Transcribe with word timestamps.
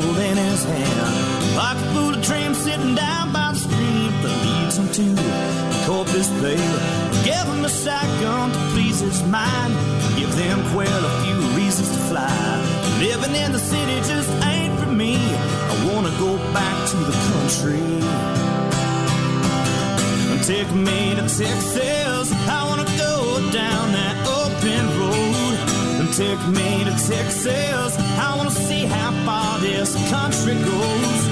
Pole 0.00 0.16
in 0.16 0.36
his 0.36 0.64
hand. 0.64 1.58
A 1.58 1.74
full 1.92 2.14
of 2.14 2.22
dreams 2.22 2.58
sitting 2.58 2.94
down 2.94 3.32
by 3.32 3.50
the 3.52 3.58
stream 3.58 4.12
that 4.22 4.34
leads 4.44 4.76
him 4.78 4.88
to 4.98 5.02
the 5.22 5.84
Corpus 5.86 6.28
Bay. 6.42 6.62
Give 7.24 7.46
him 7.52 7.64
a 7.64 7.68
shotgun 7.68 8.52
to 8.52 8.58
please 8.72 9.00
his 9.00 9.22
mind. 9.24 9.74
Give 10.16 10.32
them 10.36 10.58
quail 10.70 11.02
a 11.10 11.12
few 11.24 11.38
reasons 11.58 11.88
to 11.90 12.00
fly. 12.10 12.30
Living 13.00 13.34
in 13.34 13.50
the 13.52 13.58
city 13.58 13.96
just 14.12 14.30
ain't 14.44 14.78
for 14.78 14.92
me. 14.92 15.16
I 15.72 15.74
wanna 15.90 16.14
go 16.18 16.36
back 16.52 16.76
to 16.90 16.96
the 17.10 17.16
country. 17.30 17.82
Take 20.46 20.70
me 20.74 21.16
to 21.16 21.22
Texas. 21.22 22.26
I 22.56 22.60
wanna 22.68 22.88
go 23.06 23.14
down 23.50 23.84
that 23.98 24.16
open 24.42 24.84
road. 25.00 25.56
Take 26.14 26.42
me 26.56 26.84
to 26.84 26.94
Texas. 27.10 28.07
This 29.60 29.94
country 30.10 30.54
goes. 30.54 31.28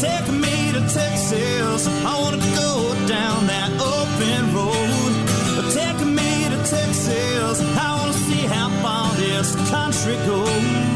Take 0.00 0.28
me 0.28 0.72
to 0.72 0.80
Texas. 0.80 1.86
I 1.86 2.18
wanna 2.20 2.38
go 2.56 2.94
down 3.06 3.46
that 3.46 3.70
open 3.80 4.54
road. 4.54 5.72
Take 5.72 6.00
me 6.06 6.48
to 6.48 6.56
Texas. 6.68 7.60
I 7.60 7.96
wanna 7.98 8.12
see 8.12 8.46
how 8.46 8.68
far 8.82 9.14
this 9.16 9.54
country 9.70 10.16
goes. 10.26 10.86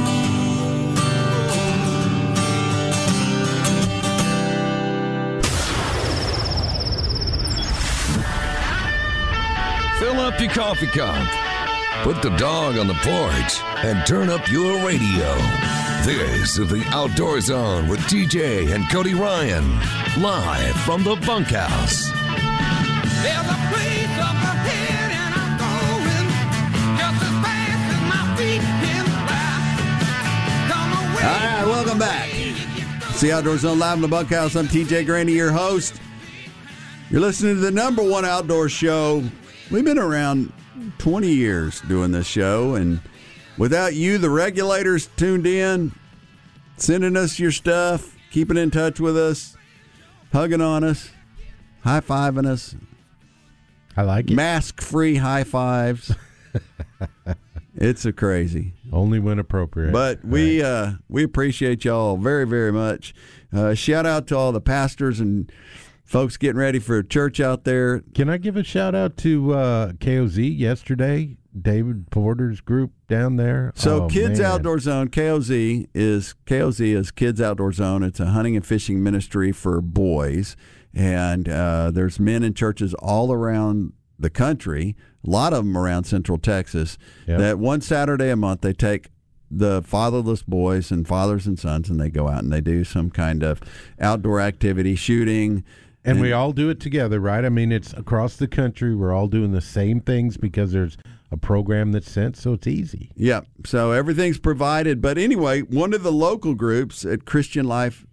Fill 9.99 10.21
up 10.21 10.41
your 10.41 10.51
coffee 10.51 10.87
cup. 10.87 11.27
Put 12.03 12.23
the 12.23 12.31
dog 12.37 12.79
on 12.79 12.87
the 12.87 12.95
porch 12.95 13.61
and 13.85 14.07
turn 14.07 14.31
up 14.31 14.51
your 14.51 14.85
radio. 14.87 15.80
This 16.05 16.59
is 16.59 16.71
the 16.71 16.83
Outdoor 16.89 17.41
Zone 17.43 17.87
with 17.87 18.01
TJ 18.01 18.75
and 18.75 18.89
Cody 18.91 19.13
Ryan, 19.13 19.69
live 20.21 20.75
from 20.77 21.05
the 21.05 21.15
bunkhouse. 21.27 22.09
There's 23.21 23.47
a 23.47 23.59
place 23.69 24.19
up 24.19 24.35
ahead 24.35 25.13
and 25.13 25.35
I'm 25.37 25.59
going 25.61 26.27
just 26.99 27.23
as 27.23 27.35
fast 27.45 27.85
as 27.93 28.01
my 28.09 28.37
feet 28.37 28.63
can 28.63 29.05
fly. 29.05 30.73
Come 30.73 30.91
away. 30.91 31.23
All 31.23 31.39
right, 31.39 31.67
welcome 31.67 31.99
back. 31.99 32.31
It's 33.11 33.21
the 33.21 33.33
Outdoor 33.33 33.59
Zone 33.59 33.79
live 33.79 33.97
in 33.97 34.03
the 34.03 34.09
bunkhouse. 34.09 34.57
I'm 34.57 34.69
TJ 34.69 35.05
Grandy, 35.05 35.35
your 35.35 35.53
host. 35.53 36.01
You're 37.11 37.21
listening 37.21 37.57
to 37.57 37.61
the 37.61 37.71
number 37.71 38.03
one 38.03 38.25
outdoor 38.25 38.71
show. 38.71 39.23
We've 39.71 39.85
been 39.85 39.99
around 39.99 40.51
20 40.97 41.29
years 41.31 41.83
doing 41.83 42.13
this 42.13 42.27
show, 42.27 42.75
and 42.75 43.01
without 43.61 43.95
you, 43.95 44.17
the 44.17 44.31
regulators 44.31 45.09
tuned 45.17 45.47
in, 45.47 45.93
sending 46.79 47.15
us 47.15 47.39
your 47.39 47.51
stuff, 47.51 48.17
keeping 48.31 48.57
in 48.57 48.71
touch 48.71 48.99
with 48.99 49.19
us, 49.19 49.55
hugging 50.33 50.63
on 50.63 50.83
us, 50.83 51.11
high 51.83 52.01
fiving 52.01 52.47
us, 52.47 52.75
I 53.99 54.03
like 54.03 54.31
it. 54.31 54.35
mask 54.35 54.81
free 54.81 55.17
high 55.17 55.45
fives. 55.45 56.15
it's 57.75 58.07
a 58.07 58.13
crazy. 58.15 58.73
Only 58.91 59.19
when 59.19 59.39
appropriate. 59.39 59.93
But 59.93 60.25
we 60.25 60.63
uh, 60.63 60.93
we 61.11 61.23
appreciate 61.23 61.85
y'all 61.85 62.17
very 62.17 62.47
very 62.47 62.73
much. 62.73 63.15
Uh, 63.53 63.75
shout 63.75 64.07
out 64.07 64.27
to 64.29 64.37
all 64.37 64.53
the 64.53 64.61
pastors 64.61 65.21
and 65.21 65.53
folks 66.03 66.39
getting 66.39 66.59
ready 66.59 66.79
for 66.79 67.03
church 67.03 67.41
out 67.41 67.65
there. 67.65 68.01
Can 68.15 68.31
I 68.31 68.39
give 68.39 68.57
a 68.57 68.65
shout 68.65 68.95
out 68.95 69.19
to 69.19 69.53
uh, 69.53 69.93
KOZ 69.93 70.59
yesterday? 70.59 71.37
David 71.59 72.11
Porter's 72.11 72.61
group 72.61 72.93
down 73.09 73.37
there. 73.37 73.73
So 73.75 74.05
Oh, 74.05 74.09
Kids 74.09 74.39
man. 74.41 74.51
Outdoor 74.53 74.79
Zone 74.79 75.09
KOZ 75.09 75.89
is 75.95 76.35
KOZ 76.47 76.81
is 76.95 77.11
Kids 77.11 77.41
Outdoor 77.41 77.73
Zone. 77.73 78.03
It's 78.03 78.21
a 78.21 78.27
hunting 78.27 78.57
and 78.57 78.65
fishing 78.65 79.03
ministry 79.03 79.53
for 79.53 79.81
boys, 79.81 80.57
and 80.95 81.49
uh, 81.49 81.91
there's 81.91 82.21
men 82.21 82.43
in 82.43 82.55
churches 82.55 82.95
all 82.95 83.33
around 83.33 83.93
the 84.19 84.31
country. 84.31 84.97
A 85.27 85.31
lot 85.31 85.53
of 85.53 85.65
them 85.65 85.77
around 85.77 86.05
Central 86.05 86.39
Texas. 86.39 86.97
Yep. 87.27 87.39
That 87.39 87.59
one 87.59 87.81
Saturday 87.81 88.31
a 88.31 88.37
month 88.37 88.61
they 88.61 88.73
take 88.73 89.09
the 89.51 89.83
fatherless 89.83 90.43
boys 90.45 90.93
and 90.93 91.07
fathers 91.09 91.47
and 91.47 91.59
sons, 91.59 91.91
and 91.91 92.01
they 92.01 92.09
go 92.11 92.29
out 92.29 92.43
and 92.45 92.53
they 92.53 92.61
do 92.61 92.85
some 92.85 93.11
kind 93.11 93.43
of 93.43 93.61
outdoor 94.01 94.41
activity, 94.41 94.95
shooting. 94.95 95.65
And 96.05 96.21
we 96.21 96.33
all 96.33 96.53
do 96.53 96.71
it 96.71 96.81
together, 96.81 97.21
right? 97.21 97.45
I 97.45 97.51
mean, 97.51 97.73
it's 97.73 97.93
across 97.93 98.37
the 98.37 98.47
country. 98.49 98.95
We're 98.95 99.13
all 99.13 99.27
doing 99.27 99.53
the 99.53 99.61
same 99.61 100.01
things 100.01 100.39
because 100.39 100.73
there's 100.73 100.97
a 101.33 101.37
program 101.37 101.93
that's 101.93 102.11
sent, 102.11 102.37
so 102.37 102.55
it's 102.55 102.67
easy. 102.67 103.11
Yeah. 103.15 103.43
So 103.65 103.93
everything's 103.93 104.39
provided. 104.39 105.01
But 105.01 105.17
anyway, 105.19 105.61
one 105.63 105.93
of 105.95 106.03
the 106.03 106.11
local 106.13 106.55
groups 106.55 107.05
at 107.05 107.25
Christian 107.25 107.67
Life 107.67 108.05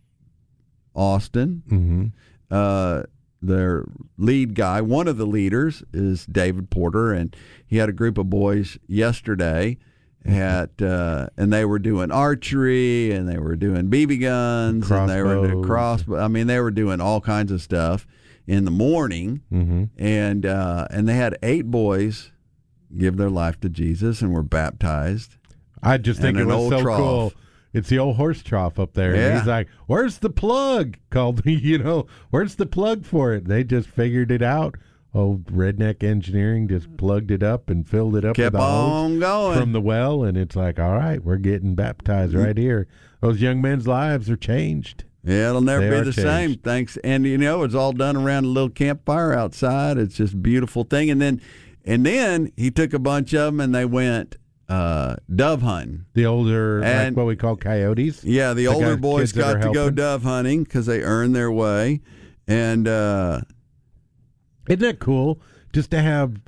Austin, 0.95 1.63
Mm-hmm. 1.69 2.06
uh, 2.51 3.03
their 3.41 3.85
lead 4.17 4.56
guy, 4.56 4.81
one 4.81 5.07
of 5.07 5.17
the 5.17 5.25
leaders 5.27 5.83
is 5.94 6.25
David 6.25 6.69
Porter, 6.72 7.13
and 7.13 7.35
he 7.67 7.77
had 7.77 7.88
a 7.88 7.94
group 7.94 8.17
of 8.17 8.29
boys 8.29 8.77
yesterday 8.88 9.77
at 10.25 10.81
uh, 10.81 11.27
and 11.38 11.53
they 11.53 11.63
were 11.63 11.79
doing 11.79 12.11
archery 12.11 13.11
and 13.11 13.29
they 13.29 13.38
were 13.38 13.56
doing 13.56 13.89
BB 13.89 14.19
guns 14.22 14.89
and 14.91 15.07
they 15.09 15.22
were 15.22 15.35
doing 15.47 15.63
Crossbows. 15.63 16.06
cross. 16.17 16.19
I 16.23 16.27
mean, 16.27 16.47
they 16.47 16.59
were 16.59 16.72
doing 16.72 17.00
all 17.00 17.22
kinds 17.22 17.51
of 17.51 17.61
stuff 17.61 18.06
in 18.47 18.66
the 18.66 18.72
morning, 18.72 19.41
Mm-hmm. 19.53 19.83
and 20.03 20.45
uh, 20.45 20.88
and 20.89 21.07
they 21.07 21.13
had 21.16 21.38
eight 21.44 21.67
boys 21.67 22.31
give 22.95 23.17
their 23.17 23.29
life 23.29 23.59
to 23.61 23.69
Jesus 23.69 24.21
and 24.21 24.33
were 24.33 24.43
baptized. 24.43 25.35
I 25.81 25.97
just 25.97 26.19
think 26.21 26.37
it 26.37 26.45
was 26.45 26.69
so 26.69 26.81
trough. 26.81 26.97
cool. 26.99 27.33
It's 27.73 27.89
the 27.89 27.99
old 27.99 28.15
horse 28.15 28.41
trough 28.41 28.79
up 28.79 28.93
there. 28.93 29.11
And 29.13 29.21
Yeah. 29.21 29.37
he's 29.39 29.47
like, 29.47 29.67
"Where's 29.87 30.19
the 30.19 30.29
plug?" 30.29 30.97
Called 31.09 31.45
me, 31.45 31.53
you 31.53 31.77
know, 31.77 32.07
"Where's 32.29 32.55
the 32.55 32.65
plug 32.65 33.05
for 33.05 33.33
it?" 33.33 33.45
They 33.47 33.63
just 33.63 33.87
figured 33.89 34.31
it 34.31 34.41
out. 34.41 34.75
Old 35.13 35.45
redneck 35.45 36.03
engineering 36.03 36.67
just 36.67 36.95
plugged 36.97 37.31
it 37.31 37.41
up 37.43 37.69
and 37.69 37.87
filled 37.87 38.15
it 38.15 38.25
up 38.25 38.35
Kept 38.35 38.53
with 38.53 38.61
on 38.61 39.19
going. 39.19 39.59
from 39.59 39.71
the 39.71 39.81
well, 39.81 40.23
and 40.23 40.37
it's 40.37 40.55
like, 40.55 40.79
all 40.79 40.93
right, 40.95 41.23
we're 41.23 41.37
getting 41.37 41.75
baptized 41.75 42.33
Mm. 42.35 42.45
right 42.45 42.57
here. 42.57 42.87
Those 43.21 43.41
young 43.41 43.61
men's 43.61 43.87
lives 43.87 44.29
are 44.29 44.35
changed. 44.37 45.05
Yeah, 45.23 45.49
it'll 45.49 45.61
never 45.61 45.81
They 45.89 45.99
be 45.99 46.05
the 46.05 46.13
changed. 46.13 46.21
same. 46.21 46.55
Thanks. 46.63 46.97
And 47.03 47.25
you 47.25 47.37
know, 47.37 47.63
it's 47.63 47.73
all 47.75 47.93
done 47.93 48.15
around 48.15 48.45
a 48.45 48.49
little 48.49 48.69
campfire 48.69 49.33
outside. 49.33 49.97
It's 49.97 50.15
just 50.15 50.33
a 50.33 50.37
beautiful 50.37 50.83
thing. 50.83 51.09
And 51.09 51.21
then, 51.21 51.41
and 51.87 52.05
then 52.05 52.51
he 52.55 52.69
took 52.69 52.93
a 52.93 52.99
bunch 52.99 53.33
of 53.33 53.45
them 53.53 53.59
and 53.59 53.73
they 53.73 53.85
went 53.85 54.35
uh, 54.69 55.15
dove 55.33 55.61
hunting. 55.61 56.05
The 56.13 56.25
older, 56.25 56.83
And- 56.83 57.15
like 57.15 57.17
what 57.17 57.25
we 57.25 57.35
call 57.35 57.55
coyotes. 57.55 58.23
Yeah, 58.23 58.49
the, 58.53 58.63
The 58.63 58.67
older 58.67 58.95
guys- 58.95 59.01
boys 59.01 59.31
got 59.31 59.61
to 59.61 59.71
go 59.71 59.89
dove 59.89 60.23
hunting 60.23 60.63
because 60.65 60.85
they 60.85 61.01
earned 61.01 61.35
their 61.35 61.51
way. 61.51 62.01
And 62.47 62.87
uh, 62.87 63.41
Isn't 64.67 64.81
that 64.81 64.99
cool? 64.99 65.41
Just 65.73 65.91
to 65.91 66.01
have 66.01 66.41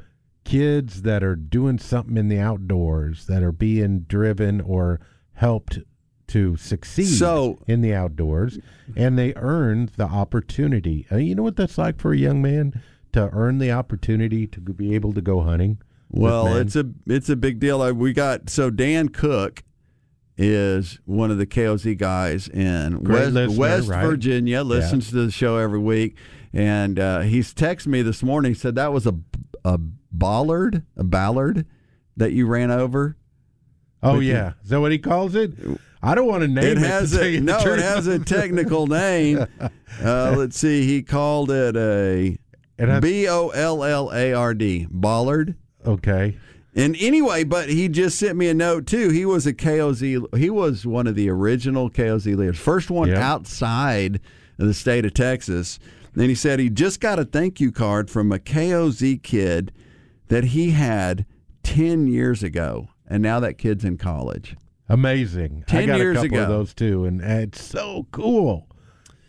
kids 0.44 1.03
that 1.03 1.23
are 1.23 1.35
doing 1.35 1.78
something 1.79 2.17
in 2.17 2.28
the 2.28 2.39
outdoors, 2.39 3.25
that 3.28 3.44
are 3.44 3.51
being 3.51 4.01
driven 4.01 4.59
or 4.61 4.99
helped 5.33 5.79
to 6.28 6.55
succeed 6.57 7.05
So- 7.07 7.59
in 7.67 7.81
the 7.81 7.94
outdoors, 7.94 8.59
and 8.95 9.17
they 9.17 9.33
earned 9.35 9.91
the 9.97 10.05
opportunity. 10.05 11.05
Uh, 11.11 11.17
you 11.17 11.35
know 11.35 11.44
what 11.44 11.55
that's 11.55 11.78
like 11.78 11.99
for 11.99 12.11
a 12.13 12.17
young 12.17 12.41
man 12.41 12.81
to 13.14 13.30
earn 13.34 13.58
the 13.58 13.72
opportunity 13.72 14.47
to 14.47 14.59
be 14.59 14.96
able 14.96 15.14
to 15.14 15.22
go 15.22 15.42
hunting. 15.42 15.81
Well, 16.12 16.56
it's 16.56 16.75
a 16.75 16.86
it's 17.06 17.30
a 17.30 17.36
big 17.36 17.59
deal. 17.59 17.94
We 17.94 18.14
got 18.14 18.50
so 18.50 18.70
Dan 18.70 19.09
Cook 19.09 19.64
is 20.38 21.00
one 21.06 21.30
of 21.31 21.38
the 21.38 21.46
KOZ 21.46 21.97
guys 21.97 22.47
in 22.47 23.03
Great 23.03 23.26
West, 23.26 23.34
listener, 23.34 23.59
West 23.59 23.88
right? 23.90 24.06
Virginia. 24.06 24.64
Listens 24.64 25.09
to 25.09 25.26
the 25.26 25.32
show 25.32 25.58
every 25.58 25.79
week, 25.79 26.16
and 26.53 26.97
uh, 27.00 27.20
he's 27.22 27.53
texted 27.53 27.88
me 27.88 28.02
this 28.02 28.23
morning. 28.23 28.53
He 28.53 28.58
said 28.59 28.76
that 28.76 28.91
was 28.91 29.06
a 29.06 29.16
a 29.64 29.78
bollard, 29.78 30.84
a 30.97 31.03
ballard 31.03 31.66
that 32.17 32.32
you 32.32 32.47
ran 32.47 32.72
over. 32.72 33.17
oh 34.02 34.20
yeah, 34.20 34.53
is 34.64 34.70
that 34.70 34.82
what 34.82 34.91
he 34.91 34.97
calls 34.97 35.35
it? 35.35 35.52
I 36.02 36.16
don't 36.16 36.28
want 36.28 36.41
to 36.41 36.47
name 36.47 36.64
it. 36.64 36.72
it 36.72 36.78
has 36.78 37.14
a 37.14 37.40
no. 37.40 37.59
It 37.59 37.79
has 37.79 38.08
a 38.08 38.20
technical 38.20 38.88
name. 38.88 39.46
Uh, 40.02 40.34
let's 40.38 40.58
see. 40.58 40.85
He 40.85 41.02
called 41.02 41.52
it 41.52 41.76
a 41.76 42.38
B 43.02 43.28
O 43.28 43.49
L 43.49 43.84
L 43.84 44.11
A 44.14 44.34
R 44.34 44.53
D 44.53 44.87
bollard. 44.90 45.55
okay. 45.85 46.37
And 46.76 46.96
anyway, 46.99 47.43
but 47.43 47.67
he 47.67 47.90
just 47.90 48.17
sent 48.20 48.37
me 48.37 48.47
a 48.47 48.53
note 48.53 48.85
too. 48.85 49.09
He 49.09 49.26
was 49.26 49.47
a 49.47 49.53
KOZ. 49.53 50.37
He 50.37 50.49
was 50.52 50.85
one 50.85 51.08
of 51.08 51.16
the 51.16 51.28
original 51.29 51.90
KOZ 51.90 52.26
leaders, 52.37 52.59
first 52.59 52.91
one 52.91 53.09
Yep. 53.09 53.17
outside 53.17 54.22
of 54.59 54.67
the 54.67 54.73
state 54.76 55.03
of 55.03 55.14
Texas. 55.16 55.79
And 56.14 56.23
he 56.26 56.35
said 56.35 56.59
he 56.59 56.70
just 56.70 56.99
got 57.02 57.17
a 57.20 57.26
thank 57.26 57.59
you 57.59 57.72
card 57.72 58.09
from 58.09 58.31
a 58.31 58.37
KOZ 58.40 59.22
kid 59.23 59.72
that 60.28 60.46
he 60.46 60.70
had 60.72 61.26
ten 61.64 62.05
years 62.08 62.43
ago, 62.43 62.90
and 63.08 63.23
now 63.23 63.40
that 63.40 63.58
kid's 63.58 63.84
in 63.84 63.97
college. 63.97 64.55
Amazing. 64.87 65.64
Ten 65.67 65.84
I 65.84 65.85
got 65.87 65.97
years 65.99 66.17
a 66.17 66.22
couple 66.29 66.37
ago. 66.37 66.43
of 66.43 66.49
those 66.49 66.73
too, 66.76 67.03
and 67.05 67.20
it's 67.20 67.61
so 67.64 68.05
cool 68.11 68.67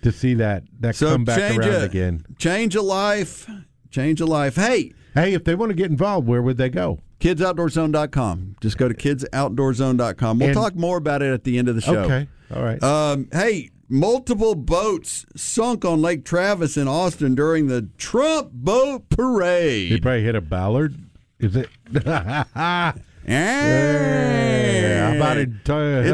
to 0.02 0.12
see 0.12 0.35
that 0.35 0.64
that 0.81 0.97
So 0.97 1.11
come 1.12 1.25
back 1.25 1.56
around 1.56 1.70
a, 1.70 1.82
again. 1.85 2.25
Change 2.38 2.75
a 2.76 2.82
life. 2.82 3.49
Change 3.91 4.20
a 4.20 4.26
life. 4.26 4.56
Hey, 4.56 4.93
Hey, 5.14 5.35
if 5.35 5.43
they 5.43 5.56
want 5.56 5.70
to 5.70 5.75
get 5.75 5.91
involved, 5.91 6.29
where 6.29 6.41
would 6.41 6.56
they 6.56 6.69
go? 6.69 7.00
KidsOutdoorZone.com. 7.19 8.56
Just 8.61 8.79
go 8.79 8.88
to 8.88 8.94
KidsOutdoorZone.com. 8.94 10.38
We'll 10.38 10.49
And- 10.49 10.56
talk 10.56 10.75
more 10.76 10.97
about 10.97 11.20
it 11.23 11.32
at 11.32 11.43
the 11.44 11.58
end 11.58 11.69
of 11.69 11.75
the 11.75 11.81
show. 11.81 12.02
Okay. 12.05 12.29
All 12.55 12.62
right. 12.62 12.81
Um, 12.82 13.29
hey, 13.32 13.70
multiple 13.88 14.55
boats 14.55 15.26
sunk 15.37 15.85
on 15.85 16.00
Lake 16.00 16.25
Travis 16.25 16.76
in 16.76 16.87
Austin 16.87 17.35
during 17.35 17.67
the 17.67 17.88
Trump 17.99 18.52
boat 18.52 19.08
parade. 19.11 19.88
parade. 19.91 20.02
probably 20.02 20.23
hit 20.23 20.35
a 20.37 20.41
ballard. 20.41 20.94
Is 21.41 21.56
it? 21.56 21.69
Yeah. 23.31 25.12
About 25.15 25.37
it? 25.37 25.50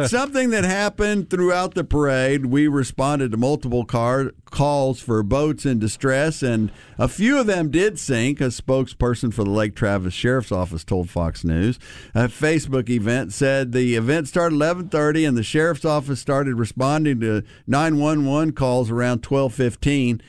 It's 0.03 0.11
something 0.11 0.51
that 0.51 0.65
happened 0.65 1.31
throughout 1.31 1.75
the 1.75 1.85
parade. 1.85 2.47
We 2.47 2.69
responded 2.69 3.31
to 3.33 3.37
multiple 3.37 3.85
car- 3.85 4.33
calls 4.51 5.01
for 5.01 5.23
boats 5.23 5.65
in 5.65 5.79
distress, 5.79 6.43
and 6.43 6.71
a 6.99 7.09
few 7.09 7.39
of 7.39 7.47
them 7.47 7.71
did 7.71 7.99
sink. 7.99 8.41
A 8.41 8.45
spokesperson 8.49 9.33
for 9.33 9.45
the 9.45 9.51
Lake 9.51 9.75
Travis 9.75 10.15
Sheriff's 10.15 10.53
Office 10.53 10.85
told 10.85 11.09
Fox 11.09 11.45
News. 11.45 11.79
A 12.15 12.25
Facebook 12.29 12.89
event 12.91 13.33
said 13.33 13.73
the 13.73 13.95
event 13.95 14.29
started 14.29 14.57
11:30, 14.57 15.25
and 15.25 15.37
the 15.37 15.43
sheriff's 15.43 15.85
office 15.85 16.21
started 16.21 16.57
responding 16.57 17.21
to 17.21 17.43
911 17.67 18.53
calls 18.53 18.91
around 18.91 19.23
12:15. 19.23 20.21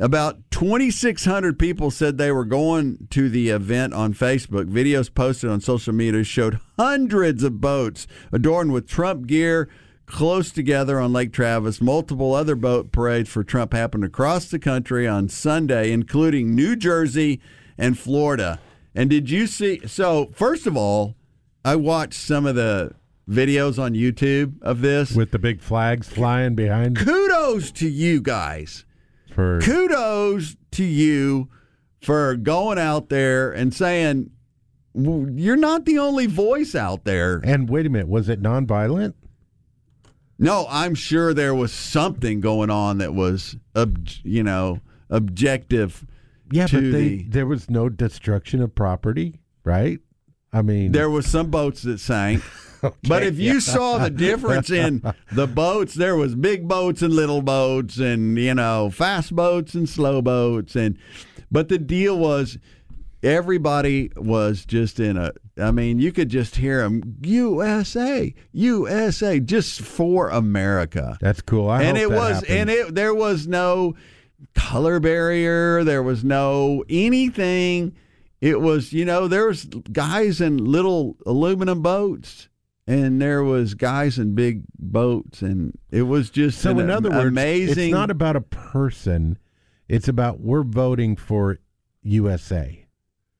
About 0.00 0.50
2,600 0.50 1.58
people 1.58 1.90
said 1.90 2.16
they 2.16 2.32
were 2.32 2.46
going 2.46 3.06
to 3.10 3.28
the 3.28 3.50
event 3.50 3.92
on 3.92 4.14
Facebook. 4.14 4.64
Videos 4.64 5.14
posted 5.14 5.50
on 5.50 5.60
social 5.60 5.92
media 5.92 6.24
showed 6.24 6.58
hundreds 6.78 7.42
of 7.42 7.60
boats 7.60 8.06
adorned 8.32 8.72
with 8.72 8.88
Trump 8.88 9.26
gear 9.26 9.68
close 10.06 10.50
together 10.50 10.98
on 10.98 11.12
Lake 11.12 11.34
Travis. 11.34 11.82
Multiple 11.82 12.34
other 12.34 12.56
boat 12.56 12.92
parades 12.92 13.28
for 13.28 13.44
Trump 13.44 13.74
happened 13.74 14.04
across 14.04 14.46
the 14.46 14.58
country 14.58 15.06
on 15.06 15.28
Sunday, 15.28 15.92
including 15.92 16.54
New 16.54 16.76
Jersey 16.76 17.38
and 17.76 17.98
Florida. 17.98 18.58
And 18.94 19.10
did 19.10 19.28
you 19.28 19.46
see? 19.46 19.86
So, 19.86 20.30
first 20.34 20.66
of 20.66 20.78
all, 20.78 21.14
I 21.62 21.76
watched 21.76 22.14
some 22.14 22.46
of 22.46 22.54
the 22.54 22.94
videos 23.28 23.78
on 23.78 23.92
YouTube 23.92 24.62
of 24.62 24.80
this. 24.80 25.14
with 25.14 25.30
the 25.30 25.38
big 25.38 25.60
flags 25.60 26.08
flying 26.08 26.54
behind 26.54 26.96
Kudos 26.96 27.70
to 27.72 27.88
you 27.88 28.22
guys 28.22 28.86
for 29.30 29.60
kudos 29.60 30.56
to 30.72 30.84
you 30.84 31.48
for 32.02 32.36
going 32.36 32.78
out 32.78 33.08
there 33.08 33.50
and 33.52 33.72
saying 33.74 34.30
you're 34.94 35.56
not 35.56 35.84
the 35.84 35.98
only 35.98 36.26
voice 36.26 36.74
out 36.74 37.04
there. 37.04 37.40
and 37.44 37.68
wait 37.68 37.86
a 37.86 37.90
minute, 37.90 38.08
was 38.08 38.28
it 38.28 38.42
nonviolent? 38.42 39.14
No, 40.38 40.66
I'm 40.70 40.94
sure 40.94 41.34
there 41.34 41.54
was 41.54 41.72
something 41.72 42.40
going 42.40 42.70
on 42.70 42.98
that 42.98 43.12
was, 43.14 43.56
ob- 43.76 44.08
you 44.24 44.42
know, 44.42 44.80
objective. 45.10 46.06
Yeah, 46.50 46.66
to 46.68 46.76
but 46.76 46.82
they, 46.96 47.08
the- 47.08 47.22
there 47.28 47.46
was 47.46 47.68
no 47.70 47.88
destruction 47.90 48.62
of 48.62 48.74
property, 48.74 49.40
right? 49.64 50.00
I 50.52 50.62
mean, 50.62 50.92
There 50.92 51.10
was 51.10 51.26
some 51.26 51.50
boats 51.50 51.82
that 51.82 52.00
sank. 52.00 52.42
But 53.06 53.24
if 53.24 53.38
you 53.38 53.60
saw 53.60 53.98
the 53.98 54.08
difference 54.08 54.70
in 54.70 55.02
the 55.32 55.46
boats, 55.46 55.92
there 55.92 56.16
was 56.16 56.34
big 56.34 56.66
boats 56.66 57.02
and 57.02 57.12
little 57.12 57.42
boats, 57.42 57.98
and 57.98 58.38
you 58.38 58.54
know, 58.54 58.88
fast 58.88 59.36
boats 59.36 59.74
and 59.74 59.86
slow 59.86 60.22
boats, 60.22 60.74
and 60.76 60.96
but 61.50 61.68
the 61.68 61.76
deal 61.76 62.18
was 62.18 62.56
everybody 63.22 64.10
was 64.16 64.64
just 64.64 64.98
in 65.00 65.16
a. 65.16 65.32
I 65.58 65.72
mean, 65.72 65.98
you 65.98 66.10
could 66.10 66.30
just 66.30 66.56
hear 66.56 66.82
them 66.82 67.18
USA, 67.22 68.34
USA, 68.52 69.40
just 69.40 69.82
for 69.82 70.30
America, 70.30 71.18
that's 71.20 71.42
cool. 71.42 71.68
I 71.68 71.82
and 71.82 71.98
it 71.98 72.10
was, 72.10 72.36
happens. 72.36 72.50
and 72.50 72.70
it 72.70 72.94
there 72.94 73.14
was 73.14 73.46
no 73.46 73.94
color 74.54 75.00
barrier, 75.00 75.84
there 75.84 76.02
was 76.02 76.24
no 76.24 76.84
anything. 76.88 77.94
It 78.40 78.60
was, 78.60 78.92
you 78.92 79.04
know, 79.04 79.28
there 79.28 79.46
was 79.46 79.64
guys 79.64 80.40
in 80.40 80.56
little 80.56 81.16
aluminum 81.26 81.82
boats, 81.82 82.48
and 82.86 83.20
there 83.20 83.44
was 83.44 83.74
guys 83.74 84.18
in 84.18 84.34
big 84.34 84.62
boats, 84.78 85.42
and 85.42 85.78
it 85.90 86.02
was 86.02 86.30
just 86.30 86.58
So, 86.60 86.70
an 86.70 86.80
in 86.80 86.90
other 86.90 87.10
words, 87.10 87.26
amazing. 87.28 87.84
it's 87.88 87.92
not 87.92 88.10
about 88.10 88.36
a 88.36 88.40
person; 88.40 89.38
it's 89.88 90.08
about 90.08 90.40
we're 90.40 90.62
voting 90.62 91.16
for 91.16 91.58
USA. 92.02 92.86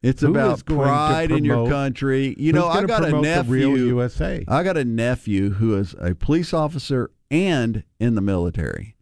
It's 0.03 0.23
who 0.23 0.31
about 0.31 0.65
pride 0.67 1.31
in 1.31 1.45
your 1.45 1.69
country. 1.69 2.35
You 2.39 2.53
know, 2.53 2.67
I 2.67 2.85
got 2.85 3.05
a 3.05 3.21
nephew. 3.21 3.77
USA. 3.77 4.45
I 4.49 4.63
got 4.63 4.77
a 4.77 4.85
nephew 4.85 5.51
who 5.51 5.77
is 5.77 5.95
a 5.99 6.15
police 6.15 6.53
officer 6.55 7.11
and 7.31 7.85
in 7.99 8.15
the 8.17 8.21
military, 8.23 8.97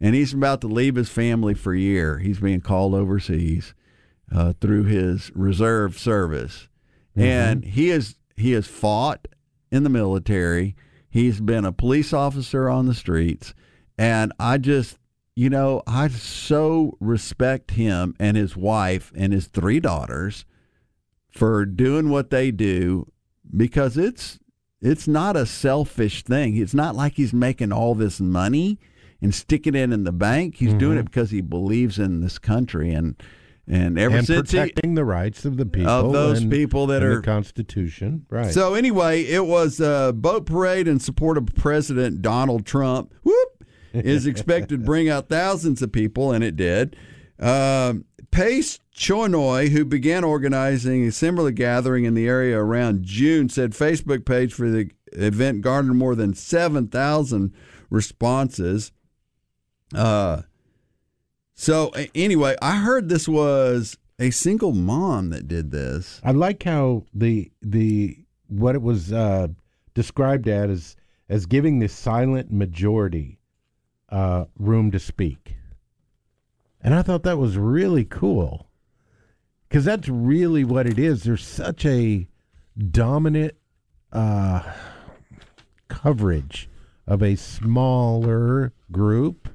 and 0.00 0.14
he's 0.14 0.32
about 0.32 0.60
to 0.62 0.68
leave 0.68 0.94
his 0.96 1.10
family 1.10 1.54
for 1.54 1.74
a 1.74 1.78
year. 1.78 2.18
He's 2.18 2.40
being 2.40 2.60
called 2.62 2.94
overseas 2.94 3.74
uh, 4.32 4.52
through 4.60 4.84
his 4.84 5.30
reserve 5.34 5.98
service, 5.98 6.68
and 7.16 7.64
he 7.64 7.90
is 7.90 8.16
he 8.36 8.52
has 8.52 8.66
fought 8.66 9.28
in 9.70 9.82
the 9.84 9.90
military. 9.90 10.76
He's 11.08 11.40
been 11.40 11.64
a 11.64 11.72
police 11.72 12.12
officer 12.12 12.68
on 12.68 12.86
the 12.86 12.94
streets, 12.94 13.54
and 13.98 14.32
I 14.38 14.58
just. 14.58 14.98
You 15.36 15.50
know, 15.50 15.82
I 15.84 16.06
so 16.06 16.96
respect 17.00 17.72
him 17.72 18.14
and 18.20 18.36
his 18.36 18.56
wife 18.56 19.10
and 19.16 19.32
his 19.32 19.48
three 19.48 19.80
daughters 19.80 20.44
for 21.28 21.66
doing 21.66 22.08
what 22.08 22.30
they 22.30 22.52
do 22.52 23.10
because 23.56 23.96
it's 23.96 24.38
it's 24.80 25.08
not 25.08 25.36
a 25.36 25.46
selfish 25.46 26.22
thing. 26.22 26.56
It's 26.56 26.74
not 26.74 26.94
like 26.94 27.14
he's 27.14 27.32
making 27.32 27.72
all 27.72 27.94
this 27.94 28.20
money 28.20 28.78
and 29.22 29.34
sticking 29.34 29.74
it 29.74 29.90
in 29.90 30.04
the 30.04 30.12
bank. 30.12 30.56
He's 30.56 30.74
doing 30.74 30.98
it 30.98 31.04
because 31.04 31.30
he 31.30 31.40
believes 31.40 31.98
in 31.98 32.20
this 32.20 32.38
country 32.38 32.92
and 32.92 33.16
and 33.66 33.98
ever 33.98 34.16
and 34.18 34.26
since 34.26 34.50
he, 34.50 34.58
protecting 34.58 34.94
the 34.94 35.04
rights 35.04 35.44
of 35.44 35.56
the 35.56 35.64
people 35.66 35.90
of 35.90 36.12
those 36.12 36.44
people 36.44 36.86
that 36.88 37.02
are- 37.02 37.16
the 37.16 37.22
Constitution, 37.22 38.26
right? 38.28 38.52
So 38.52 38.74
anyway, 38.74 39.22
it 39.22 39.46
was 39.46 39.80
a 39.80 40.12
boat 40.14 40.46
parade 40.46 40.86
in 40.88 41.00
support 41.00 41.38
of 41.38 41.46
President 41.56 42.20
Donald 42.22 42.66
Trump. 42.66 43.12
Whoop 43.22 43.64
is 43.92 44.26
expected 44.26 44.80
to 44.80 44.84
bring 44.84 45.08
out 45.08 45.28
thousands 45.28 45.80
of 45.82 45.92
people, 45.92 46.32
and 46.32 46.44
it 46.44 46.56
did. 46.56 46.96
Um, 47.38 48.04
Pace 48.30 48.80
Chonoy, 48.94 49.68
who 49.70 49.84
began 49.84 50.24
organizing 50.24 51.04
a 51.06 51.12
similar 51.12 51.50
gathering 51.52 52.04
in 52.04 52.14
the 52.14 52.26
area 52.26 52.58
around 52.58 53.04
June, 53.04 53.48
said 53.48 53.70
Facebook 53.72 54.24
page 54.24 54.52
for 54.52 54.68
the 54.68 54.90
event 55.12 55.60
garnered 55.62 55.94
more 55.96 56.14
than 56.16 56.34
seven 56.34 56.88
thousand 56.88 57.52
responses. 57.90 58.92
Uh, 59.94 60.42
so 61.54 61.92
anyway, 62.14 62.56
I 62.60 62.76
heard 62.76 63.08
this 63.08 63.28
was 63.28 63.96
a 64.18 64.30
single 64.30 64.72
mom 64.72 65.30
that 65.30 65.48
did 65.48 65.70
this. 65.70 66.20
I 66.24 66.32
like 66.32 66.62
how 66.62 67.04
the 67.14 67.50
the 67.62 68.18
what 68.48 68.74
it 68.74 68.82
was 68.82 69.12
uh, 69.12 69.48
described 69.94 70.48
as 70.48 70.96
as 71.28 71.46
giving 71.46 71.78
the 71.78 71.88
silent 71.88 72.52
majority 72.52 73.38
uh, 74.10 74.46
room 74.58 74.90
to 74.90 74.98
speak, 74.98 75.56
and 76.80 76.94
I 76.94 77.02
thought 77.02 77.22
that 77.22 77.38
was 77.38 77.56
really 77.56 78.04
cool 78.04 78.68
because 79.68 79.84
that's 79.84 80.08
really 80.08 80.64
what 80.64 80.86
it 80.86 80.98
is. 80.98 81.22
There's 81.22 81.46
such 81.46 81.86
a 81.86 82.28
dominant 82.90 83.54
uh, 84.12 84.62
coverage 85.88 86.68
of 87.06 87.22
a 87.22 87.36
smaller 87.36 88.72
group 88.90 89.48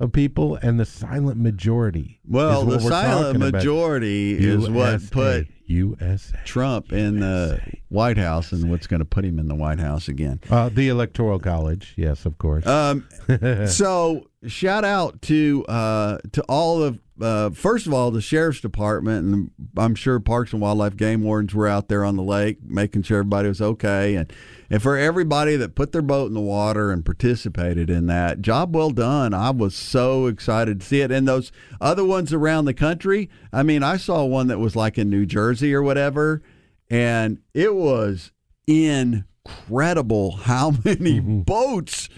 of 0.00 0.12
people 0.12 0.56
and 0.56 0.80
the 0.80 0.84
silent 0.86 1.38
majority. 1.38 2.18
Well, 2.26 2.64
the 2.64 2.80
silent 2.80 3.26
talking 3.26 3.42
about. 3.42 3.52
majority 3.52 4.32
is 4.32 4.68
what 4.68 5.10
put 5.10 5.46
USA. 5.70 6.38
Trump 6.44 6.92
in 6.92 7.20
the 7.20 7.60
White 7.88 8.18
House 8.18 8.52
and 8.52 8.70
what's 8.70 8.86
going 8.86 9.00
to 9.00 9.04
put 9.04 9.24
him 9.24 9.38
in 9.38 9.48
the 9.48 9.54
White 9.54 9.80
House 9.80 10.08
again. 10.08 10.40
Uh, 10.50 10.68
the 10.68 10.88
Electoral 10.88 11.38
College, 11.38 11.94
yes, 11.96 12.26
of 12.26 12.38
course. 12.38 12.66
Um, 12.66 13.08
so 13.66 14.26
shout 14.46 14.84
out 14.84 15.20
to 15.22 15.64
uh, 15.68 16.18
to 16.32 16.42
all 16.42 16.82
of 16.82 16.98
uh, 17.20 17.50
first 17.50 17.86
of 17.86 17.92
all 17.92 18.10
the 18.10 18.22
sheriff's 18.22 18.60
department 18.60 19.26
and 19.26 19.50
I'm 19.76 19.94
sure 19.94 20.18
Parks 20.20 20.52
and 20.52 20.62
Wildlife 20.62 20.96
game 20.96 21.22
wardens 21.22 21.54
were 21.54 21.68
out 21.68 21.88
there 21.88 22.02
on 22.02 22.16
the 22.16 22.22
lake 22.22 22.58
making 22.64 23.02
sure 23.02 23.18
everybody 23.18 23.48
was 23.48 23.60
okay 23.60 24.14
and 24.14 24.32
and 24.70 24.82
for 24.82 24.96
everybody 24.96 25.56
that 25.56 25.74
put 25.74 25.92
their 25.92 26.00
boat 26.00 26.28
in 26.28 26.34
the 26.34 26.40
water 26.40 26.90
and 26.90 27.04
participated 27.04 27.90
in 27.90 28.06
that 28.06 28.40
job 28.40 28.74
well 28.74 28.90
done. 28.90 29.34
I 29.34 29.50
was 29.50 29.74
so 29.74 30.26
excited 30.26 30.80
to 30.80 30.86
see 30.86 31.00
it 31.02 31.10
and 31.10 31.28
those 31.28 31.52
other 31.80 32.04
ones 32.04 32.32
around 32.32 32.64
the 32.64 32.74
country. 32.74 33.28
I 33.52 33.64
mean, 33.64 33.82
I 33.82 33.96
saw 33.96 34.24
one 34.24 34.46
that 34.46 34.60
was 34.60 34.76
like 34.76 34.96
in 34.96 35.10
New 35.10 35.26
Jersey 35.26 35.59
or 35.62 35.82
whatever 35.82 36.42
and 36.88 37.38
it 37.54 37.74
was 37.74 38.32
incredible 38.66 40.32
how 40.32 40.70
many 40.84 41.20
mm-hmm. 41.20 41.40
boats 41.40 42.08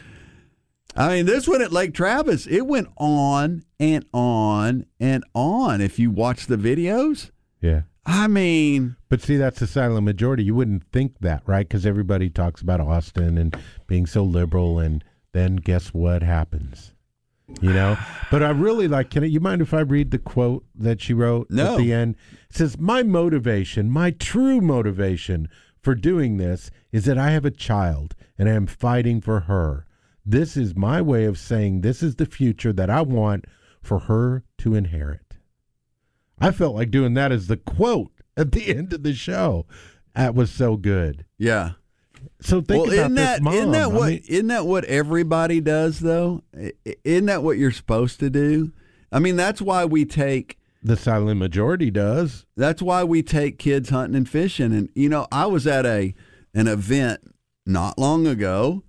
I 0.95 1.09
mean, 1.09 1.27
this 1.27 1.49
one 1.49 1.63
at 1.63 1.73
Lake 1.73 1.95
Travis, 1.95 2.47
it 2.47 2.67
went 2.67 2.89
on 2.99 3.65
and 3.81 4.05
on 4.13 4.85
and 5.01 5.25
on. 5.35 5.81
If 5.81 5.99
you 5.99 6.11
watch 6.11 6.47
the 6.47 6.57
videos, 6.57 7.31
yeah. 7.63 7.83
I 8.05 8.27
mean, 8.27 8.97
But 9.09 9.23
see, 9.23 9.37
that's 9.37 9.61
the 9.61 9.67
silent 9.67 10.05
majority. 10.05 10.43
You 10.45 10.55
wouldn't 10.55 10.85
think 10.93 11.21
that, 11.21 11.43
right? 11.47 11.67
Because 11.67 11.87
everybody 11.87 12.29
talks 12.29 12.61
about 12.61 12.81
Austin 12.81 13.39
and 13.39 13.57
being 13.87 14.07
so 14.07 14.25
liberal, 14.25 14.81
and 14.81 15.05
then 15.33 15.57
guess 15.57 15.95
what 15.95 16.23
happens? 16.23 16.93
You 17.61 17.73
know, 17.73 17.99
but 18.31 18.43
I 18.43 18.51
really 18.51 18.89
like. 18.89 19.11
Can 19.11 19.25
I, 19.25 19.27
you 19.27 19.41
mind 19.41 19.61
if 19.61 19.75
I 19.75 19.81
read 19.81 20.11
the 20.11 20.19
quote 20.19 20.65
that 20.75 21.01
she 21.03 21.13
wrote 21.13 21.49
No. 21.51 21.73
at 21.73 21.79
the 21.79 21.93
end? 21.93 22.17
It 22.49 22.57
says, 22.57 22.79
"My 22.79 23.03
motivation, 23.03 23.91
my 23.91 24.11
true 24.11 24.61
motivation 24.61 25.49
for 25.81 25.95
doing 25.95 26.37
this 26.37 26.71
is 26.93 27.05
that 27.05 27.19
I 27.19 27.31
have 27.31 27.45
a 27.45 27.51
child 27.51 28.15
and 28.39 28.49
I 28.49 28.53
am 28.53 28.67
fighting 28.67 29.21
for 29.21 29.41
her. 29.41 29.87
This 30.25 30.57
is 30.57 30.75
my 30.77 31.03
way 31.03 31.25
of 31.25 31.37
saying 31.37 31.81
this 31.81 32.03
is 32.03 32.17
the 32.17 32.27
future 32.27 32.73
that 32.73 32.89
I 32.89 33.03
want 33.03 33.45
for 33.83 34.01
her 34.01 34.45
to 34.59 34.75
inherit." 34.75 35.37
I 36.39 36.53
felt 36.53 36.75
like 36.75 36.91
doing 36.91 37.15
that 37.15 37.33
as 37.33 37.49
the 37.49 37.57
quote 37.57 38.13
at 38.37 38.53
the 38.53 38.75
end 38.75 38.93
of 38.93 39.03
the 39.03 39.15
show. 39.15 39.67
That 40.15 40.35
was 40.35 40.51
so 40.51 40.77
good. 40.77 41.25
Yeah. 41.39 41.73
So 42.41 42.61
think 42.61 42.85
well, 42.87 42.93
about 42.93 42.93
isn't 42.93 43.14
this 43.14 43.25
that 43.25 43.43
mom. 43.43 43.55
not 43.55 43.73
that 43.73 43.83
I 43.83 43.87
what 43.87 44.09
mean, 44.09 44.47
not 44.47 44.49
that 44.49 44.67
what 44.67 44.85
everybody 44.85 45.61
does 45.61 46.00
though? 46.00 46.43
Isn't 47.05 47.26
that 47.26 47.43
what 47.43 47.59
you're 47.59 47.73
supposed 47.73 48.21
to 48.21 48.31
do? 48.31 48.73
I 49.11 49.19
mean, 49.19 49.37
that's 49.37 49.61
why 49.61 49.85
we 49.85 50.05
take 50.05 50.59
the 50.83 50.97
silent 50.97 51.38
majority 51.38 51.91
does. 51.91 52.45
that's 52.57 52.83
why 52.83 53.05
we 53.05 53.23
take 53.23 53.59
kids 53.59 53.91
hunting 53.91 54.17
and 54.17 54.29
fishing. 54.29 54.73
And 54.73 54.88
you 54.95 55.09
know, 55.09 55.26
I 55.31 55.47
was 55.47 55.67
at 55.67 55.87
a 55.87 56.14
an 56.55 56.67
event 56.67 57.35
not 57.67 57.99
long 57.99 58.26
ago, 58.26 58.83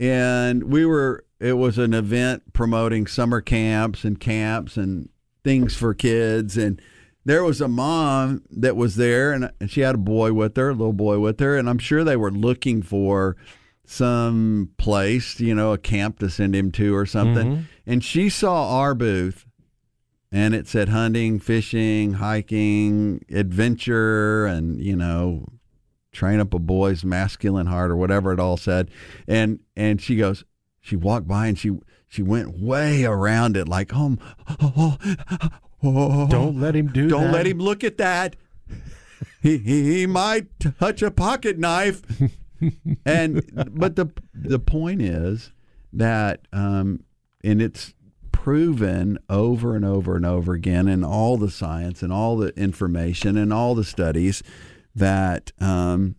and 0.00 0.64
we 0.64 0.84
were. 0.84 1.24
It 1.38 1.52
was 1.52 1.76
an 1.76 1.92
event 1.92 2.54
promoting 2.54 3.06
summer 3.06 3.42
camps 3.42 4.04
and 4.04 4.18
camps 4.18 4.78
and 4.78 5.10
things 5.44 5.76
for 5.76 5.92
kids. 5.92 6.56
And 6.56 6.80
there 7.26 7.42
was 7.42 7.60
a 7.60 7.66
mom 7.66 8.44
that 8.50 8.76
was 8.76 8.94
there, 8.94 9.32
and, 9.32 9.50
and 9.60 9.68
she 9.68 9.80
had 9.80 9.96
a 9.96 9.98
boy 9.98 10.32
with 10.32 10.56
her, 10.56 10.68
a 10.70 10.72
little 10.72 10.92
boy 10.92 11.18
with 11.18 11.40
her, 11.40 11.56
and 11.56 11.68
I'm 11.68 11.78
sure 11.78 12.04
they 12.04 12.16
were 12.16 12.30
looking 12.30 12.82
for 12.82 13.36
some 13.84 14.70
place, 14.78 15.40
you 15.40 15.52
know, 15.52 15.72
a 15.72 15.78
camp 15.78 16.20
to 16.20 16.30
send 16.30 16.54
him 16.54 16.70
to 16.72 16.94
or 16.94 17.04
something. 17.04 17.46
Mm-hmm. 17.46 17.62
And 17.84 18.04
she 18.04 18.28
saw 18.28 18.78
our 18.78 18.94
booth 18.94 19.44
and 20.30 20.54
it 20.54 20.68
said 20.68 20.88
hunting, 20.88 21.40
fishing, 21.40 22.14
hiking, 22.14 23.24
adventure, 23.28 24.46
and 24.46 24.80
you 24.80 24.94
know, 24.94 25.46
train 26.12 26.38
up 26.38 26.54
a 26.54 26.60
boy's 26.60 27.04
masculine 27.04 27.66
heart 27.66 27.90
or 27.90 27.96
whatever 27.96 28.32
it 28.32 28.40
all 28.40 28.56
said. 28.56 28.88
And 29.26 29.60
and 29.76 30.00
she 30.00 30.14
goes, 30.14 30.44
she 30.80 30.94
walked 30.94 31.26
by 31.26 31.48
and 31.48 31.58
she 31.58 31.72
she 32.08 32.22
went 32.22 32.58
way 32.58 33.04
around 33.04 33.56
it 33.56 33.68
like, 33.68 33.90
oh, 33.94 34.16
oh, 34.60 34.96
oh, 35.30 35.48
Don't 35.82 36.60
let 36.60 36.74
him 36.74 36.88
do 36.88 37.08
don't 37.08 37.24
that. 37.24 37.32
let 37.32 37.46
him 37.46 37.58
look 37.58 37.84
at 37.84 37.98
that. 37.98 38.36
he, 39.42 39.58
he 39.58 39.98
he 39.98 40.06
might 40.06 40.46
touch 40.78 41.02
a 41.02 41.10
pocket 41.10 41.58
knife. 41.58 42.02
and 43.04 43.42
but 43.74 43.96
the 43.96 44.06
the 44.34 44.58
point 44.58 45.02
is 45.02 45.52
that 45.92 46.46
um, 46.52 47.04
and 47.44 47.60
it's 47.60 47.94
proven 48.32 49.18
over 49.28 49.74
and 49.74 49.84
over 49.84 50.16
and 50.16 50.24
over 50.24 50.52
again 50.52 50.88
in 50.88 51.02
all 51.04 51.36
the 51.36 51.50
science 51.50 52.02
and 52.02 52.12
all 52.12 52.36
the 52.36 52.48
information 52.58 53.36
and 53.36 53.52
all 53.52 53.74
the 53.74 53.84
studies 53.84 54.42
that 54.94 55.52
um, 55.60 56.16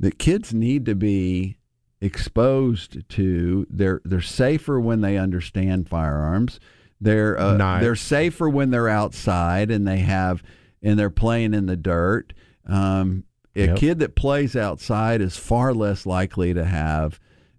that 0.00 0.18
kids 0.18 0.54
need 0.54 0.86
to 0.86 0.94
be 0.94 1.56
exposed 2.00 3.08
to 3.08 3.66
they're 3.70 4.00
they're 4.04 4.20
safer 4.20 4.80
when 4.80 5.00
they 5.02 5.16
understand 5.16 5.88
firearms 5.88 6.58
they're 7.02 7.38
uh, 7.38 7.56
Knives. 7.56 7.82
they're 7.84 7.96
safer 7.96 8.48
when 8.48 8.70
they're 8.70 8.88
outside 8.88 9.70
and 9.70 9.86
they 9.86 9.98
have 9.98 10.42
and 10.82 10.98
they're 10.98 11.10
playing 11.10 11.52
in 11.54 11.66
the 11.66 11.76
dirt 11.76 12.32
um, 12.66 13.24
a 13.54 13.66
Yep. 13.66 13.76
kid 13.76 13.98
that 13.98 14.14
plays 14.14 14.56
outside 14.56 15.20
is 15.20 15.36
far 15.36 15.74
less 15.74 16.06
likely 16.06 16.54
to 16.54 16.64
have 16.64 17.18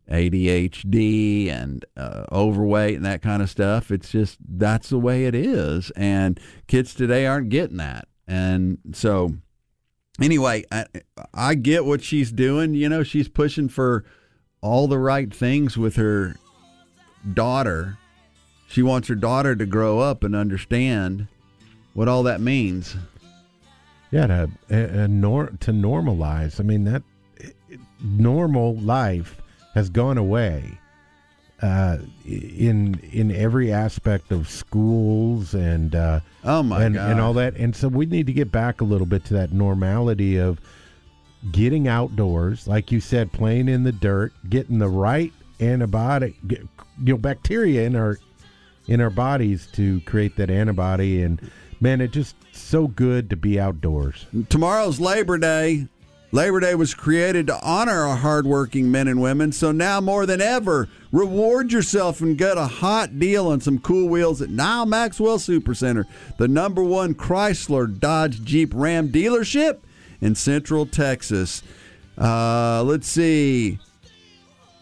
ADHD 0.10 1.50
and 1.50 1.86
uh, 1.96 2.26
overweight 2.32 2.96
and 2.96 3.06
that 3.06 3.22
kind 3.22 3.42
of 3.42 3.50
stuff. 3.50 3.92
It's 3.92 4.10
just 4.12 4.38
that's 4.48 4.90
the 4.90 4.98
way 5.00 5.26
it 5.26 5.36
is, 5.36 5.92
and 5.96 6.40
kids 6.68 6.94
today 6.94 7.26
aren't 7.26 7.50
getting 7.50 7.78
that. 7.78 8.08
And 8.28 8.78
so, 8.94 9.34
anyway, 10.22 10.64
I, 10.72 10.86
I 11.34 11.56
get 11.56 11.86
what 11.86 12.02
she's 12.04 12.32
doing. 12.32 12.74
You 12.74 12.90
know, 12.90 13.04
she's 13.04 13.28
pushing 13.30 13.70
for 13.70 14.04
all 14.62 14.88
the 14.88 15.00
right 15.00 15.34
things 15.34 15.78
with 15.78 15.96
her 15.98 16.36
daughter. 17.34 17.98
She 18.74 18.82
wants 18.82 19.08
her 19.08 19.14
daughter 19.16 19.56
to 19.56 19.68
grow 19.68 20.00
up 20.00 20.24
and 20.24 20.36
understand 20.36 21.28
what 21.94 22.08
all 22.08 22.24
that 22.24 22.42
means. 22.42 22.96
Yeah, 24.10 24.26
to 24.26 24.50
uh, 24.72 25.06
nor- 25.08 25.52
to 25.60 25.72
normalize. 25.72 26.60
I 26.60 26.64
mean 26.64 26.84
that 26.86 27.04
it- 27.38 27.56
normal 28.04 28.76
life 28.78 29.40
has 29.76 29.90
gone 29.90 30.18
away 30.18 30.80
uh, 31.62 32.00
in 32.26 33.00
in 33.12 33.32
every 33.32 33.72
aspect 33.72 34.32
of 34.32 34.50
schools 34.50 35.54
and 35.54 35.94
uh, 35.94 36.20
Oh 36.44 36.64
my 36.64 36.84
and 36.84 36.96
god! 36.96 37.12
and 37.12 37.22
all 37.22 37.34
that. 37.34 37.56
And 37.56 37.76
so 37.76 37.88
we 37.90 38.08
need 38.08 38.26
to 38.26 38.34
get 38.34 38.52
back 38.52 38.82
a 38.82 38.86
little 38.86 39.06
bit 39.08 39.24
to 39.26 39.36
that 39.36 39.52
normality 39.52 40.38
of 40.38 40.60
getting 41.52 41.88
outdoors, 41.88 42.68
like 42.68 42.92
you 42.92 43.00
said, 43.00 43.32
playing 43.32 43.68
in 43.70 43.84
the 43.84 43.92
dirt, 43.92 44.34
getting 44.50 44.80
the 44.80 44.90
right 44.90 45.32
antibiotic, 45.60 46.34
you 46.50 46.68
know, 47.14 47.18
bacteria 47.18 47.84
in 47.86 47.96
our 47.96 48.18
in 48.88 49.02
our 49.02 49.10
bodies 49.10 49.68
to 49.74 50.02
create 50.02 50.36
that 50.38 50.50
antibody. 50.50 51.22
And 51.22 51.40
man, 51.80 52.02
it 52.02 52.12
just 52.12 52.36
so 52.52 52.88
good 52.88 53.30
to 53.30 53.36
be 53.36 53.60
outdoors. 53.60 54.26
Tomorrow's 54.50 55.00
Labor 55.00 55.38
Day. 55.38 55.88
Labor 56.32 56.60
Day 56.60 56.74
was 56.74 56.96
created 56.96 57.46
to 57.46 57.60
honor 57.62 58.08
our 58.08 58.16
hardworking 58.16 58.90
men 58.90 59.08
and 59.08 59.22
women, 59.22 59.52
so 59.52 59.72
now 59.72 60.02
more 60.02 60.26
than 60.26 60.42
ever, 60.42 60.90
reward 61.12 61.72
yourself 61.72 62.22
and 62.22 62.36
get 62.36 62.58
a 62.58 62.66
hot 62.66 63.20
deal 63.20 63.46
on 63.50 63.62
some 63.62 63.78
cool 63.78 64.10
wheels 64.10 64.42
at 64.42 64.50
Nyle 64.50 64.88
Maxwell 64.88 65.38
Supercenter, 65.38 66.06
the 66.40 66.48
number 66.48 66.84
one 66.84 67.14
Chrysler 67.14 68.00
Dodge 68.00 68.44
Jeep 68.44 68.72
Ram 68.74 69.10
dealership 69.10 69.82
in 70.22 70.34
Central 70.34 70.88
Texas. 70.88 71.62
Uh, 72.18 72.82
let's 72.84 73.08
see. 73.08 73.78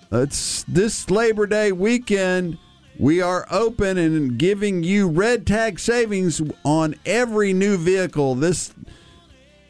It's 0.09 0.63
this 0.69 1.09
Labor 1.09 1.47
Day 1.47 1.73
weekend. 1.73 2.57
We 3.01 3.19
are 3.19 3.47
open 3.49 3.97
and 3.97 4.37
giving 4.37 4.83
you 4.83 5.09
red 5.09 5.47
tag 5.47 5.79
savings 5.79 6.39
on 6.63 6.93
every 7.03 7.51
new 7.51 7.75
vehicle. 7.75 8.35
This 8.35 8.75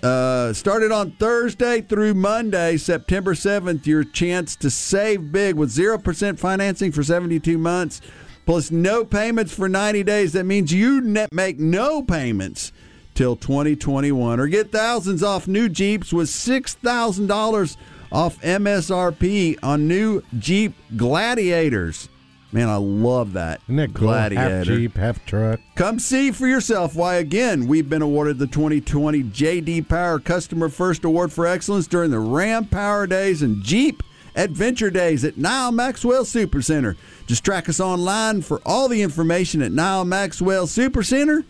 uh, 0.03 0.51
started 0.51 0.91
on 0.91 1.11
Thursday 1.11 1.79
through 1.79 2.15
Monday, 2.15 2.75
September 2.75 3.33
7th. 3.33 3.85
Your 3.85 4.03
chance 4.03 4.57
to 4.57 4.69
save 4.69 5.31
big 5.31 5.55
with 5.55 5.69
0% 5.69 6.39
financing 6.39 6.91
for 6.91 7.03
72 7.03 7.57
months, 7.57 8.01
plus 8.45 8.69
no 8.69 9.05
payments 9.05 9.55
for 9.55 9.69
90 9.69 10.03
days. 10.03 10.33
That 10.33 10.43
means 10.43 10.73
you 10.73 10.99
make 11.31 11.57
no 11.57 12.03
payments 12.03 12.73
till 13.15 13.37
2021 13.37 14.41
or 14.41 14.47
get 14.47 14.73
thousands 14.73 15.23
off 15.23 15.47
new 15.47 15.69
Jeeps 15.69 16.11
with 16.11 16.27
$6,000 16.27 17.77
off 18.11 18.41
MSRP 18.41 19.57
on 19.63 19.87
new 19.87 20.21
Jeep 20.37 20.73
Gladiators. 20.97 22.09
Man, 22.53 22.67
I 22.67 22.75
love 22.75 23.33
that. 23.33 23.61
Isn't 23.65 23.77
that 23.77 23.93
cool? 23.93 24.11
Half 24.11 24.31
Gladiator. 24.31 24.63
Jeep, 24.63 24.97
half 24.97 25.25
truck. 25.25 25.59
Come 25.75 25.99
see 25.99 26.31
for 26.31 26.47
yourself 26.47 26.95
why, 26.95 27.15
again, 27.15 27.67
we've 27.67 27.89
been 27.89 28.01
awarded 28.01 28.39
the 28.39 28.47
2020 28.47 29.23
JD 29.23 29.87
Power 29.87 30.19
Customer 30.19 30.67
First 30.67 31.05
Award 31.05 31.31
for 31.31 31.47
Excellence 31.47 31.87
during 31.87 32.11
the 32.11 32.19
Ram 32.19 32.65
Power 32.65 33.07
Days 33.07 33.41
and 33.41 33.63
Jeep 33.63 34.03
Adventure 34.35 34.89
Days 34.89 35.23
at 35.23 35.37
Nyle 35.37 35.71
Maxwell 35.71 36.23
Supercenter. 36.23 36.97
Just 37.25 37.43
track 37.45 37.69
us 37.69 37.79
online 37.79 38.41
for 38.41 38.61
all 38.65 38.87
the 38.89 39.01
information 39.01 39.61
at 39.61 39.71
Nyle 39.71 40.05
Maxwell 40.05 40.67
Supercenter. 40.67 41.43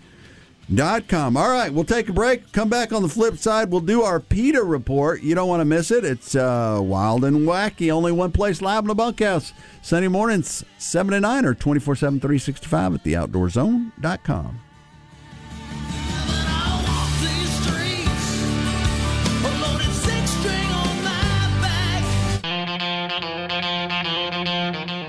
Com. 0.77 1.35
All 1.35 1.49
right, 1.49 1.73
we'll 1.73 1.83
take 1.83 2.07
a 2.07 2.13
break. 2.13 2.53
Come 2.53 2.69
back 2.69 2.93
on 2.93 3.01
the 3.01 3.09
flip 3.09 3.37
side. 3.37 3.69
We'll 3.69 3.81
do 3.81 4.03
our 4.03 4.21
PETA 4.21 4.63
report. 4.63 5.21
You 5.21 5.35
don't 5.35 5.49
want 5.49 5.59
to 5.59 5.65
miss 5.65 5.91
it. 5.91 6.05
It's 6.05 6.33
uh, 6.33 6.79
wild 6.81 7.25
and 7.25 7.39
wacky. 7.45 7.91
Only 7.91 8.13
one 8.13 8.31
place 8.31 8.61
live 8.61 8.85
in 8.85 8.87
the 8.87 8.95
bunkhouse. 8.95 9.51
Sunday 9.81 10.07
mornings, 10.07 10.63
7 10.77 11.11
to 11.11 11.19
9 11.19 11.45
or 11.45 11.53
24 11.53 11.97
7 11.97 12.19
365 12.21 12.95
at 12.95 13.03
theoutdoorzone.com. 13.03 14.59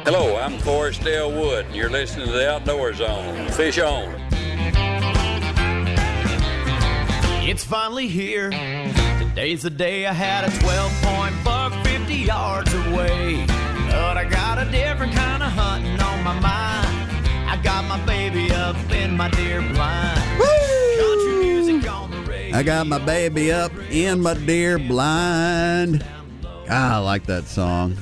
Hello, 0.04 0.36
I'm 0.36 0.58
Forrest 0.58 1.04
Dale 1.04 1.30
Wood, 1.30 1.66
and 1.66 1.76
you're 1.76 1.88
listening 1.88 2.26
to 2.26 2.32
the 2.32 2.50
Outdoor 2.50 2.92
Zone. 2.94 3.48
Fish 3.50 3.78
on. 3.78 4.31
It's 7.44 7.64
finally 7.64 8.08
here. 8.08 8.50
Today's 9.18 9.62
the 9.62 9.70
day 9.70 10.06
I 10.06 10.12
had 10.12 10.44
a 10.44 10.58
12 10.60 11.02
point 11.02 11.44
buck 11.44 11.72
50 11.84 12.14
yards 12.14 12.72
away. 12.72 13.44
But 13.90 14.16
I 14.16 14.24
got 14.28 14.58
a 14.58 14.70
different 14.70 15.12
kind 15.12 15.42
of 15.42 15.50
hunting 15.50 15.98
on 16.00 16.22
my 16.24 16.38
mind. 16.40 17.50
I 17.50 17.60
got 17.62 17.84
my 17.86 18.02
baby 18.06 18.50
up 18.52 18.76
in 18.90 19.16
my 19.16 19.28
deer 19.30 19.60
blind. 19.60 20.18
Country 20.98 21.36
music 21.44 21.90
on 21.90 22.10
the 22.10 22.20
radio. 22.30 22.56
I 22.56 22.62
got 22.62 22.86
my 22.86 22.98
baby 22.98 23.52
up 23.52 23.72
in 23.90 24.20
my 24.20 24.34
deer 24.34 24.78
blind. 24.78 26.04
Ah, 26.70 26.94
I 26.94 26.98
like 26.98 27.26
that 27.26 27.44
song. 27.44 27.96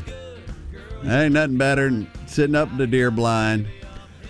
Ain't 1.05 1.33
nothing 1.33 1.57
better 1.57 1.89
than 1.89 2.09
sitting 2.27 2.55
up 2.55 2.71
in 2.71 2.77
the 2.79 2.87
deer 2.87 3.11
blind. 3.11 3.67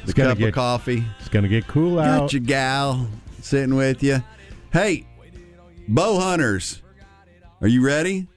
the 0.06 0.12
gonna 0.12 0.30
cup 0.30 0.38
get- 0.38 0.48
of 0.48 0.54
coffee. 0.54 1.04
It's 1.18 1.28
going 1.28 1.42
to 1.42 1.48
get 1.48 1.66
cool 1.66 1.98
out. 1.98 2.20
Got 2.20 2.32
your 2.32 2.40
gal 2.42 3.08
sitting 3.42 3.74
with 3.74 4.02
you. 4.02 4.22
Hey, 4.72 5.04
bow 5.88 6.20
hunters, 6.20 6.80
are 7.60 7.66
you 7.66 7.84
ready? 7.84 8.28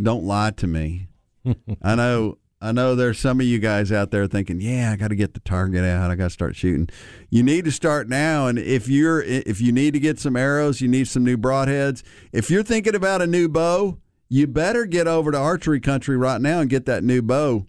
Don't 0.00 0.22
lie 0.22 0.52
to 0.52 0.66
me. 0.68 1.08
I 1.82 1.96
know. 1.96 2.38
I 2.62 2.72
know 2.72 2.94
there's 2.94 3.18
some 3.18 3.40
of 3.40 3.46
you 3.46 3.58
guys 3.58 3.90
out 3.90 4.10
there 4.12 4.26
thinking, 4.26 4.60
"Yeah, 4.60 4.92
I 4.92 4.96
got 4.96 5.08
to 5.08 5.16
get 5.16 5.34
the 5.34 5.40
target 5.40 5.82
out. 5.82 6.10
I 6.10 6.14
got 6.14 6.24
to 6.24 6.30
start 6.30 6.54
shooting." 6.54 6.88
You 7.30 7.42
need 7.42 7.64
to 7.64 7.72
start 7.72 8.08
now. 8.08 8.46
And 8.46 8.58
if 8.58 8.86
you're 8.86 9.22
if 9.22 9.60
you 9.60 9.72
need 9.72 9.94
to 9.94 10.00
get 10.00 10.20
some 10.20 10.36
arrows, 10.36 10.80
you 10.80 10.86
need 10.86 11.08
some 11.08 11.24
new 11.24 11.36
broadheads. 11.36 12.02
If 12.32 12.50
you're 12.50 12.62
thinking 12.62 12.94
about 12.94 13.22
a 13.22 13.26
new 13.26 13.48
bow, 13.48 13.98
you 14.28 14.46
better 14.46 14.84
get 14.84 15.08
over 15.08 15.32
to 15.32 15.38
archery 15.38 15.80
country 15.80 16.16
right 16.16 16.40
now 16.40 16.60
and 16.60 16.70
get 16.70 16.86
that 16.86 17.02
new 17.02 17.22
bow. 17.22 17.66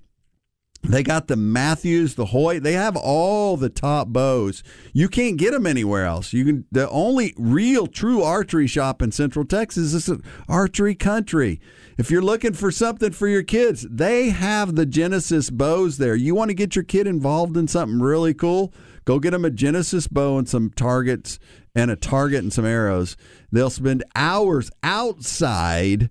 They 0.84 1.04
got 1.04 1.28
the 1.28 1.36
Mathews, 1.36 2.16
the 2.16 2.26
Hoyt. 2.26 2.64
They 2.64 2.74
have 2.74 2.96
all 2.96 3.56
the 3.56 3.70
top 3.70 4.08
bows. 4.08 4.64
You 4.94 5.08
can't 5.08 5.38
get 5.38 5.52
them 5.52 5.68
anywhere 5.68 6.06
else. 6.06 6.34
You 6.34 6.44
can. 6.44 6.66
The 6.72 6.90
only 6.90 7.34
real, 7.38 7.88
true 7.88 8.24
archery 8.24 8.68
shop 8.68 9.02
in 9.02 9.12
Central 9.12 9.46
Texas 9.46 9.94
is 9.94 10.22
Archery 10.50 10.96
Country. 10.96 11.62
If 11.98 12.10
you're 12.10 12.24
looking 12.24 12.54
for 12.54 12.72
something 12.72 13.12
for 13.12 13.28
your 13.28 13.44
kids, 13.44 13.86
they 13.90 14.30
have 14.30 14.76
the 14.76 14.88
Genesis 14.88 15.52
bows 15.52 15.98
there. 15.98 16.16
You 16.16 16.34
want 16.34 16.50
to 16.50 16.56
get 16.56 16.76
your 16.76 16.84
kid 16.84 17.06
involved 17.06 17.56
in 17.58 17.68
something 17.68 18.00
really 18.00 18.34
cool? 18.34 18.74
Go 19.06 19.20
get 19.20 19.32
them 19.32 19.46
a 19.46 19.52
Genesis 19.52 20.08
bow 20.08 20.40
and 20.40 20.50
some 20.50 20.72
targets 20.72 21.38
and 21.76 21.92
a 21.92 21.96
target 21.96 22.42
and 22.42 22.52
some 22.52 22.66
arrows. 22.66 23.16
They'll 23.52 23.70
spend 23.70 24.04
hours 24.16 24.72
outside 24.84 26.10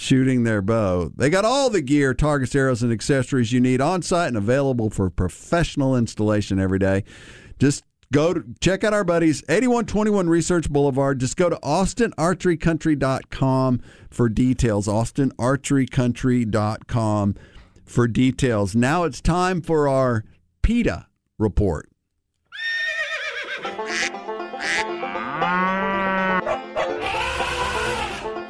shooting 0.00 0.44
their 0.44 0.62
bow. 0.62 1.10
They 1.16 1.28
got 1.28 1.44
all 1.44 1.70
the 1.70 1.82
gear, 1.82 2.14
targets, 2.14 2.54
arrows, 2.54 2.84
and 2.84 2.92
accessories 2.92 3.52
you 3.52 3.60
need 3.60 3.80
on 3.80 4.02
site 4.02 4.28
and 4.28 4.36
available 4.36 4.90
for 4.90 5.10
professional 5.10 5.96
installation 5.96 6.60
every 6.60 6.78
day. 6.78 7.02
Just 7.58 7.82
go 8.12 8.32
to 8.32 8.44
check 8.60 8.84
out 8.84 8.94
our 8.94 9.02
buddies 9.02 9.42
8121 9.48 10.28
Research 10.28 10.70
Boulevard. 10.70 11.18
Just 11.18 11.36
go 11.36 11.50
to 11.50 11.56
austinarcherycountry.com 11.56 13.80
for 14.08 14.28
details. 14.28 14.86
austinarcherycountry.com 14.86 17.34
for 17.84 18.06
details. 18.06 18.76
Now 18.76 19.02
it's 19.02 19.20
time 19.20 19.60
for 19.60 19.88
our 19.88 20.24
PETA 20.62 21.08
report. 21.38 21.90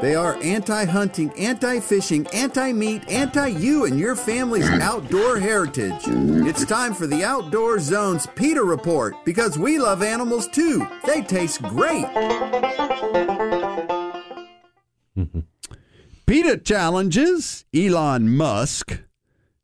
They 0.00 0.14
are 0.14 0.40
anti 0.42 0.84
hunting, 0.84 1.32
anti 1.36 1.80
fishing, 1.80 2.26
anti 2.28 2.72
meat, 2.72 3.02
anti 3.08 3.48
you 3.48 3.84
and 3.86 3.98
your 3.98 4.14
family's 4.14 4.68
mm. 4.68 4.80
outdoor 4.80 5.40
heritage. 5.40 6.02
It's 6.06 6.64
time 6.64 6.94
for 6.94 7.08
the 7.08 7.24
Outdoor 7.24 7.80
Zone's 7.80 8.26
PETA 8.36 8.62
Report 8.62 9.16
because 9.24 9.58
we 9.58 9.78
love 9.78 10.02
animals 10.02 10.46
too. 10.46 10.86
They 11.04 11.22
taste 11.22 11.62
great. 11.62 12.06
PETA 16.26 16.58
challenges 16.58 17.64
Elon 17.74 18.36
Musk 18.36 19.02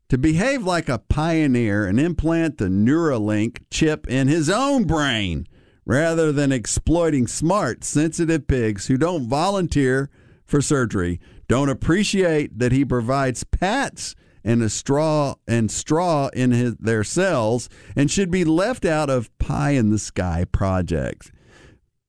to 0.09 0.17
behave 0.17 0.63
like 0.63 0.89
a 0.89 0.99
pioneer 0.99 1.85
and 1.85 1.97
implant 1.97 2.57
the 2.57 2.65
Neuralink 2.65 3.63
chip 3.71 4.05
in 4.07 4.27
his 4.27 4.49
own 4.49 4.83
brain 4.83 5.47
rather 5.85 6.33
than 6.33 6.51
exploiting 6.51 7.25
smart, 7.25 7.85
sensitive 7.85 8.47
pigs 8.47 8.87
who 8.87 8.97
don't 8.97 9.29
volunteer 9.29 10.09
for 10.45 10.61
surgery, 10.61 11.19
don't 11.47 11.69
appreciate 11.69 12.57
that 12.59 12.71
he 12.71 12.85
provides 12.85 13.43
pats 13.43 14.15
and 14.43 14.61
a 14.61 14.69
straw 14.69 15.35
and 15.47 15.71
straw 15.71 16.29
in 16.33 16.51
his, 16.51 16.75
their 16.75 17.03
cells 17.03 17.67
and 17.95 18.11
should 18.11 18.29
be 18.29 18.45
left 18.45 18.85
out 18.85 19.09
of 19.09 19.35
pie 19.39 19.71
in 19.71 19.89
the 19.89 19.97
sky 19.97 20.45
projects. 20.51 21.31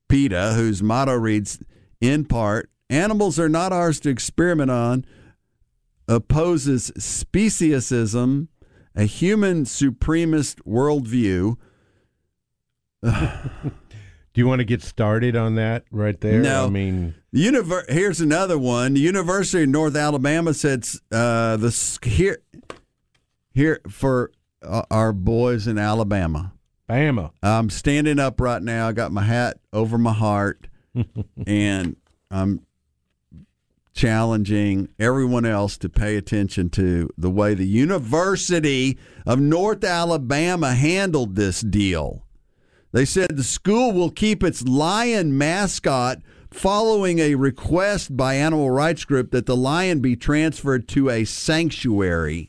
PETA, 0.08 0.52
whose 0.54 0.82
motto 0.82 1.14
reads 1.14 1.58
in 2.00 2.26
part, 2.26 2.70
animals 2.90 3.38
are 3.38 3.48
not 3.48 3.72
ours 3.72 3.98
to 4.00 4.10
experiment 4.10 4.70
on, 4.70 5.04
opposes 6.06 6.92
speciesism, 6.98 8.48
a 8.94 9.04
human 9.04 9.64
supremacist 9.64 10.60
worldview. 10.62 11.56
Do 14.36 14.42
you 14.42 14.48
want 14.48 14.58
to 14.58 14.66
get 14.66 14.82
started 14.82 15.34
on 15.34 15.54
that 15.54 15.84
right 15.90 16.20
there? 16.20 16.42
No. 16.42 16.66
I 16.66 16.68
mean, 16.68 17.14
Univer- 17.34 17.88
here's 17.88 18.20
another 18.20 18.58
one. 18.58 18.92
The 18.92 19.00
University 19.00 19.62
of 19.62 19.70
North 19.70 19.96
Alabama 19.96 20.52
said 20.52 20.84
uh, 21.10 21.56
the 21.56 21.98
here 22.02 22.42
here 23.54 23.80
for 23.88 24.32
uh, 24.62 24.82
our 24.90 25.14
boys 25.14 25.66
in 25.66 25.78
Alabama. 25.78 26.52
Bama. 26.86 27.30
I'm 27.42 27.70
standing 27.70 28.18
up 28.18 28.38
right 28.38 28.60
now. 28.60 28.88
I 28.88 28.92
got 28.92 29.10
my 29.10 29.22
hat 29.22 29.58
over 29.72 29.96
my 29.96 30.12
heart, 30.12 30.68
and 31.46 31.96
I'm 32.30 32.60
challenging 33.94 34.90
everyone 34.98 35.46
else 35.46 35.78
to 35.78 35.88
pay 35.88 36.14
attention 36.14 36.68
to 36.68 37.08
the 37.16 37.30
way 37.30 37.54
the 37.54 37.66
University 37.66 38.98
of 39.24 39.40
North 39.40 39.82
Alabama 39.82 40.74
handled 40.74 41.36
this 41.36 41.62
deal. 41.62 42.25
They 42.92 43.04
said 43.04 43.36
the 43.36 43.44
school 43.44 43.92
will 43.92 44.10
keep 44.10 44.42
its 44.42 44.66
lion 44.66 45.36
mascot 45.36 46.22
following 46.50 47.18
a 47.18 47.34
request 47.34 48.16
by 48.16 48.34
animal 48.34 48.70
rights 48.70 49.04
group 49.04 49.30
that 49.32 49.46
the 49.46 49.56
lion 49.56 50.00
be 50.00 50.16
transferred 50.16 50.88
to 50.88 51.10
a 51.10 51.24
sanctuary. 51.24 52.48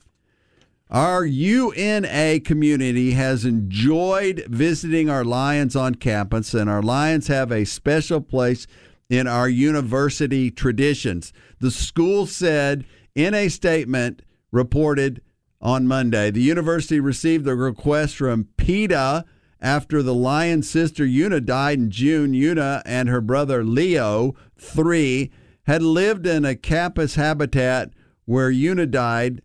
Our 0.90 1.26
UNA 1.26 2.40
community 2.42 3.12
has 3.12 3.44
enjoyed 3.44 4.46
visiting 4.48 5.10
our 5.10 5.26
Lions 5.26 5.76
on 5.76 5.96
campus, 5.96 6.54
and 6.54 6.70
our 6.70 6.82
Lions 6.82 7.28
have 7.28 7.52
a 7.52 7.66
special 7.66 8.22
place 8.22 8.68
in 9.10 9.28
our 9.28 9.50
university 9.50 10.50
traditions. 10.50 11.34
The 11.60 11.72
school 11.72 12.26
said 12.26 12.86
in 13.16 13.34
a 13.34 13.50
statement 13.50 14.22
reported 14.52 15.22
on 15.60 15.88
Monday 15.88 16.32
the 16.32 16.42
university 16.42 17.02
received 17.02 17.48
a 17.48 17.56
request 17.56 18.16
from 18.16 18.48
PETA 18.56 19.26
after 19.62 20.02
the 20.04 20.14
Lion's 20.14 20.70
sister 20.70 21.04
Una 21.04 21.42
died 21.42 21.80
in 21.80 21.92
June. 21.92 22.34
Una 22.34 22.82
and 22.86 23.10
her 23.10 23.22
brother 23.22 23.64
Leo, 23.64 24.36
three, 24.58 25.32
had 25.64 25.82
lived 25.82 26.26
in 26.26 26.46
a 26.46 26.56
campus 26.56 27.16
habitat 27.16 27.92
where 28.26 28.50
Una 28.50 28.86
died. 28.86 29.42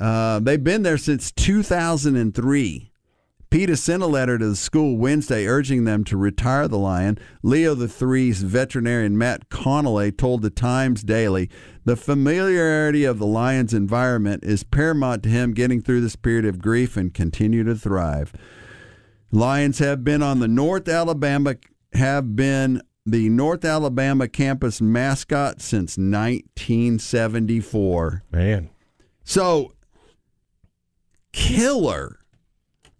Uh, 0.00 0.38
they've 0.40 0.64
been 0.64 0.82
there 0.82 0.98
since 0.98 1.30
2003. 1.32 2.90
PETA 3.54 3.76
sent 3.76 4.02
a 4.02 4.06
letter 4.06 4.36
to 4.36 4.48
the 4.48 4.56
school 4.56 4.96
Wednesday 4.98 5.46
urging 5.46 5.84
them 5.84 6.02
to 6.02 6.16
retire 6.16 6.66
the 6.66 6.76
lion. 6.76 7.16
Leo 7.40 7.76
the 7.76 7.86
Three's 7.86 8.42
veterinarian 8.42 9.16
Matt 9.16 9.48
Connolly 9.48 10.10
told 10.10 10.42
the 10.42 10.50
Times 10.50 11.04
Daily 11.04 11.48
the 11.84 11.94
familiarity 11.94 13.04
of 13.04 13.20
the 13.20 13.26
lion's 13.26 13.72
environment 13.72 14.42
is 14.42 14.64
paramount 14.64 15.22
to 15.22 15.28
him 15.28 15.54
getting 15.54 15.80
through 15.80 16.00
this 16.00 16.16
period 16.16 16.44
of 16.44 16.60
grief 16.60 16.96
and 16.96 17.14
continue 17.14 17.62
to 17.62 17.76
thrive. 17.76 18.32
Lions 19.34 19.80
have 19.80 20.04
been 20.04 20.22
on 20.22 20.38
the 20.38 20.46
North 20.46 20.88
Alabama 20.88 21.56
have 21.92 22.36
been 22.36 22.80
the 23.04 23.28
North 23.28 23.64
Alabama 23.64 24.28
campus 24.28 24.80
mascot 24.80 25.60
since 25.60 25.98
1974. 25.98 28.22
Man. 28.30 28.70
So 29.24 29.72
killer 31.32 32.20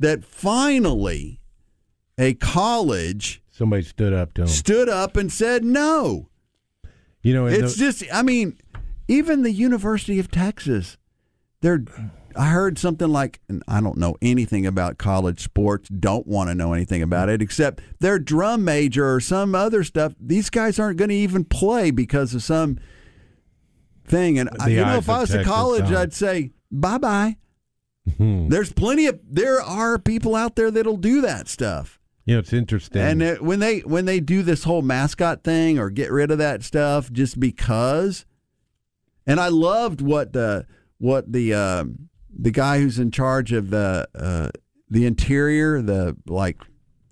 that 0.00 0.24
finally 0.24 1.40
a 2.18 2.34
college 2.34 3.40
Somebody 3.52 3.84
stood 3.84 4.12
up 4.12 4.34
to 4.34 4.42
him. 4.42 4.48
stood 4.48 4.88
up 4.88 5.16
and 5.16 5.32
said 5.32 5.64
no. 5.64 6.30
You 7.22 7.34
know, 7.34 7.46
It's 7.46 7.74
the- 7.74 7.78
just 7.78 8.02
I 8.12 8.22
mean, 8.22 8.58
even 9.06 9.42
the 9.42 9.52
University 9.52 10.18
of 10.18 10.32
Texas, 10.32 10.96
they're 11.60 11.84
I 12.36 12.46
heard 12.46 12.78
something 12.78 13.08
like 13.08 13.40
and 13.48 13.62
I 13.68 13.80
don't 13.80 13.96
know 13.98 14.16
anything 14.22 14.66
about 14.66 14.98
college 14.98 15.40
sports, 15.42 15.88
don't 15.88 16.26
want 16.26 16.50
to 16.50 16.54
know 16.54 16.72
anything 16.72 17.02
about 17.02 17.28
it 17.28 17.42
except 17.42 17.82
their 18.00 18.18
drum 18.18 18.64
major 18.64 19.12
or 19.12 19.20
some 19.20 19.54
other 19.54 19.84
stuff. 19.84 20.14
These 20.20 20.50
guys 20.50 20.78
aren't 20.78 20.98
going 20.98 21.10
to 21.10 21.14
even 21.14 21.44
play 21.44 21.90
because 21.90 22.34
of 22.34 22.42
some 22.42 22.78
thing 24.06 24.38
and 24.38 24.50
The 24.62 24.70
you 24.70 24.84
know 24.84 24.96
if 24.96 25.08
I 25.08 25.20
was 25.20 25.30
to 25.30 25.36
Texas, 25.38 25.52
college 25.52 25.88
huh? 25.88 25.98
I'd 25.98 26.12
say 26.12 26.50
bye-bye. 26.70 27.36
Hmm. 28.18 28.48
There's 28.48 28.72
plenty 28.72 29.06
of 29.06 29.18
there 29.28 29.62
are 29.62 29.98
people 29.98 30.34
out 30.36 30.56
there 30.56 30.70
that'll 30.70 30.98
do 30.98 31.22
that 31.22 31.48
stuff. 31.48 31.98
you 32.26 32.34
know, 32.34 32.40
it's 32.40 32.52
interesting. 32.52 33.00
And 33.00 33.22
uh, 33.22 33.34
when 33.36 33.60
they 33.60 33.80
when 33.80 34.04
they 34.04 34.20
do 34.20 34.42
this 34.42 34.64
whole 34.64 34.82
mascot 34.82 35.42
thing 35.42 35.78
or 35.78 35.88
get 35.90 36.10
rid 36.10 36.30
of 36.30 36.38
that 36.38 36.62
stuff 36.62 37.10
just 37.10 37.40
because, 37.40 38.26
and 39.26 39.40
I 39.40 39.48
loved 39.48 40.02
what 40.02 40.32
the 40.34 40.66
what 40.98 41.32
the 41.32 41.54
um, 41.54 42.08
the 42.38 42.50
guy 42.50 42.80
who's 42.80 42.98
in 42.98 43.10
charge 43.10 43.52
of 43.52 43.70
the 43.70 44.08
uh, 44.14 44.50
the 44.90 45.06
interior, 45.06 45.80
the 45.82 46.16
like 46.26 46.60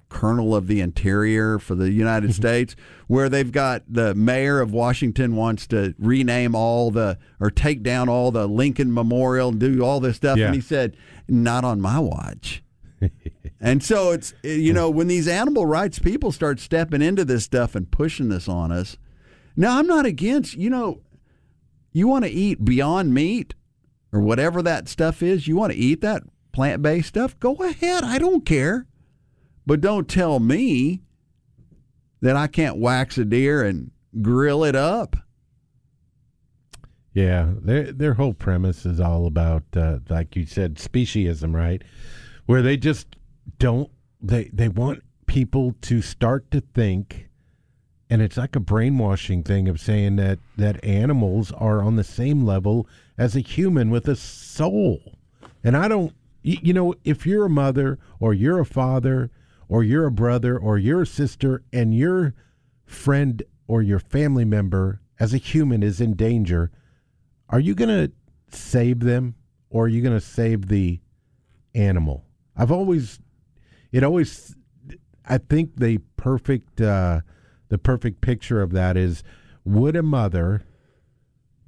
colonel 0.08 0.54
of 0.54 0.66
the 0.66 0.80
interior 0.80 1.58
for 1.58 1.74
the 1.74 1.90
United 1.90 2.34
States, 2.34 2.76
where 3.06 3.28
they've 3.30 3.50
got 3.50 3.82
the 3.88 4.14
mayor 4.14 4.60
of 4.60 4.72
Washington 4.72 5.34
wants 5.36 5.66
to 5.68 5.94
rename 5.98 6.54
all 6.54 6.90
the 6.90 7.18
or 7.40 7.50
take 7.50 7.82
down 7.82 8.08
all 8.08 8.30
the 8.30 8.46
Lincoln 8.46 8.92
Memorial 8.92 9.48
and 9.48 9.58
do 9.60 9.82
all 9.82 10.00
this 10.00 10.16
stuff, 10.16 10.36
Yeah. 10.38 10.46
and 10.46 10.54
he 10.54 10.60
said, 10.60 10.96
"Not 11.28 11.64
on 11.64 11.80
my 11.80 11.98
watch." 11.98 12.62
and 13.60 13.82
so 13.82 14.12
it's 14.12 14.34
you 14.42 14.72
know 14.72 14.88
when 14.90 15.08
these 15.08 15.26
animal 15.26 15.66
rights 15.66 15.98
people 15.98 16.30
start 16.30 16.60
stepping 16.60 17.02
into 17.02 17.24
this 17.24 17.44
stuff 17.44 17.74
and 17.74 17.90
pushing 17.90 18.28
this 18.28 18.48
on 18.48 18.70
us. 18.70 18.96
Now 19.56 19.78
I'm 19.78 19.86
not 19.86 20.06
against 20.06 20.54
you 20.56 20.70
know 20.70 21.00
you 21.92 22.06
want 22.06 22.24
to 22.24 22.30
eat 22.30 22.64
beyond 22.64 23.12
meat 23.14 23.54
or 24.12 24.20
whatever 24.20 24.62
that 24.62 24.88
stuff 24.88 25.22
is. 25.22 25.48
You 25.48 25.56
want 25.56 25.72
to 25.72 25.78
eat 25.78 26.00
that 26.02 26.22
plant 26.52 26.82
based 26.82 27.08
stuff. 27.08 27.38
Go 27.40 27.54
ahead. 27.56 28.04
I 28.04 28.18
don't 28.18 28.44
care, 28.44 28.86
but 29.66 29.80
don't 29.80 30.08
tell 30.08 30.38
me 30.38 31.00
that 32.20 32.36
I 32.36 32.46
can't 32.46 32.76
wax 32.76 33.18
a 33.18 33.24
deer 33.24 33.64
and 33.64 33.90
grill 34.20 34.64
it 34.64 34.76
up. 34.76 35.16
Yeah, 37.14 37.52
their 37.60 37.92
their 37.92 38.14
whole 38.14 38.32
premise 38.32 38.86
is 38.86 38.98
all 38.98 39.26
about, 39.26 39.64
uh, 39.76 39.98
like 40.08 40.34
you 40.34 40.46
said, 40.46 40.76
speciesism, 40.76 41.54
right? 41.54 41.82
Where 42.46 42.62
they 42.62 42.76
just 42.76 43.16
don't 43.58 43.90
they 44.20 44.44
they 44.52 44.68
want 44.68 45.02
people 45.26 45.74
to 45.82 46.00
start 46.00 46.50
to 46.52 46.60
think, 46.60 47.28
and 48.08 48.22
it's 48.22 48.38
like 48.38 48.56
a 48.56 48.60
brainwashing 48.60 49.42
thing 49.42 49.68
of 49.68 49.78
saying 49.78 50.16
that 50.16 50.38
that 50.56 50.82
animals 50.82 51.52
are 51.52 51.82
on 51.82 51.96
the 51.96 52.04
same 52.04 52.46
level 52.46 52.88
as 53.18 53.36
a 53.36 53.40
human 53.40 53.90
with 53.90 54.08
a 54.08 54.16
soul, 54.16 55.18
and 55.62 55.76
I 55.76 55.88
don't, 55.88 56.12
you, 56.42 56.72
know, 56.72 56.94
if 57.04 57.26
you're 57.26 57.46
a 57.46 57.50
mother 57.50 57.98
or 58.18 58.34
you're 58.34 58.60
a 58.60 58.66
father 58.66 59.30
or 59.68 59.84
you're 59.84 60.06
a 60.06 60.12
brother 60.12 60.58
or 60.58 60.76
you're 60.76 61.02
a 61.02 61.06
sister 61.06 61.62
and 61.72 61.96
your 61.96 62.34
friend 62.84 63.42
or 63.68 63.80
your 63.80 64.00
family 64.00 64.44
member 64.44 65.00
as 65.20 65.32
a 65.32 65.38
human 65.38 65.82
is 65.82 66.00
in 66.00 66.14
danger 66.14 66.70
are 67.52 67.60
you 67.60 67.74
going 67.74 67.88
to 67.88 68.10
save 68.56 69.00
them 69.00 69.34
or 69.68 69.84
are 69.84 69.88
you 69.88 70.00
going 70.00 70.18
to 70.18 70.20
save 70.20 70.68
the 70.68 71.00
animal? 71.74 72.24
I've 72.56 72.72
always, 72.72 73.20
it 73.92 74.02
always, 74.02 74.56
I 75.28 75.36
think 75.36 75.76
the 75.76 75.98
perfect, 76.16 76.80
uh, 76.80 77.20
the 77.68 77.78
perfect 77.78 78.22
picture 78.22 78.62
of 78.62 78.72
that 78.72 78.96
is 78.96 79.22
would 79.64 79.96
a 79.96 80.02
mother 80.02 80.64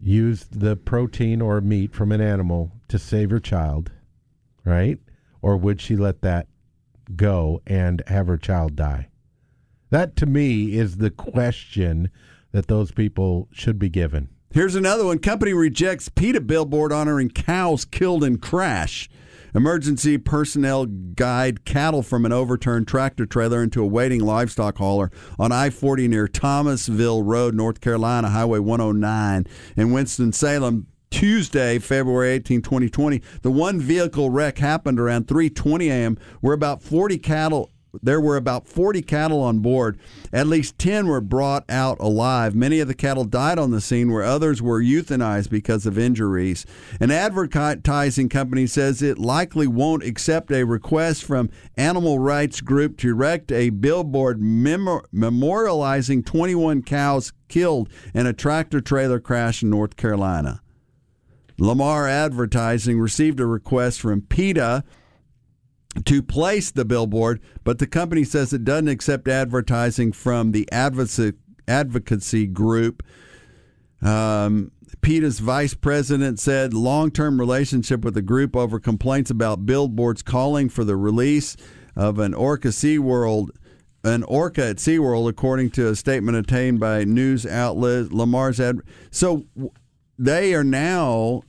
use 0.05 0.45
the 0.45 0.77
protein 0.77 1.41
or 1.41 1.61
meat 1.61 1.95
from 1.95 2.13
an 2.13 2.21
animal 2.21 2.73
to 2.89 2.99
save 2.99 3.31
her 3.31 3.41
child, 3.41 3.91
right? 4.65 4.99
Or 5.41 5.57
would 5.57 5.81
she 5.81 5.97
let 5.97 6.21
that 6.23 6.47
go 7.17 7.63
and 7.67 8.03
have 8.07 8.27
her 8.27 8.37
child 8.37 8.77
die? 8.77 9.09
That 9.91 10.17
to 10.17 10.27
me 10.27 10.77
is 10.77 10.99
the 10.99 11.11
question 11.11 12.11
that 12.53 12.69
those 12.69 12.93
people 12.93 13.49
should 13.51 13.79
be 13.79 13.89
given. 13.89 14.29
Here's 14.51 14.75
another 14.75 15.05
one. 15.05 15.19
Company 15.19 15.53
rejects 15.53 16.09
PETA 16.09 16.41
billboard 16.43 16.93
honoring 16.93 17.31
cows 17.31 17.85
killed 17.85 18.23
in 18.23 18.39
crash. 18.39 19.09
Emergency 19.55 20.19
personnel 20.19 20.87
guide 20.87 21.65
cattle 21.65 22.03
from 22.03 22.27
an 22.27 22.33
overturned 22.33 22.89
tractor 22.89 23.25
trailer 23.25 23.63
into 23.63 23.81
a 23.81 23.87
waiting 23.87 24.21
livestock 24.21 24.79
hauler 24.79 25.13
on 25.39 25.53
I 25.53 25.71
40 25.71 26.09
near 26.09 26.27
Thomasville 26.27 27.23
Road, 27.23 27.55
North 27.55 27.81
Carolina, 27.81 28.31
Highway 28.31 28.59
109 28.59 29.47
in 29.77 29.93
Winston-Salem. 29.93 30.89
Tuesday, 31.11 31.79
February 31.79 32.31
18, 32.31 32.63
2020, 32.63 33.23
the 33.43 33.51
one 33.53 33.79
vehicle 33.79 34.31
wreck 34.31 34.59
happened 34.59 34.99
around 34.99 35.29
3:20 35.29 35.87
a.m. 35.89 36.19
where 36.41 36.55
about 36.55 36.83
40 36.83 37.19
cattle 37.19 37.71
there 38.03 38.21
were 38.21 38.37
about 38.37 38.67
40 38.67 39.03
cattle 39.03 39.43
on 39.43 39.61
board. 39.61 39.99
At 40.33 40.47
least 40.47 40.79
10 40.79 41.07
were 41.07 41.21
brought 41.21 41.65
out 41.69 41.99
alive. 42.01 42.55
Many 42.55 42.81
of 42.81 42.89
the 42.89 42.95
cattle 42.95 43.25
died 43.25 43.59
on 43.59 43.71
the 43.71 43.81
scene, 43.81 44.13
where 44.13 44.23
others 44.23 44.61
were 44.61 44.83
euthanized 44.83 45.51
because 45.51 45.87
of 45.87 45.99
injuries. 45.99 46.67
An 47.01 47.11
advertising 47.11 48.29
company 48.29 48.67
says 48.67 49.03
it 49.03 49.19
likely 49.19 49.67
won't 49.67 50.05
accept 50.05 50.51
a 50.51 50.65
request 50.65 51.25
from 51.25 51.51
animal 51.77 52.19
rights 52.19 52.61
group 52.61 52.97
to 52.99 53.11
erect 53.11 53.53
a 53.53 53.71
billboard 53.71 54.41
memor- 54.41 55.05
memorializing 55.15 56.25
21 56.25 56.83
cows 56.83 57.33
killed 57.49 57.89
in 58.15 58.27
a 58.27 58.33
tractor 58.33 58.81
trailer 58.81 59.21
crash 59.21 59.63
in 59.63 59.71
North 59.71 59.97
Carolina. 59.97 60.61
Lamar 61.59 62.09
Advertising 62.09 62.99
received 62.99 63.39
a 63.39 63.47
request 63.47 64.01
from 64.01 64.23
PETA 64.23 64.83
to 66.05 66.23
place 66.23 66.71
the 66.71 66.85
billboard, 66.85 67.41
but 67.63 67.79
the 67.79 67.87
company 67.87 68.25
says 68.25 68.53
it 68.53 68.65
doesn't 68.65 68.89
accept 68.89 69.29
advertising 69.29 70.13
from 70.13 70.53
the 70.53 70.71
advocacy, 70.73 71.35
advocacy 71.69 72.47
group. 72.47 73.03
Um, 74.03 74.73
PETA's 75.01 75.39
vice 75.39 75.75
president 75.75 76.41
said 76.41 76.75
long 76.75 77.11
term 77.11 77.39
relationship 77.39 78.05
with 78.05 78.15
the 78.15 78.23
group 78.23 78.57
over 78.57 78.81
complaints 78.81 79.31
about 79.31 79.67
billboards 79.67 80.23
calling 80.23 80.69
for 80.69 80.85
the 80.85 80.97
release 80.97 81.57
of 81.97 82.19
an 82.19 82.35
Orca 82.35 82.69
SeaWorld 82.69 83.51
an 84.05 84.23
orca 84.25 84.67
at 84.67 84.77
SeaWorld, 84.77 85.29
according 85.29 85.71
to 85.71 85.89
a 85.89 85.97
statement 85.97 86.37
obtained 86.37 86.79
by 86.79 87.05
news 87.05 87.47
outlet 87.47 88.13
Lamar's 88.13 88.61
ad. 88.61 88.81
So 89.11 89.47
they 90.19 90.55
are 90.55 90.63
now 90.63 91.43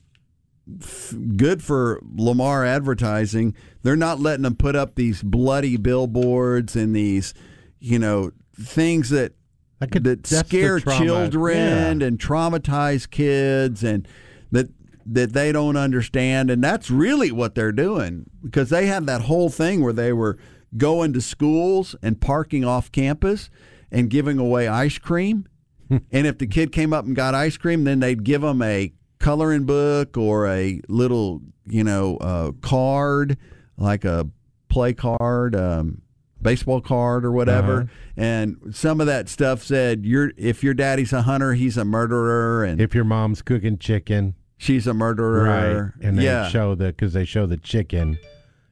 good 1.38 1.62
for 1.64 2.02
Lamar 2.16 2.66
advertising. 2.66 3.54
They're 3.84 3.96
not 3.96 4.20
letting 4.20 4.44
them 4.44 4.56
put 4.56 4.76
up 4.76 4.96
these 4.96 5.22
bloody 5.22 5.78
billboards 5.78 6.76
and 6.76 6.96
these, 6.96 7.34
you 7.80 8.00
know, 8.00 8.32
things 8.60 9.10
that 9.10 9.34
That 9.80 9.92
could- 9.92 10.04
that 10.06 10.26
scare 10.26 10.80
children 10.80 11.58
Yeah. 11.58 12.08
and 12.08 12.20
traumatize 12.20 13.10
kids 13.10 13.84
and 13.84 14.08
that 14.52 14.70
that 15.08 15.34
they 15.34 15.52
don't 15.52 15.78
understand 15.78 16.50
and 16.50 16.64
that's 16.64 16.90
really 16.90 17.32
what 17.32 17.54
they're 17.54 17.72
doing 17.72 18.26
because 18.44 18.70
they 18.72 18.88
had 18.88 19.06
that 19.06 19.22
whole 19.22 19.50
thing 19.50 19.84
where 19.84 19.94
they 19.94 20.12
were 20.12 20.36
going 20.78 21.14
to 21.14 21.22
schools 21.22 21.96
and 22.02 22.20
parking 22.20 22.66
off 22.66 22.92
campus 22.92 23.52
and 23.92 24.10
giving 24.10 24.40
away 24.40 24.68
ice 24.68 24.98
cream 24.98 25.46
and 25.92 26.26
if 26.26 26.40
the 26.40 26.48
kid 26.48 26.72
came 26.72 26.92
up 26.92 27.06
and 27.06 27.16
got 27.16 27.36
ice 27.36 27.56
cream 27.56 27.84
then 27.84 28.00
they'd 28.00 28.24
give 28.24 28.42
them 28.42 28.64
a 28.64 28.92
coloring 29.26 29.66
book 29.66 30.18
or 30.18 30.48
a 30.48 30.80
little 30.88 31.42
you 31.66 31.84
know 31.84 32.18
uh, 32.18 32.52
card 32.62 33.36
like 33.78 34.06
a 34.06 34.28
play 34.70 34.94
card 34.94 35.56
um, 35.56 36.02
baseball 36.42 36.80
card 36.80 37.26
or 37.26 37.32
whatever 37.32 37.82
Uh-huh. 37.82 37.88
and 38.18 38.58
some 38.72 39.02
of 39.02 39.08
that 39.08 39.28
stuff 39.28 39.64
said 39.64 40.06
you're 40.06 40.32
if 40.38 40.64
your 40.64 40.76
daddy's 40.76 41.12
a 41.12 41.24
hunter 41.24 41.54
he's 41.56 41.76
a 41.76 41.84
murderer 41.86 42.64
and 42.64 42.80
If 42.80 42.94
your 42.94 43.04
mom's 43.04 43.42
cooking 43.42 43.80
chicken, 43.80 44.36
she's 44.58 44.86
a 44.86 44.94
murderer 44.94 45.44
Right. 45.44 46.06
and 46.08 46.20
they 46.20 46.26
yeah 46.26 46.48
show 46.50 46.76
the 46.76 46.88
because 46.88 47.14
they 47.14 47.26
show 47.26 47.48
the 47.48 47.58
chicken 47.58 48.20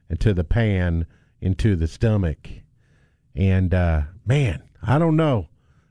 into 0.08 0.32
the 0.32 0.44
pan 0.44 1.06
into 1.40 1.74
the 1.76 1.86
stomach, 1.88 2.48
and 3.34 3.74
uh, 3.74 4.02
man, 4.24 4.62
I 4.82 4.98
don't 4.98 5.16
know 5.16 5.48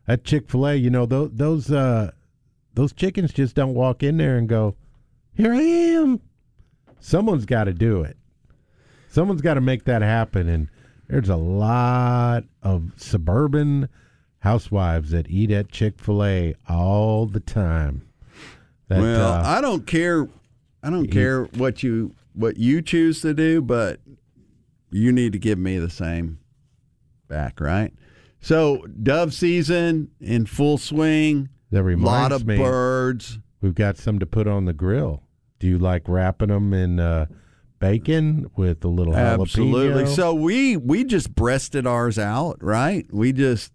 that 0.08 0.24
Chick 0.24 0.50
Fil 0.50 0.68
A. 0.68 0.76
You 0.76 0.90
know 0.90 1.06
those 1.06 1.32
those 1.34 1.70
uh, 1.72 2.12
those 2.74 2.94
chickens 2.94 3.34
just 3.34 3.56
don't 3.56 3.74
walk 3.74 4.04
in 4.04 4.18
there 4.18 4.38
and 4.38 4.48
go, 4.48 4.76
"Here 5.34 5.54
I 5.54 5.62
am." 5.62 6.22
Someone's 7.00 7.46
got 7.46 7.66
to 7.66 7.74
do 7.74 8.02
it. 8.02 8.18
Someone's 9.10 9.42
got 9.42 9.56
to 9.56 9.62
make 9.62 9.84
that 9.86 10.02
happen, 10.02 10.48
and 10.48 10.70
there's 11.08 11.30
a 11.30 11.36
lot 11.36 12.46
of 12.62 12.94
suburban 12.98 13.90
housewives 14.40 15.12
that 15.12 15.30
eat 15.30 15.52
at 15.52 15.72
Chick 15.72 16.00
Fil 16.00 16.24
A 16.24 16.56
all 16.68 17.26
the 17.26 17.40
time. 17.40 18.08
That, 18.90 19.00
well 19.00 19.32
uh, 19.32 19.44
i 19.46 19.62
don't 19.62 19.88
care 19.88 20.28
i 20.84 20.90
don't 20.90 21.08
care 21.08 21.46
what 21.46 21.84
you 21.84 22.14
what 22.34 22.58
you 22.58 22.82
choose 22.82 23.22
to 23.22 23.34
do 23.34 23.62
but 23.62 24.02
you 24.92 25.14
need 25.14 25.32
to 25.32 25.40
give 25.40 25.58
me 25.58 25.80
the 25.80 25.90
same 25.90 26.40
back 27.30 27.62
right 27.62 27.94
so 28.42 28.86
dove 29.02 29.34
season 29.34 30.12
in 30.20 30.46
full 30.46 30.78
swing 30.78 31.48
That 31.74 31.98
lot 31.98 32.32
of 32.32 32.46
me, 32.46 32.58
birds 32.58 33.40
we've 33.62 33.76
got 33.76 33.98
some 33.98 34.20
to 34.20 34.26
put 34.26 34.48
on 34.48 34.66
the 34.66 34.74
grill. 34.74 35.24
Do 35.60 35.68
you 35.68 35.78
like 35.80 36.08
wrapping 36.08 36.50
them 36.50 36.74
in 36.74 37.00
uh, 37.00 37.26
bacon 37.80 38.50
with 38.56 38.84
a 38.84 38.88
little 38.88 39.16
Absolutely. 39.16 40.04
jalapeno? 40.04 40.16
So 40.16 40.34
we 40.34 40.78
we 40.78 41.04
just 41.04 41.34
breasted 41.34 41.88
ours 41.88 42.20
out, 42.20 42.58
right? 42.62 43.06
We 43.12 43.32
just 43.34 43.72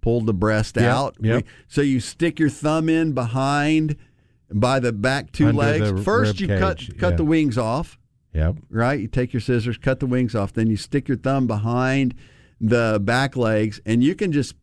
pulled 0.00 0.26
the 0.26 0.34
breast 0.34 0.76
Yep, 0.76 0.84
out. 0.84 1.16
yep. 1.20 1.44
We- 1.44 1.50
so 1.68 1.80
you 1.82 2.00
stick 2.00 2.38
your 2.38 2.48
thumb 2.50 2.88
in 2.88 3.12
behind 3.12 3.96
by 4.52 4.78
the 4.80 4.92
back 4.92 5.32
two 5.32 5.48
Under 5.48 5.58
legs. 5.60 6.04
First, 6.04 6.40
you 6.40 6.48
cut 6.48 6.78
cut 6.98 7.10
yeah. 7.12 7.16
the 7.16 7.24
wings 7.24 7.58
off, 7.58 7.98
Yep. 8.32 8.56
right? 8.70 9.00
You 9.00 9.08
take 9.08 9.32
your 9.32 9.40
scissors, 9.40 9.76
cut 9.78 10.00
the 10.00 10.06
wings 10.06 10.34
off, 10.34 10.52
then 10.52 10.68
you 10.68 10.76
stick 10.76 11.08
your 11.08 11.16
thumb 11.16 11.46
behind 11.46 12.14
the 12.60 13.00
back 13.02 13.36
legs, 13.36 13.80
and 13.84 14.02
you 14.02 14.14
can 14.14 14.32
just 14.32 14.54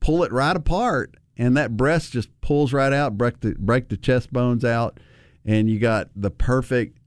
pull 0.00 0.24
it 0.24 0.32
right 0.32 0.56
apart, 0.56 1.14
and 1.40 1.56
that 1.56 1.74
breast 1.74 2.12
just 2.12 2.28
pulls 2.42 2.72
right 2.74 2.92
out. 2.92 3.16
Break 3.16 3.40
the 3.40 3.56
break 3.58 3.88
the 3.88 3.96
chest 3.96 4.30
bones 4.30 4.62
out, 4.64 5.00
and 5.44 5.70
you 5.70 5.78
got 5.80 6.10
the 6.14 6.30
perfect 6.30 6.98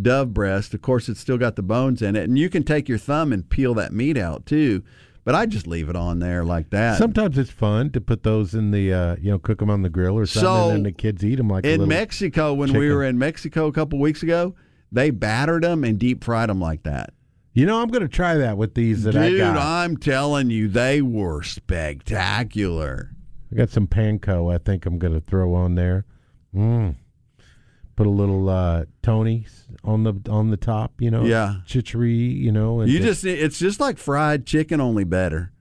dove 0.00 0.34
breast. 0.34 0.74
Of 0.74 0.82
course, 0.82 1.08
it's 1.08 1.18
still 1.18 1.38
got 1.38 1.56
the 1.56 1.62
bones 1.62 2.02
in 2.02 2.14
it, 2.14 2.24
and 2.24 2.38
you 2.38 2.50
can 2.50 2.62
take 2.62 2.88
your 2.88 2.98
thumb 2.98 3.32
and 3.32 3.48
peel 3.48 3.72
that 3.74 3.92
meat 3.92 4.18
out 4.18 4.44
too. 4.44 4.84
But 5.24 5.34
I 5.34 5.46
just 5.46 5.66
leave 5.66 5.88
it 5.88 5.96
on 5.96 6.18
there 6.18 6.44
like 6.44 6.68
that. 6.70 6.98
Sometimes 6.98 7.38
it's 7.38 7.50
fun 7.50 7.88
to 7.92 8.00
put 8.02 8.24
those 8.24 8.54
in 8.54 8.72
the, 8.72 8.92
uh, 8.92 9.16
you 9.18 9.30
know, 9.30 9.38
cook 9.38 9.60
them 9.60 9.70
on 9.70 9.80
the 9.80 9.88
grill 9.88 10.18
or 10.18 10.26
something, 10.26 10.44
So, 10.44 10.70
and 10.70 10.84
the 10.84 10.92
kids 10.92 11.24
eat 11.24 11.36
them 11.36 11.48
like 11.48 11.64
in 11.64 11.88
Mexico, 11.88 12.52
when 12.52 12.74
we 12.74 12.92
were 12.92 13.02
in 13.02 13.18
Mexico 13.18 13.66
a 13.66 13.72
couple 13.72 13.98
weeks 13.98 14.22
ago, 14.22 14.54
they 14.92 15.08
battered 15.08 15.64
them 15.64 15.82
and 15.82 15.98
deep 15.98 16.22
fried 16.22 16.50
them 16.50 16.60
like 16.60 16.82
that. 16.82 17.14
You 17.54 17.64
know, 17.64 17.80
I'm 17.80 17.88
going 17.88 18.02
to 18.02 18.08
try 18.08 18.34
that 18.34 18.58
with 18.58 18.74
these 18.74 19.04
that 19.04 19.16
I 19.16 19.30
got. 19.30 19.54
Dude. 19.54 19.62
I'm 19.62 19.96
telling 19.96 20.50
you, 20.50 20.68
they 20.68 21.00
were 21.00 21.42
spectacular. 21.42 23.14
I 23.54 23.56
got 23.58 23.70
some 23.70 23.86
panko. 23.86 24.52
I 24.52 24.58
think 24.58 24.84
I'm 24.84 24.98
going 24.98 25.14
to 25.14 25.20
throw 25.20 25.54
on 25.54 25.76
there. 25.76 26.04
Mm. 26.54 26.96
Put 27.96 28.06
a 28.08 28.10
little 28.10 28.48
uh, 28.48 28.84
Tony 29.02 29.46
on 29.84 30.02
the 30.02 30.14
on 30.28 30.50
the 30.50 30.56
top. 30.56 31.00
You 31.00 31.10
know, 31.12 31.24
Yeah. 31.24 31.56
Chachere. 31.66 32.04
You 32.36 32.50
know, 32.50 32.80
and 32.80 32.90
You 32.90 32.98
just 32.98 33.24
it's 33.24 33.58
just 33.58 33.78
like 33.78 33.98
fried 33.98 34.46
chicken, 34.46 34.80
only 34.80 35.04
better. 35.04 35.52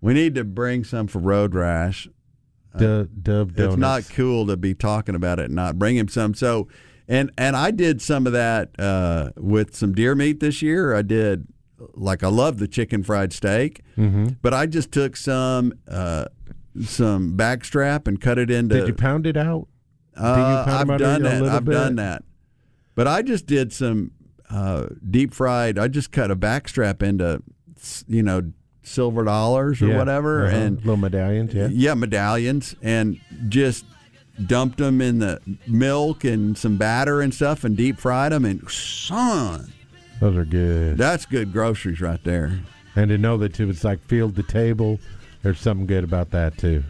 We 0.00 0.14
need 0.14 0.36
to 0.36 0.44
bring 0.44 0.84
some 0.84 1.08
for 1.08 1.18
Road 1.18 1.54
Rash. 1.56 2.06
Dove, 2.76 3.08
Dove 3.20 3.54
donuts. 3.56 3.74
It's 3.74 3.80
not 3.80 4.08
cool 4.14 4.46
to 4.46 4.56
be 4.56 4.72
talking 4.74 5.16
about 5.16 5.40
it 5.40 5.46
and 5.46 5.54
not 5.56 5.76
bring 5.80 5.96
him 5.96 6.06
some. 6.06 6.34
So, 6.34 6.68
and 7.08 7.32
and 7.36 7.56
I 7.56 7.72
did 7.72 8.00
some 8.00 8.24
of 8.28 8.32
that 8.34 8.78
uh, 8.78 9.30
with 9.36 9.74
some 9.74 9.92
deer 9.92 10.14
meat 10.14 10.38
this 10.38 10.62
year. 10.62 10.94
I 10.94 11.02
did 11.02 11.48
like 11.94 12.22
I 12.22 12.28
love 12.28 12.58
the 12.58 12.68
chicken 12.68 13.02
fried 13.02 13.32
steak, 13.32 13.82
Mm-hmm. 13.96 14.28
but 14.42 14.54
I 14.54 14.66
just 14.66 14.92
took 14.92 15.16
some 15.16 15.72
uh, 15.88 16.26
some 16.84 17.36
backstrap 17.36 18.06
and 18.08 18.20
cut 18.20 18.38
it 18.38 18.50
into. 18.50 18.76
Did 18.76 18.88
you 18.88 18.94
pound 18.94 19.26
it 19.26 19.36
out? 19.36 19.68
Uh, 20.16 20.64
pound 20.64 20.92
I've 20.92 20.98
done 20.98 21.22
that. 21.22 21.42
I've 21.44 21.64
bit? 21.64 21.72
done 21.72 21.96
that. 21.96 22.24
But 22.94 23.06
I 23.06 23.22
just 23.22 23.46
did 23.46 23.72
some 23.72 24.10
uh, 24.50 24.86
deep 25.08 25.32
fried. 25.34 25.78
I 25.78 25.88
just 25.88 26.10
cut 26.10 26.30
a 26.30 26.36
backstrap 26.36 27.02
into, 27.02 27.42
you 28.08 28.22
know, 28.22 28.52
silver 28.82 29.22
dollars 29.24 29.80
or 29.82 29.88
Yeah. 29.88 29.98
whatever, 29.98 30.46
Uh-huh. 30.46 30.56
and 30.56 30.76
little 30.78 30.96
medallions. 30.96 31.52
Yeah. 31.54 31.68
yeah, 31.70 31.94
medallions, 31.94 32.74
and 32.82 33.18
just 33.48 33.84
dumped 34.46 34.78
them 34.78 35.00
in 35.00 35.18
the 35.18 35.40
milk 35.66 36.24
and 36.24 36.56
some 36.56 36.76
batter 36.76 37.20
and 37.20 37.34
stuff, 37.34 37.64
and 37.64 37.76
deep 37.76 37.98
fried 37.98 38.32
them. 38.32 38.44
And 38.44 38.68
son, 38.70 39.72
Those 40.20 40.36
are 40.36 40.44
good. 40.44 40.96
that's 40.96 41.26
good 41.26 41.52
groceries 41.52 42.00
right 42.00 42.22
there. 42.24 42.60
And 42.96 43.10
to 43.10 43.18
know 43.18 43.36
that 43.36 43.54
too, 43.54 43.68
it's 43.70 43.84
like 43.84 44.02
field 44.06 44.34
to 44.36 44.42
table. 44.42 44.98
There's 45.48 45.60
something 45.60 45.86
good 45.86 46.04
about 46.04 46.32
that 46.32 46.58
too. 46.58 46.84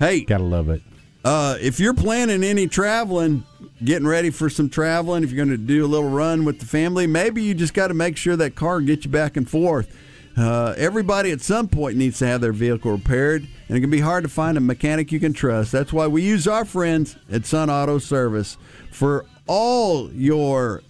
Hey, 0.00 0.22
Gotta 0.22 0.42
love 0.42 0.68
it. 0.68 0.82
Uh, 1.24 1.56
if 1.60 1.78
you're 1.78 1.94
planning 1.94 2.42
any 2.42 2.66
traveling, 2.66 3.44
getting 3.84 4.04
ready 4.04 4.30
for 4.30 4.50
some 4.50 4.68
traveling, 4.68 5.22
if 5.22 5.30
you're 5.30 5.46
going 5.46 5.56
to 5.56 5.64
do 5.64 5.84
a 5.84 5.86
little 5.86 6.10
run 6.10 6.44
with 6.44 6.58
the 6.58 6.66
family, 6.66 7.06
maybe 7.06 7.40
you 7.40 7.54
just 7.54 7.74
got 7.74 7.86
to 7.88 7.94
make 7.94 8.16
sure 8.16 8.34
that 8.34 8.56
car 8.56 8.80
gets 8.80 9.04
you 9.04 9.12
back 9.12 9.36
and 9.36 9.48
forth. 9.48 9.96
Uh, 10.36 10.74
everybody 10.76 11.30
at 11.30 11.40
some 11.40 11.68
point 11.68 11.96
needs 11.96 12.18
to 12.18 12.26
have 12.26 12.40
their 12.40 12.52
vehicle 12.52 12.90
repaired, 12.90 13.46
and 13.68 13.78
it 13.78 13.80
can 13.80 13.90
be 13.90 14.00
hard 14.00 14.24
to 14.24 14.28
find 14.28 14.58
a 14.58 14.60
mechanic 14.60 15.12
you 15.12 15.20
can 15.20 15.32
trust. 15.32 15.70
That's 15.70 15.92
why 15.92 16.08
we 16.08 16.22
use 16.22 16.48
our 16.48 16.64
friends 16.64 17.16
at 17.30 17.46
Sun 17.46 17.70
Auto 17.70 18.00
Service 18.00 18.58
for 18.90 19.24
all 19.46 20.10
your 20.10 20.82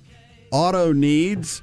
auto 0.51 0.94
needs. 0.94 1.61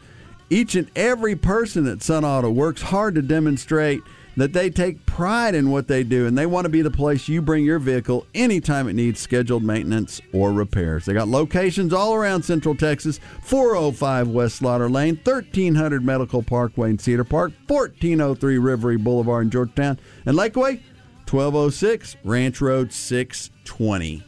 Each 0.52 0.76
and 0.76 0.88
every 0.96 1.36
person 1.36 1.88
at 1.88 2.04
Sun 2.04 2.24
Auto 2.24 2.52
works 2.52 2.84
hard 2.84 3.16
to 3.16 3.24
demonstrate 3.24 4.04
that 4.38 4.54
they 4.54 4.70
take 4.70 5.06
pride 5.06 5.56
in 5.56 5.72
what 5.72 5.88
they 5.88 6.04
do 6.04 6.28
and 6.28 6.38
they 6.38 6.46
want 6.46 6.66
to 6.66 6.70
be 6.70 6.82
the 6.82 6.92
place 6.92 7.28
you 7.28 7.42
bring 7.42 7.64
your 7.64 7.80
vehicle 7.80 8.26
anytime 8.34 8.88
it 8.88 8.94
needs 8.94 9.20
scheduled 9.20 9.64
maintenance 9.64 10.22
or 10.34 10.52
repairs. 10.52 11.06
They 11.06 11.14
got 11.14 11.28
locations 11.28 11.94
all 11.94 12.14
around 12.14 12.44
Central 12.44 12.76
Texas 12.76 13.20
405 13.42 14.28
West 14.28 14.58
Slaughter 14.58 14.90
Lane, 14.90 15.16
1300 15.24 16.04
Medical 16.04 16.44
Parkway 16.44 16.90
in 16.90 17.00
Cedar 17.00 17.24
Park, 17.24 17.54
1403 17.68 18.58
Rivery 18.58 19.02
Boulevard 19.02 19.46
in 19.46 19.52
Georgetown, 19.52 20.00
and 20.26 20.38
Lakeway 20.38 20.82
1206 21.30 22.18
Ranch 22.24 22.62
Road 22.62 22.92
620. 22.94 24.24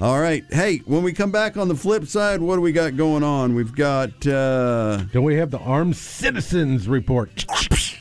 All 0.00 0.20
right. 0.20 0.44
Hey, 0.50 0.78
when 0.86 1.02
we 1.02 1.12
come 1.12 1.32
back 1.32 1.56
on 1.56 1.66
the 1.66 1.74
flip 1.74 2.06
side, 2.06 2.40
what 2.40 2.54
do 2.54 2.60
we 2.60 2.70
got 2.70 2.96
going 2.96 3.24
on? 3.24 3.56
We've 3.56 3.74
got 3.74 4.24
uh, 4.26 4.98
Don't 5.12 5.24
we 5.24 5.34
have 5.36 5.50
the 5.50 5.58
armed 5.58 5.96
citizens 5.96 6.86
report? 6.86 7.44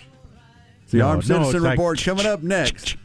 the 0.92 0.98
No, 1.00 1.08
Armed 1.08 1.30
no, 1.30 1.36
Citizen 1.38 1.56
it's 1.56 1.64
like- 1.64 1.72
Report 1.78 2.02
coming 2.04 2.26
up 2.26 2.44
next. 2.44 2.96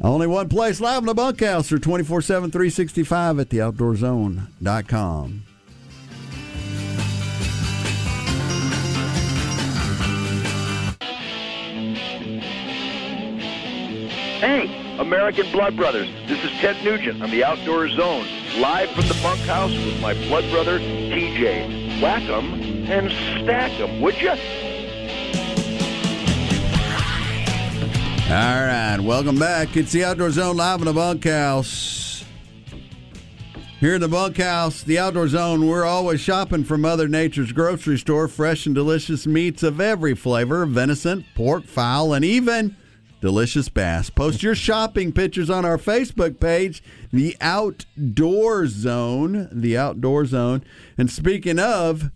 Only 0.00 0.26
one 0.26 0.48
place 0.48 0.80
live 0.80 0.98
in 0.98 1.06
the 1.06 1.14
bunkhouse 1.14 1.70
or 1.72 1.78
24 1.78 2.20
7, 2.20 2.50
365 2.50 3.38
at 3.38 3.48
theoutdoorzone.com. 3.48 5.42
Hey, 14.40 14.96
American 14.98 15.50
Blood 15.52 15.76
Brothers. 15.76 16.08
This 16.28 16.42
is 16.44 16.50
Ted 16.60 16.76
Nugent 16.84 17.22
on 17.22 17.30
the 17.30 17.42
Outdoor 17.44 17.88
Zone, 17.88 18.26
live 18.58 18.90
from 18.90 19.08
the 19.08 19.18
bunkhouse 19.22 19.72
with 19.72 20.00
my 20.00 20.12
blood 20.28 20.48
brother, 20.50 20.78
TJ. 20.78 22.00
Whack 22.02 22.22
'em 22.22 22.54
and 22.90 23.10
stack 23.42 23.72
'em, 23.80 24.00
would 24.00 24.20
you? 24.20 24.32
All 28.34 28.40
right. 28.40 28.98
Welcome 28.98 29.38
back. 29.38 29.76
It's 29.76 29.92
the 29.92 30.02
Outdoor 30.02 30.28
Zone 30.32 30.56
live 30.56 30.80
in 30.80 30.86
the 30.86 30.92
bunkhouse. 30.92 32.24
Here 33.78 33.94
in 33.94 34.00
the 34.00 34.08
bunkhouse, 34.08 34.82
the 34.82 34.98
Outdoor 34.98 35.28
Zone, 35.28 35.68
we're 35.68 35.84
always 35.84 36.20
shopping 36.20 36.64
from 36.64 36.80
Mother 36.80 37.06
Nature's 37.06 37.52
grocery 37.52 37.96
store. 37.96 38.26
Fresh 38.26 38.66
and 38.66 38.74
delicious 38.74 39.24
meats 39.24 39.62
of 39.62 39.80
every 39.80 40.16
flavor 40.16 40.66
venison, 40.66 41.24
pork, 41.36 41.62
fowl, 41.64 42.12
and 42.12 42.24
even 42.24 42.74
delicious 43.20 43.68
bass. 43.68 44.10
Post 44.10 44.42
your 44.42 44.56
shopping 44.56 45.12
pictures 45.12 45.48
on 45.48 45.64
our 45.64 45.78
Facebook 45.78 46.40
page, 46.40 46.82
The 47.12 47.36
Outdoor 47.40 48.66
Zone. 48.66 49.48
The 49.52 49.78
Outdoor 49.78 50.26
Zone. 50.26 50.64
And 50.98 51.08
speaking 51.08 51.60
of, 51.60 52.10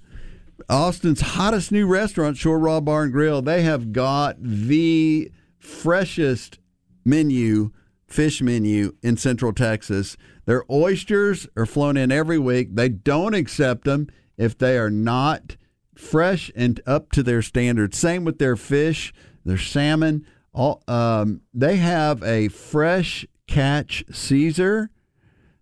Austin's 0.68 1.20
hottest 1.20 1.70
new 1.70 1.86
restaurant, 1.86 2.36
Shore 2.36 2.58
Raw 2.58 2.80
Bar 2.80 3.04
and 3.04 3.12
Grill, 3.12 3.40
they 3.40 3.62
have 3.62 3.92
got 3.92 4.34
the 4.40 5.30
freshest 5.68 6.58
menu, 7.04 7.70
fish 8.06 8.40
menu 8.40 8.94
in 9.02 9.16
Central 9.16 9.52
Texas. 9.52 10.16
Their 10.46 10.64
oysters 10.70 11.46
are 11.56 11.66
flown 11.66 11.96
in 11.96 12.10
every 12.10 12.38
week. 12.38 12.74
They 12.74 12.88
don't 12.88 13.34
accept 13.34 13.84
them 13.84 14.08
if 14.36 14.56
they 14.56 14.78
are 14.78 14.90
not 14.90 15.56
fresh 15.94 16.50
and 16.56 16.80
up 16.86 17.12
to 17.12 17.22
their 17.22 17.42
standards. 17.42 17.98
Same 17.98 18.24
with 18.24 18.38
their 18.38 18.56
fish, 18.56 19.12
their 19.44 19.58
salmon. 19.58 20.26
All 20.52 20.82
um, 20.88 21.42
they 21.52 21.76
have 21.76 22.22
a 22.22 22.48
fresh 22.48 23.26
catch 23.46 24.04
Caesar 24.10 24.90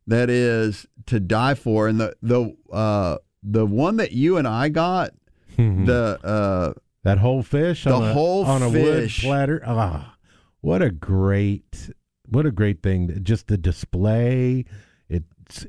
that 0.06 0.30
is 0.30 0.86
to 1.06 1.18
die 1.20 1.54
for, 1.54 1.88
and 1.88 2.00
the 2.00 2.14
the 2.22 2.56
uh, 2.72 3.18
the 3.42 3.66
one 3.66 3.96
that 3.96 4.12
you 4.12 4.36
and 4.36 4.46
I 4.46 4.68
got, 4.68 5.10
the 5.86 6.18
uh, 6.22 6.72
That 7.06 7.18
whole 7.18 7.44
fish 7.44 7.84
The 7.84 7.92
on 7.94 8.02
a, 8.02 8.12
whole 8.12 8.44
on 8.44 8.62
a 8.64 8.70
fish. 8.72 9.22
wood 9.22 9.28
platter. 9.28 9.62
Ah, 9.64 10.16
what 10.60 10.82
a 10.82 10.90
great, 10.90 11.88
what 12.28 12.46
a 12.46 12.50
great 12.50 12.82
thing! 12.82 13.20
Just 13.22 13.46
the 13.46 13.56
display. 13.56 14.64
It 15.08 15.22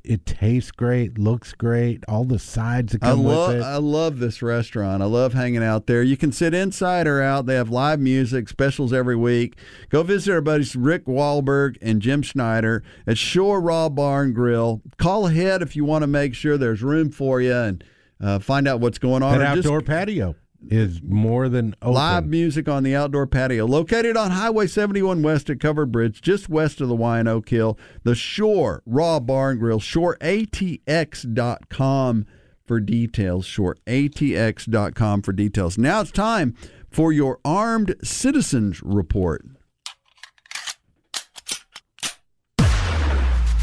it 0.04 0.26
tastes 0.26 0.71
great, 0.71 1.19
looks 1.19 1.54
great. 1.54 2.04
All 2.08 2.23
the 2.23 2.39
sides 2.39 2.93
that 2.93 3.04
I 3.04 3.10
come 3.12 3.23
love 3.23 3.50
with 3.50 3.58
it. 3.58 3.63
I 3.63 3.78
love 3.78 4.17
this 4.17 4.41
restaurant. 4.41 5.04
I 5.04 5.06
love 5.06 5.34
hanging 5.36 5.63
out 5.63 5.86
there. 5.86 6.02
You 6.02 6.17
can 6.17 6.32
sit 6.32 6.56
inside 6.56 7.06
or 7.06 7.21
out. 7.21 7.45
They 7.45 7.54
have 7.54 7.69
live 7.69 8.00
music, 8.00 8.50
specials 8.50 8.91
every 8.91 9.15
week. 9.15 9.60
Go 9.89 10.02
visit 10.02 10.34
our 10.34 10.41
buddies 10.41 10.76
Rick 10.76 11.06
Wahlberg 11.06 11.78
and 11.84 12.02
Jim 12.02 12.23
Schneider 12.23 12.82
at 13.06 13.19
Shore 13.19 13.62
Raw 13.62 13.89
Bar 13.89 14.23
and 14.23 14.34
Grill. 14.34 14.82
Call 14.97 15.28
ahead 15.28 15.62
if 15.62 15.76
you 15.76 15.86
want 15.86 16.02
to 16.02 16.08
make 16.08 16.34
sure 16.34 16.58
there's 16.58 16.82
room 16.82 17.12
for 17.12 17.39
you 17.41 17.54
and 17.54 17.84
uh, 18.19 18.39
find 18.39 18.67
out 18.67 18.80
what's 18.80 18.97
going 18.97 19.21
on. 19.21 19.38
that 19.38 19.52
or 19.52 19.56
just 19.58 19.67
outdoor 19.67 19.82
patio 19.82 20.34
is 20.70 21.02
more 21.02 21.50
than 21.50 21.76
open. 21.82 21.93
Live 21.93 22.26
music 22.26 22.67
on 22.67 22.84
the 22.84 22.96
outdoor 22.96 23.28
patio, 23.28 23.65
located 23.65 24.17
on 24.17 24.32
Highway 24.32 24.67
71 24.67 25.22
West 25.22 25.50
at 25.50 25.60
Covered 25.60 25.91
Bridge, 25.91 26.22
just 26.22 26.50
west 26.50 26.82
of 26.82 26.89
the 26.89 26.96
Y 26.96 27.20
in 27.20 27.28
Oak 27.28 27.50
Hill. 27.50 27.78
The 28.04 28.15
Shore 28.15 28.82
Raw 28.86 29.20
Barn 29.20 29.60
Grill, 29.60 29.80
shoreatx.com 29.80 32.26
for 32.65 32.80
details. 32.80 33.48
Shoreatx.com 33.48 35.22
for 35.22 35.32
details. 35.32 35.78
Now 35.78 36.02
it's 36.02 36.12
time 36.12 36.56
for 36.89 37.12
your 37.12 37.39
Armed 37.46 37.96
Citizens 38.04 38.82
Report. 38.84 39.46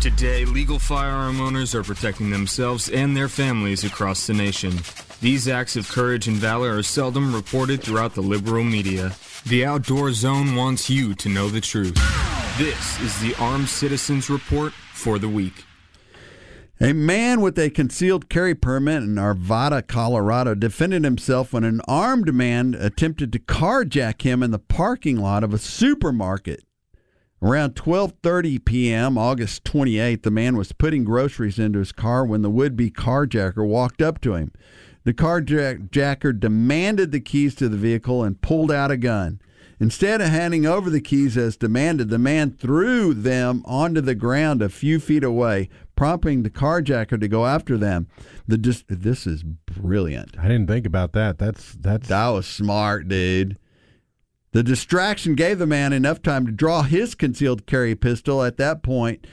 Today, 0.05 0.45
legal 0.45 0.79
firearm 0.79 1.40
owners 1.40 1.75
are 1.75 1.83
protecting 1.83 2.29
themselves 2.29 2.90
and 2.90 3.17
their 3.17 3.27
families 3.27 3.85
across 3.85 4.27
the 4.27 4.35
nation. 4.35 4.81
These 5.23 5.49
acts 5.49 5.77
of 5.77 5.88
courage 5.88 6.29
and 6.29 6.37
valor 6.37 6.77
are 6.77 6.83
seldom 6.83 7.35
reported 7.35 7.83
throughout 7.83 8.14
the 8.14 8.21
liberal 8.21 8.64
media. 8.64 9.12
The 9.47 9.64
Outdoor 9.64 10.12
Zone 10.12 10.57
wants 10.57 10.90
you 10.90 11.14
to 11.14 11.31
know 11.31 11.49
the 11.49 11.62
truth. 11.62 11.95
This 12.59 13.01
is 13.01 13.19
the 13.21 13.35
Armed 13.43 13.71
Citizens 13.71 14.29
Report 14.29 14.75
for 14.93 15.19
the 15.19 15.31
week. 15.31 15.64
A 16.83 16.93
man 16.93 17.40
with 17.40 17.59
a 17.59 17.71
concealed 17.71 18.29
carry 18.29 18.55
permit 18.55 19.05
in 19.05 19.14
Arvada, 19.14 19.87
Colorado, 19.87 20.55
defended 20.55 21.05
himself 21.05 21.55
when 21.55 21.64
an 21.64 21.81
armed 21.88 22.35
man 22.35 22.77
attempted 22.79 23.33
to 23.33 23.38
carjack 23.38 24.21
him 24.21 24.43
in 24.43 24.51
the 24.51 24.59
parking 24.59 25.17
lot 25.17 25.43
of 25.43 25.55
a 25.55 25.59
supermarket. 25.59 26.62
Around 27.42 27.75
12:30 27.75 28.64
p.m., 28.64 29.18
August 29.18 29.64
28th, 29.64 30.23
the 30.23 30.31
man 30.31 30.57
was 30.57 30.73
putting 30.73 31.05
groceries 31.05 31.59
into 31.59 31.79
his 31.79 31.92
car 31.92 32.25
when 32.25 32.42
the 32.42 32.51
would-be 32.51 32.90
carjacker 32.90 33.66
walked 33.66 34.01
up 34.01 34.20
to 34.23 34.35
him. 34.35 34.53
The 35.05 35.12
carjacker 35.12 36.40
demanded 36.40 37.12
the 37.12 37.20
keys 37.20 37.55
to 37.57 37.68
the 37.68 37.77
vehicle 37.77 38.25
and 38.25 38.40
pulled 38.40 38.73
out 38.73 38.90
a 38.90 38.97
gun. 38.97 39.40
Instead 39.81 40.20
of 40.20 40.29
handing 40.29 40.64
over 40.64 40.88
the 40.88 41.01
keys 41.01 41.37
as 41.37 41.57
demanded, 41.57 42.09
the 42.09 42.18
man 42.18 42.53
threw 42.53 43.12
them 43.12 43.62
onto 43.66 44.01
the 44.01 44.14
ground 44.14 44.62
a 44.62 44.68
few 44.68 45.01
feet 45.01 45.25
away, 45.25 45.68
prompting 45.97 46.42
the 46.42 46.51
carjacker 46.51 47.20
to 47.20 47.29
go 47.29 47.44
after 47.44 47.77
them. 47.77 48.07
The 48.47 48.57
dis- 48.57 48.85
this 48.88 49.27
is 49.27 49.42
brilliant. 49.42 50.37
I 50.38 50.44
didn't 50.44 50.68
think 50.68 50.87
about 50.87 51.12
that. 51.12 51.38
That's 51.38 51.75
that's 51.75 52.09
That 52.09 52.29
was 52.29 52.47
smart, 52.47 53.09
dude. 53.09 53.59
The 54.55 54.62
distraction 54.62 55.35
gave 55.35 55.59
the 55.59 55.67
man 55.67 55.93
enough 55.93 56.23
time 56.23 56.47
to 56.47 56.53
draw 56.53 56.83
his 56.83 57.17
concealed 57.17 57.67
carry 57.67 57.97
pistol 57.97 58.40
at 58.40 58.57
that 58.59 58.85
point 58.85 59.27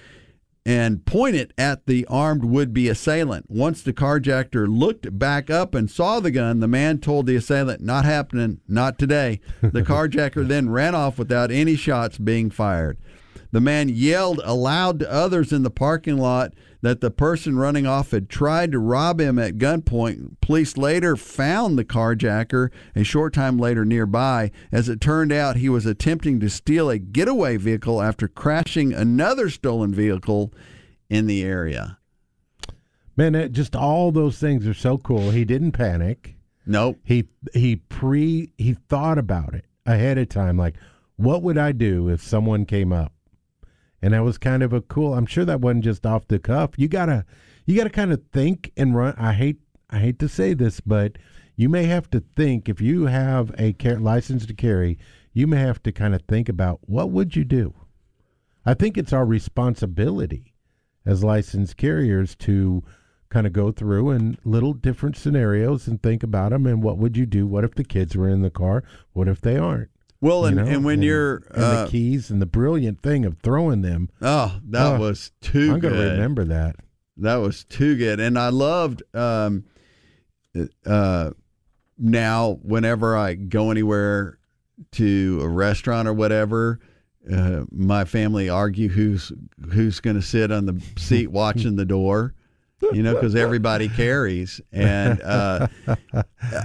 and 0.66 1.06
point 1.06 1.36
it 1.36 1.54
at 1.60 1.86
the 1.86 2.08
armed 2.08 2.44
would 2.44 2.74
be 2.74 2.90
assailant. 2.90 3.46
Once 3.48 3.84
the 3.84 3.94
carjacker 3.94 4.68
looked 4.68 5.20
back 5.20 5.52
up 5.52 5.76
and 5.76 5.92
saw 5.92 6.20
the 6.20 6.32
gun, 6.32 6.60
the 6.60 6.68
man 6.68 6.98
told 6.98 7.28
the 7.28 7.36
assailant, 7.36 7.82
Not 7.82 8.04
happening, 8.04 8.62
not 8.68 8.98
today. 8.98 9.42
The 9.62 9.82
carjacker 9.84 10.48
then 10.48 10.72
ran 10.72 10.96
off 10.96 11.20
without 11.20 11.52
any 11.52 11.76
shots 11.76 12.18
being 12.18 12.50
fired. 12.50 12.98
The 13.52 13.62
man 13.62 13.90
yelled 13.90 14.42
aloud 14.44 15.00
to 15.00 15.12
others 15.12 15.52
in 15.52 15.64
the 15.64 15.70
parking 15.70 16.18
lot 16.18 16.54
that 16.82 17.02
the 17.02 17.12
person 17.12 17.58
running 17.58 17.86
off 17.86 18.12
had 18.12 18.30
tried 18.30 18.72
to 18.72 18.80
rob 18.80 19.20
him 19.22 19.38
at 19.38 19.58
gunpoint. 19.58 20.38
Police 20.42 20.78
later 20.78 21.16
found 21.16 21.78
the 21.78 21.86
carjacker 21.86 22.72
a 22.96 23.04
short 23.04 23.34
time 23.34 23.58
later 23.58 23.86
nearby. 23.86 24.52
As 24.72 24.90
it 24.90 25.00
turned 25.02 25.32
out, 25.32 25.58
he 25.58 25.70
was 25.70 25.86
attempting 25.86 26.40
to 26.40 26.50
steal 26.50 26.90
a 26.90 26.98
getaway 26.98 27.58
vehicle 27.58 28.02
after 28.02 28.28
crashing 28.28 28.94
another 28.94 29.50
stolen 29.50 29.94
vehicle 29.94 30.52
in 31.10 31.28
the 31.28 31.44
area. 31.44 32.00
man. 33.16 33.36
It, 33.36 33.52
just 33.52 33.76
all 33.76 34.12
those 34.12 34.40
things 34.40 34.66
are 34.66 34.74
so 34.74 34.98
cool. 34.98 35.32
He 35.32 35.46
didn't 35.46 35.74
panic. 35.74 36.36
Nope. 36.66 36.98
He 37.04 37.28
he 37.54 37.76
pre 37.76 38.54
he 38.58 38.74
thought 38.74 39.18
about 39.18 39.54
it 39.54 39.66
ahead 39.86 40.18
of 40.18 40.30
time. 40.30 40.58
Like, 40.58 40.76
what 41.18 41.44
would 41.44 41.58
I 41.58 41.74
do 41.74 42.10
if 42.10 42.24
someone 42.24 42.66
came 42.66 42.94
up? 42.94 43.12
And 44.02 44.14
that 44.14 44.24
was 44.24 44.38
kind 44.38 44.64
of 44.64 44.74
a 44.74 44.82
cool. 44.82 45.14
I'm 45.14 45.26
sure 45.26 45.46
that 45.46 45.62
wasn't 45.62 45.84
just 45.84 46.06
off 46.06 46.28
the 46.28 46.40
cuff. 46.40 46.72
You 46.78 46.88
gotta 46.88 47.26
you 47.66 47.78
gotta 47.78 47.90
kind 47.90 48.12
of 48.12 48.24
think 48.32 48.72
and 48.76 48.96
run. 48.96 49.16
I 49.18 49.34
hate 49.34 49.60
I 49.90 50.00
hate 50.00 50.20
to 50.20 50.30
say 50.30 50.54
this, 50.54 50.80
but 50.80 51.18
you 51.56 51.70
may 51.70 51.84
have 51.84 52.10
to 52.12 52.24
think 52.36 52.68
if 52.68 52.82
you 52.82 53.06
have 53.06 53.54
a 53.58 53.74
car- 53.74 54.00
license 54.00 54.46
to 54.46 54.54
carry. 54.54 54.98
You 55.34 55.48
may 55.48 55.60
have 55.60 55.82
to 55.84 55.92
kind 55.92 56.14
of 56.14 56.24
think 56.24 56.50
about 56.50 56.80
what 56.82 57.10
would 57.12 57.36
you 57.36 57.46
do. 57.46 57.74
I 58.66 58.74
think 58.74 58.98
it's 58.98 59.14
our 59.14 59.26
responsibility 59.26 60.54
as 61.06 61.24
licensed 61.24 61.78
carriers 61.78 62.36
to 62.36 62.84
kind 63.30 63.48
of 63.48 63.54
go 63.54 63.72
through 63.72 64.10
and 64.10 64.38
little 64.44 64.74
different 64.74 65.16
scenarios 65.16 65.88
and 65.88 66.02
think 66.02 66.22
about 66.22 66.52
them 66.52 66.68
and 66.68 66.84
what 66.84 66.98
would 66.98 67.16
you 67.16 67.26
do? 67.26 67.48
What 67.48 67.64
if 67.64 67.76
the 67.76 67.84
kids 67.84 68.16
were 68.16 68.28
in 68.28 68.42
the 68.42 68.50
car? 68.50 68.84
What 69.14 69.28
if 69.28 69.42
they 69.42 69.58
aren't? 69.58 69.90
Well, 70.22 70.42
You 70.42 70.48
and, 70.48 70.56
know? 70.58 70.66
and 70.66 70.86
when 70.86 71.02
you're 71.02 71.38
and 71.52 71.64
uh, 71.64 71.86
the 71.86 71.92
keys 71.92 72.30
and 72.30 72.42
the 72.42 72.46
brilliant 72.46 73.02
thing 73.02 73.26
of 73.26 73.38
throwing 73.42 73.82
them, 73.82 74.10
oh, 74.22 74.60
that 74.70 74.96
Oh, 74.96 75.00
was 75.00 75.32
too 75.42 75.74
I'm 75.74 75.80
going 75.80 75.96
to 75.96 76.00
remember 76.12 76.46
that. 76.46 76.76
That 77.18 77.38
was 77.38 77.64
too 77.66 77.98
good, 77.98 78.20
and 78.20 78.38
I 78.40 78.50
loved. 78.50 79.04
Um, 79.14 79.66
uh, 80.86 81.32
now, 81.98 82.60
whenever 82.62 83.16
I 83.18 83.36
go 83.36 83.72
anywhere 83.72 84.38
to 84.94 85.40
a 85.42 85.48
restaurant 85.48 86.08
or 86.08 86.14
whatever, 86.14 86.80
uh, 87.32 87.66
my 87.72 88.06
family 88.06 88.50
argue 88.50 88.90
who's 88.90 89.32
who's 89.72 90.00
going 90.00 90.16
to 90.16 90.22
sit 90.22 90.52
on 90.52 90.66
the 90.66 90.82
seat 90.98 91.28
watching 91.32 91.76
the 91.76 91.86
door. 91.86 92.34
You 92.94 93.04
know, 93.04 93.14
because 93.14 93.36
everybody 93.36 93.88
carries, 93.90 94.60
and 94.72 95.22
uh, 95.22 95.68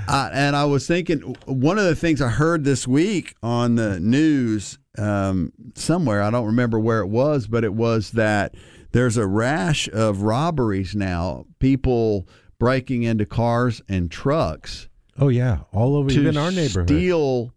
I, 0.08 0.30
and 0.32 0.56
I 0.56 0.64
was 0.64 0.86
thinking 0.86 1.20
one 1.44 1.78
of 1.78 1.84
the 1.84 1.94
things 1.94 2.20
I 2.22 2.28
heard 2.28 2.64
this 2.64 2.88
week 2.88 3.34
on 3.42 3.74
the 3.74 4.00
news 4.00 4.78
um, 4.98 5.52
somewhere 5.74 6.22
I 6.22 6.30
don't 6.30 6.46
remember 6.46 6.78
where 6.80 7.00
it 7.00 7.08
was, 7.08 7.46
but 7.46 7.64
it 7.64 7.74
was 7.74 8.12
that 8.12 8.54
there's 8.92 9.16
a 9.18 9.26
rash 9.26 9.88
of 9.92 10.22
robberies 10.22 10.94
now. 10.96 11.44
People 11.58 12.26
breaking 12.58 13.02
into 13.02 13.26
cars 13.26 13.82
and 13.88 14.10
trucks 14.10 14.88
Oh 15.18 15.28
yeah, 15.28 15.58
all 15.72 15.96
over 15.96 16.10
even 16.10 16.36
our 16.38 16.50
neighborhood. 16.50 16.88
steal 16.88 17.52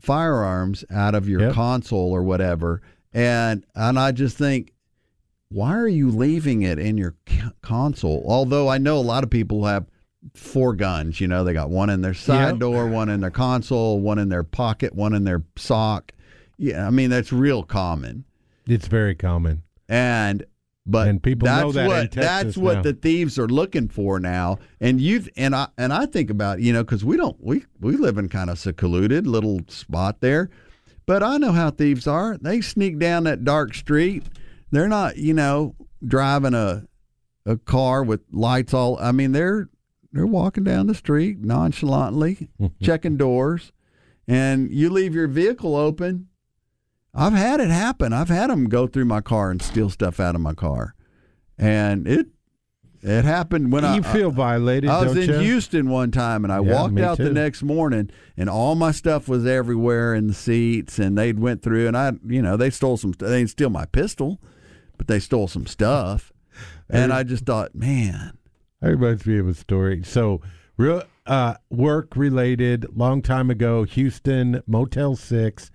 firearms 0.00 0.84
out 0.90 1.14
of 1.14 1.28
your 1.28 1.40
Yep. 1.40 1.54
console 1.54 2.10
or 2.12 2.22
whatever. 2.22 2.82
And 3.12 3.66
and 3.74 3.98
I 3.98 4.12
just 4.12 4.36
think, 4.38 4.72
why 5.50 5.76
are 5.76 5.88
you 5.88 6.10
leaving 6.10 6.62
it 6.62 6.78
in 6.78 6.96
your 6.96 7.14
console? 7.62 8.24
Although 8.26 8.68
I 8.68 8.78
know 8.78 8.96
a 8.98 9.00
lot 9.00 9.24
of 9.24 9.30
people 9.30 9.64
have 9.66 9.86
four 10.34 10.74
guns. 10.74 11.20
You 11.20 11.28
know, 11.28 11.44
they 11.44 11.52
got 11.52 11.70
one 11.70 11.90
in 11.90 12.02
their 12.02 12.14
side 12.14 12.52
Yep. 12.52 12.58
door, 12.60 12.86
one 12.86 13.08
in 13.08 13.20
their 13.20 13.30
console, 13.30 14.00
one 14.00 14.18
in 14.18 14.28
their 14.28 14.44
pocket, 14.44 14.94
one 14.94 15.14
in 15.14 15.24
their 15.24 15.42
sock. 15.56 16.12
Yeah, 16.56 16.86
I 16.86 16.90
mean 16.90 17.10
that's 17.10 17.32
real 17.32 17.62
common. 17.62 18.24
It's 18.66 18.86
very 18.86 19.14
common. 19.14 19.62
And 19.88 20.44
but 20.86 21.08
And 21.08 21.22
people 21.22 21.46
that's 21.46 21.62
know 21.62 21.72
that 21.72 21.86
what 21.88 22.10
that's 22.12 22.56
what 22.56 22.82
the 22.82 22.92
thieves 22.92 23.38
are 23.38 23.48
looking 23.48 23.88
for 23.88 24.20
now. 24.20 24.58
And 24.80 25.00
you 25.00 25.24
and 25.36 25.54
I 25.56 25.68
and 25.78 25.92
I 25.92 26.06
think 26.06 26.30
about 26.30 26.60
you 26.60 26.72
know 26.72 26.84
because 26.84 27.04
we 27.04 27.16
don't 27.16 27.36
we 27.42 27.64
we 27.80 27.96
live 27.96 28.18
in 28.18 28.28
kind 28.28 28.50
of 28.50 28.58
secluded 28.58 29.26
little 29.26 29.60
spot 29.68 30.20
there, 30.20 30.50
but 31.06 31.22
I 31.22 31.38
know 31.38 31.52
how 31.52 31.70
thieves 31.70 32.06
are. 32.06 32.36
They 32.40 32.60
sneak 32.60 32.98
down 32.98 33.24
that 33.24 33.44
dark 33.44 33.74
street. 33.74 34.24
They're 34.70 34.88
not 34.88 35.16
you 35.16 35.34
know 35.34 35.74
driving 36.04 36.54
a 36.54 36.86
a 37.46 37.56
car 37.56 38.02
with 38.02 38.20
lights 38.30 38.74
all. 38.74 38.98
I 39.00 39.12
mean 39.12 39.32
they're 39.32 39.68
they're 40.12 40.26
walking 40.26 40.64
down 40.64 40.86
the 40.86 40.94
street 40.94 41.38
nonchalantly, 41.40 42.48
checking 42.82 43.16
doors, 43.16 43.72
and 44.26 44.70
you 44.70 44.90
leave 44.90 45.14
your 45.14 45.28
vehicle 45.28 45.76
open. 45.76 46.28
I've 47.14 47.32
had 47.32 47.60
it 47.60 47.70
happen. 47.70 48.12
I've 48.12 48.28
had 48.28 48.50
them 48.50 48.68
go 48.68 48.86
through 48.86 49.06
my 49.06 49.20
car 49.20 49.50
and 49.50 49.60
steal 49.60 49.90
stuff 49.90 50.20
out 50.20 50.34
of 50.34 50.40
my 50.40 50.54
car, 50.54 50.94
and 51.58 52.06
it 52.06 52.28
it 53.02 53.24
happened 53.24 53.72
when 53.72 53.84
I 53.84 53.96
you 53.96 54.02
feel 54.02 54.30
violated, 54.30 54.90
I 54.90 55.02
was 55.02 55.16
in 55.16 55.30
you? 55.30 55.40
Houston 55.40 55.88
one 55.88 56.10
time, 56.10 56.44
and 56.44 56.52
I 56.52 56.60
Yeah, 56.60 56.72
walked 56.72 57.00
out 57.00 57.16
the 57.16 57.32
next 57.32 57.62
morning, 57.62 58.10
and 58.36 58.50
all 58.50 58.74
my 58.74 58.90
stuff 58.92 59.26
was 59.26 59.46
everywhere 59.46 60.14
in 60.14 60.26
the 60.26 60.34
seats, 60.34 60.98
and 60.98 61.16
they'd 61.16 61.38
went 61.38 61.62
through, 61.62 61.88
and 61.88 61.96
I, 61.96 62.12
you 62.26 62.42
know, 62.42 62.56
they 62.56 62.68
stole 62.70 62.96
some. 62.96 63.12
They 63.12 63.38
didn't 63.38 63.50
steal 63.50 63.70
my 63.70 63.86
pistol, 63.86 64.40
but 65.00 65.06
they 65.06 65.18
stole 65.18 65.48
some 65.48 65.66
stuff, 65.66 66.30
and 66.90 67.10
I 67.10 67.22
just 67.22 67.46
thought, 67.46 67.74
man, 67.74 68.36
That 68.82 68.90
reminds 68.90 69.24
me 69.24 69.38
of 69.38 69.48
a 69.48 69.54
story. 69.54 70.02
So, 70.02 70.42
real 70.76 71.04
uh, 71.24 71.54
work 71.70 72.14
related. 72.16 72.84
Long 72.94 73.22
time 73.22 73.48
ago, 73.48 73.84
Houston 73.84 74.62
Motel 74.66 75.16
Six 75.16 75.70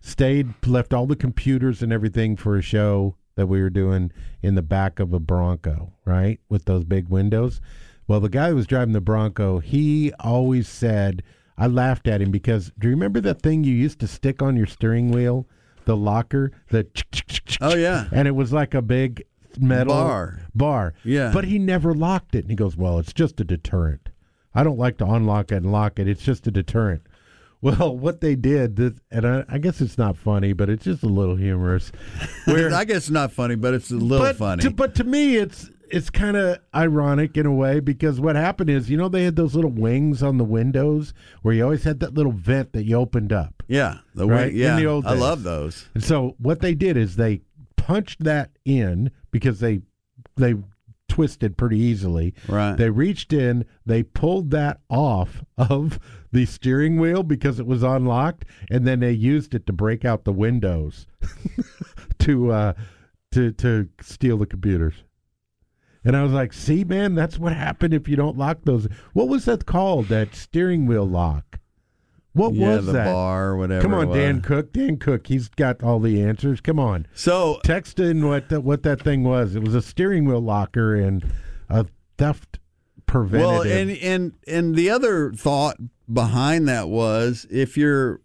stayed, 0.00 0.66
left 0.66 0.94
all 0.94 1.06
the 1.06 1.14
computers 1.14 1.82
and 1.82 1.92
everything 1.92 2.38
for 2.38 2.56
a 2.56 2.62
show 2.62 3.16
that 3.34 3.48
we 3.48 3.60
were 3.60 3.68
doing 3.68 4.12
in 4.40 4.54
the 4.54 4.62
back 4.62 4.98
of 4.98 5.12
a 5.12 5.20
Bronco, 5.20 5.92
right, 6.06 6.40
with 6.48 6.64
those 6.64 6.84
big 6.84 7.10
windows. 7.10 7.60
Well, 8.08 8.20
the 8.20 8.30
guy 8.30 8.48
who 8.48 8.56
was 8.56 8.66
driving 8.66 8.94
the 8.94 9.02
Bronco, 9.02 9.58
he 9.58 10.10
always 10.20 10.70
said, 10.70 11.22
I 11.58 11.66
laughed 11.66 12.08
at 12.08 12.22
him 12.22 12.30
because 12.30 12.72
do 12.78 12.88
you 12.88 12.94
remember 12.94 13.20
that 13.20 13.42
thing 13.42 13.62
you 13.62 13.74
used 13.74 14.00
to 14.00 14.06
stick 14.06 14.40
on 14.40 14.56
your 14.56 14.64
steering 14.64 15.10
wheel, 15.10 15.46
the 15.90 15.96
locker, 15.96 16.52
the 16.68 16.86
oh 17.60 17.74
yeah, 17.74 18.06
and 18.12 18.28
it 18.28 18.30
was 18.30 18.52
like 18.52 18.74
a 18.74 18.82
big 18.82 19.24
metal 19.58 19.92
Bar. 19.92 20.40
Bar. 20.54 20.94
Yeah. 21.02 21.32
But 21.34 21.46
he 21.46 21.58
never 21.58 21.94
locked 21.94 22.36
it. 22.36 22.42
And 22.42 22.50
he 22.50 22.54
goes, 22.54 22.76
Well, 22.76 23.00
it's 23.00 23.12
just 23.12 23.40
a 23.40 23.44
deterrent. 23.44 24.08
I 24.54 24.62
don't 24.62 24.78
like 24.78 24.98
to 24.98 25.06
unlock 25.06 25.50
it 25.50 25.56
and 25.56 25.72
lock 25.72 25.98
it. 25.98 26.06
It's 26.06 26.22
just 26.22 26.46
a 26.46 26.50
deterrent. 26.50 27.02
Well, 27.62 27.94
what 27.94 28.22
they 28.22 28.36
did, 28.36 28.76
this, 28.76 28.94
and 29.10 29.26
I, 29.26 29.44
I 29.46 29.58
guess 29.58 29.82
it's 29.82 29.98
not 29.98 30.16
funny, 30.16 30.54
but 30.54 30.70
it's 30.70 30.84
just 30.84 31.02
a 31.02 31.08
little 31.08 31.36
humorous. 31.36 31.92
Where, 32.46 32.72
I 32.74 32.86
guess 32.86 32.96
it's 32.96 33.10
not 33.10 33.32
funny, 33.32 33.54
but 33.54 33.74
it's 33.74 33.90
a 33.90 33.96
little 33.96 34.24
but 34.24 34.36
funny. 34.36 34.62
To, 34.62 34.70
but 34.70 34.94
to 34.94 35.04
me, 35.04 35.36
it's 35.36 35.68
it's 35.90 36.10
kind 36.10 36.36
of 36.36 36.58
ironic 36.74 37.36
in 37.36 37.46
a 37.46 37.52
way 37.54 37.80
because 37.80 38.20
what 38.20 38.36
happened 38.36 38.70
is, 38.70 38.88
you 38.90 38.96
know, 38.96 39.08
they 39.08 39.24
had 39.24 39.36
those 39.36 39.54
little 39.54 39.70
wings 39.70 40.22
on 40.22 40.38
the 40.38 40.44
windows 40.44 41.12
where 41.42 41.54
you 41.54 41.64
always 41.64 41.84
had 41.84 42.00
that 42.00 42.14
little 42.14 42.32
vent 42.32 42.72
that 42.72 42.84
you 42.84 42.96
opened 42.96 43.32
up. 43.32 43.62
yeah, 43.68 43.98
the 44.14 44.26
Right, 44.26 44.46
way, 44.46 44.50
in 44.50 44.56
yeah, 44.56 44.76
the 44.76 44.86
old 44.86 45.06
I 45.06 45.14
love 45.14 45.42
those. 45.42 45.88
And 45.94 46.02
so 46.04 46.36
what 46.38 46.60
they 46.60 46.74
did 46.74 46.96
is 46.96 47.16
they 47.16 47.42
punched 47.76 48.22
that 48.24 48.50
in 48.64 49.10
because 49.30 49.60
they 49.60 49.80
they 50.36 50.54
twisted 51.08 51.56
pretty 51.56 51.78
easily. 51.78 52.34
Right. 52.48 52.76
They 52.76 52.88
reached 52.90 53.32
in, 53.32 53.64
they 53.84 54.04
pulled 54.04 54.50
that 54.52 54.80
off 54.88 55.42
of 55.58 55.98
the 56.30 56.46
steering 56.46 56.98
wheel 57.00 57.22
because 57.24 57.58
it 57.58 57.66
was 57.66 57.82
unlocked, 57.82 58.44
and 58.70 58.86
then 58.86 59.00
they 59.00 59.10
used 59.12 59.54
it 59.54 59.66
to 59.66 59.72
break 59.72 60.04
out 60.04 60.24
the 60.24 60.32
windows 60.32 61.06
to 62.20 62.52
uh 62.52 62.72
to 63.32 63.52
to 63.52 63.88
steal 64.00 64.38
the 64.38 64.46
computers. 64.46 64.94
And 66.04 66.16
I 66.16 66.22
was 66.22 66.32
like, 66.32 66.52
"See, 66.52 66.84
man, 66.84 67.14
that's 67.14 67.38
what 67.38 67.54
happened 67.54 67.92
if 67.92 68.08
you 68.08 68.16
don't 68.16 68.38
lock 68.38 68.60
those. 68.64 68.88
What 69.12 69.28
was 69.28 69.44
that 69.44 69.66
called? 69.66 70.08
That 70.08 70.34
steering 70.34 70.86
wheel 70.86 71.06
lock? 71.06 71.58
What 72.32 72.54
yeah, 72.54 72.76
was 72.76 72.86
the 72.86 72.92
that? 72.92 73.06
bar 73.06 73.56
whatever. 73.56 73.82
Come 73.82 73.94
on. 73.94 74.10
Dan 74.10 74.40
Cook. 74.40 74.72
Dan 74.72 74.98
Cook. 74.98 75.26
He's 75.26 75.48
got 75.48 75.82
all 75.82 75.98
the 75.98 76.22
answers. 76.22 76.60
Come 76.60 76.78
on. 76.78 77.06
So 77.12 77.60
Text 77.64 77.98
in 77.98 78.26
what 78.26 78.48
the, 78.48 78.60
what 78.60 78.82
that 78.84 79.02
thing 79.02 79.24
was. 79.24 79.56
It 79.56 79.62
was 79.62 79.74
a 79.74 79.82
steering 79.82 80.24
wheel 80.24 80.40
locker 80.40 80.94
and 80.94 81.24
a 81.68 81.86
theft 82.18 82.60
preventative. 83.06 83.50
Well, 83.50 83.62
and 83.62 83.90
and 83.90 84.32
and 84.46 84.76
the 84.76 84.90
other 84.90 85.32
thought 85.32 85.76
behind 86.12 86.68
that 86.68 86.88
was 86.88 87.46
if 87.50 87.76
you're 87.76 88.20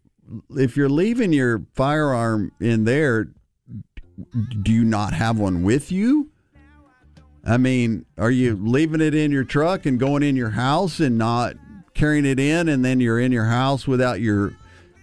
if 0.52 0.78
you're 0.78 0.90
leaving 0.90 1.34
your 1.34 1.66
firearm 1.74 2.52
in 2.60 2.84
there, 2.84 3.30
do 4.62 4.72
you 4.72 4.84
not 4.84 5.14
have 5.14 5.40
one 5.40 5.64
with 5.64 5.92
you? 5.92 6.32
I 7.46 7.58
mean, 7.58 8.06
are 8.18 8.32
you 8.32 8.56
leaving 8.56 9.02
it 9.02 9.14
in 9.14 9.32
your 9.32 9.44
truck 9.44 9.86
and 9.86 10.00
going 10.00 10.24
in 10.24 10.36
your 10.36 10.50
house 10.50 11.00
and 11.00 11.18
not 11.18 11.56
carrying 11.94 12.26
it 12.26 12.40
in, 12.40 12.68
and 12.70 12.84
then 12.84 13.00
you're 13.00 13.20
in 13.20 13.32
your 13.32 13.46
house 13.46 13.88
without 13.88 14.20
your, 14.20 14.54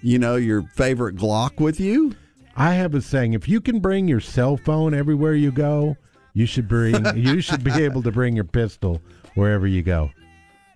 you 0.03 0.19
know, 0.19 0.37
your 0.37 0.63
favorite 0.75 1.17
Glock 1.17 1.61
with 1.61 1.79
you? 1.79 2.15
I 2.57 2.75
have 2.75 2.95
a 2.95 3.01
saying: 3.01 3.35
if 3.35 3.49
you 3.49 3.61
can 3.61 3.79
bring 3.79 4.09
your 4.09 4.21
cell 4.21 4.57
phone 4.57 4.93
everywhere 4.93 5.35
you 5.35 5.53
go, 5.53 5.97
you 6.35 6.47
should 6.47 6.69
bring. 6.69 6.95
you 7.17 7.41
should 7.41 7.63
be 7.63 7.73
able 7.73 8.03
to 8.03 8.11
bring 8.11 8.35
your 8.35 8.45
pistol 8.45 9.01
wherever 9.35 9.67
you 9.67 9.83
go. 9.83 10.11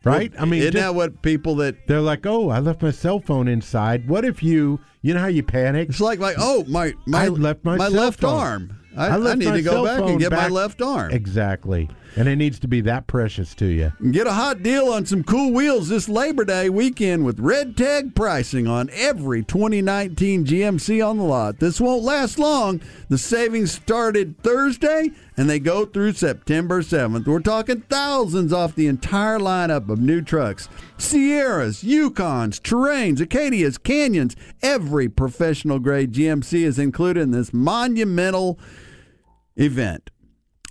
Right? 0.05 0.33
I 0.39 0.45
mean, 0.45 0.61
isn't 0.61 0.75
just- 0.75 0.85
that 0.85 0.95
what 0.95 1.21
people 1.23 1.57
that 1.57 1.89
they're 1.89 2.01
like, 2.01 2.27
"Oh, 2.27 2.49
I 2.51 2.61
left 2.61 2.81
my 2.81 2.93
cell 2.93 3.19
phone 3.19 3.49
inside." 3.49 4.09
What 4.09 4.25
if 4.25 4.41
you, 4.41 4.79
you 5.03 5.14
know 5.14 5.21
how 5.21 5.27
you 5.27 5.43
panic? 5.43 5.89
It's 5.89 6.01
like 6.01 6.21
like 6.21 6.37
oh 6.39 6.64
my 6.69 6.95
my 7.07 7.25
I 7.25 7.29
left 7.29 7.64
my 7.64 7.77
cell 7.77 7.91
left 7.91 8.21
phone. 8.21 8.39
arm. 8.39 8.79
I, 8.97 9.09
I, 9.09 9.17
left 9.17 9.39
need 9.39 9.53
to 9.53 9.63
go 9.63 9.85
back 9.85 10.01
and 10.01 10.19
get 10.19 10.33
my 10.33 10.49
left 10.49 10.81
arm. 10.81 11.13
Exactly, 11.13 11.89
and 12.17 12.29
it 12.29 12.37
needs 12.37 12.59
to 12.61 12.69
be 12.69 12.81
that 12.83 13.07
precious 13.07 13.55
to 13.57 13.67
you. 13.67 13.93
Get 14.11 14.27
a 14.27 14.33
hot 14.33 14.63
deal 14.63 14.89
on 14.89 15.05
some 15.07 15.23
cool 15.23 15.53
wheels 15.53 15.89
this 15.89 16.09
Labor 16.09 16.45
Day 16.45 16.71
weekend 16.71 17.25
with 17.25 17.39
red 17.39 17.77
tag 17.77 18.15
pricing 18.15 18.67
on 18.67 18.89
every 18.93 19.43
2019 19.43 20.45
GMC 20.47 21.07
on 21.07 21.19
the 21.19 21.25
lot. 21.25 21.59
This 21.59 21.81
won't 21.81 22.05
last 22.05 22.39
long. 22.39 22.81
The 23.09 23.19
savings 23.19 23.73
started 23.73 24.43
Thursday 24.43 25.11
and 25.37 25.51
they 25.51 25.59
go 25.59 25.85
through 25.85 26.15
September 26.15 26.81
7th. 26.81 27.27
We're 27.27 27.41
talking 27.41 27.83
thousands 27.83 28.53
off 28.53 28.75
the 28.75 28.87
entire 28.87 29.39
lineup 29.39 29.89
of 29.91 30.01
new 30.01 30.23
trucks 30.23 30.69
Sierras, 30.99 31.83
Yukons, 31.83 32.61
Terrains, 32.61 33.19
Acadias, 33.19 33.83
Canyons. 33.83 34.35
Every 34.63 35.09
professional 35.09 35.79
grade 35.79 36.13
GMC 36.13 36.63
is 36.63 36.79
included 36.79 37.21
in 37.21 37.31
this 37.33 37.53
monumental 37.53 38.59
event. 39.57 40.11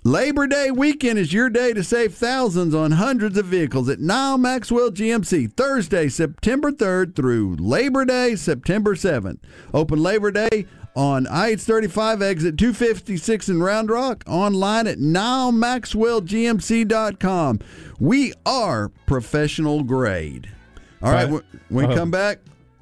Labor 0.04 0.46
Day 0.46 0.70
weekend 0.70 1.18
is 1.18 1.32
your 1.32 1.50
day 1.50 1.72
to 1.72 1.82
save 1.82 2.14
thousands 2.14 2.76
on 2.76 2.92
hundreds 2.92 3.36
of 3.36 3.46
vehicles 3.46 3.88
at 3.88 3.98
Nyle 3.98 4.38
Maxwell 4.38 4.92
GMC 4.92 5.52
Thursday, 5.52 6.08
September 6.08 6.70
3rd 6.70 7.16
through 7.16 7.56
Labor 7.56 8.04
Day, 8.04 8.36
September 8.36 8.94
7th. 8.94 9.40
Open 9.74 10.00
Labor 10.00 10.30
Day 10.30 10.66
on 10.94 11.26
IH 11.26 11.56
35 11.56 12.22
exit 12.22 12.56
256 12.56 13.48
in 13.48 13.60
Round 13.62 13.90
Rock, 13.90 14.22
online 14.28 14.86
at 14.86 14.98
NyleMaxwellGMC.com. 14.98 17.58
We 17.98 18.32
are 18.44 18.90
professional 19.06 19.82
grade. 19.82 20.48
All 21.02 21.12
right, 21.12 21.28
when 21.28 21.42
we 21.68 21.84
Uh, 21.84 21.94
come 21.94 22.10
back 22.10 22.38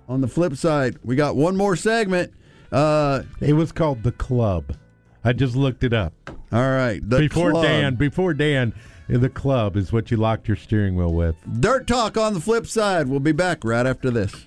on 0.08 0.20
the 0.20 0.28
flip 0.28 0.54
side, 0.56 0.96
we 1.02 1.16
got 1.16 1.36
one 1.36 1.56
more 1.56 1.74
segment. 1.74 2.32
Uh, 2.70 3.22
It 3.40 3.54
was 3.54 3.72
called 3.72 4.02
the 4.02 4.12
Club. 4.12 4.76
I 5.24 5.32
just 5.32 5.56
looked 5.56 5.84
it 5.84 5.92
up. 5.92 6.12
all 6.52 6.70
right, 6.70 7.06
before 7.08 7.52
club. 7.52 7.64
Dan, 7.64 7.94
before 7.94 8.34
Dan, 8.34 8.74
the 9.08 9.28
club 9.30 9.76
is 9.76 9.92
what 9.92 10.10
you 10.10 10.16
locked 10.18 10.48
your 10.48 10.56
steering 10.56 10.96
wheel 10.96 11.14
with. 11.14 11.36
Dirt 11.60 11.86
Talk 11.86 12.16
on 12.16 12.34
the 12.34 12.40
flip 12.40 12.66
side. 12.66 13.08
We'll 13.08 13.20
be 13.20 13.32
back 13.32 13.64
right 13.64 13.86
after 13.86 14.10
this. 14.10 14.46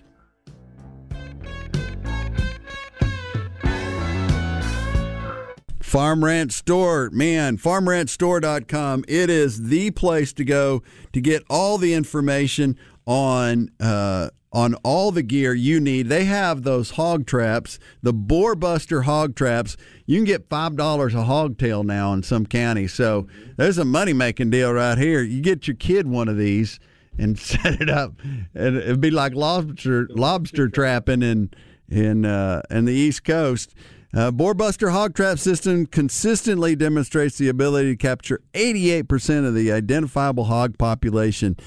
Farm 5.82 6.24
Ranch 6.24 6.52
Store, 6.52 7.10
man, 7.12 7.58
farmranchstore.com. 7.58 9.06
It 9.08 9.30
is 9.30 9.70
the 9.70 9.92
place 9.92 10.34
to 10.34 10.44
go 10.44 10.84
to 11.14 11.22
get 11.22 11.44
all 11.50 11.78
the 11.78 11.94
information 11.94 12.78
on 13.06 13.72
uh, 13.80 14.30
on 14.52 14.74
all 14.76 15.12
the 15.12 15.24
gear 15.24 15.54
you 15.54 15.80
need. 15.80 16.08
They 16.08 16.26
have 16.26 16.64
those 16.64 16.92
hog 16.92 17.26
traps, 17.26 17.80
the 18.02 18.14
Boar 18.14 18.56
Buster 18.56 19.04
hog 19.04 19.36
traps. 19.36 19.78
You 20.06 20.18
can 20.18 20.26
get 20.26 20.50
five 20.50 20.76
dollars 20.76 21.14
a 21.14 21.24
hog 21.24 21.58
tail 21.58 21.84
now 21.84 22.14
in 22.14 22.24
some 22.24 22.46
counties. 22.46 22.94
So 22.94 23.28
there's 23.58 23.78
a 23.78 23.86
money 23.86 24.14
making 24.14 24.50
deal 24.50 24.72
right 24.74 24.98
here. 24.98 25.22
You 25.22 25.42
get 25.42 25.68
your 25.68 25.76
kid 25.76 26.08
one 26.08 26.28
of 26.28 26.38
these 26.38 26.80
and 27.18 27.38
set 27.40 27.82
it 27.82 27.90
up, 27.90 28.14
and 28.54 28.78
it'd 28.78 29.02
be 29.02 29.12
like 29.12 29.34
lobster 29.34 30.08
lobster 30.12 30.70
trapping 30.70 31.22
in 31.22 31.52
in 31.90 32.26
uh, 32.26 32.62
in 32.70 32.86
the 32.86 32.94
East 32.94 33.24
Coast. 33.24 33.74
Uh, 34.14 34.32
Boarbuster 34.32 34.92
Hog 34.92 35.14
Trap 35.14 35.38
System 35.38 35.86
consistently 35.86 36.76
demonstrates 36.78 37.38
the 37.38 37.50
ability 37.50 37.92
to 37.92 37.98
capture 37.98 38.40
88% 38.54 39.46
of 39.46 39.54
the 39.54 39.72
identifiable 39.72 40.46
hog 40.46 40.78
population. 40.78 41.58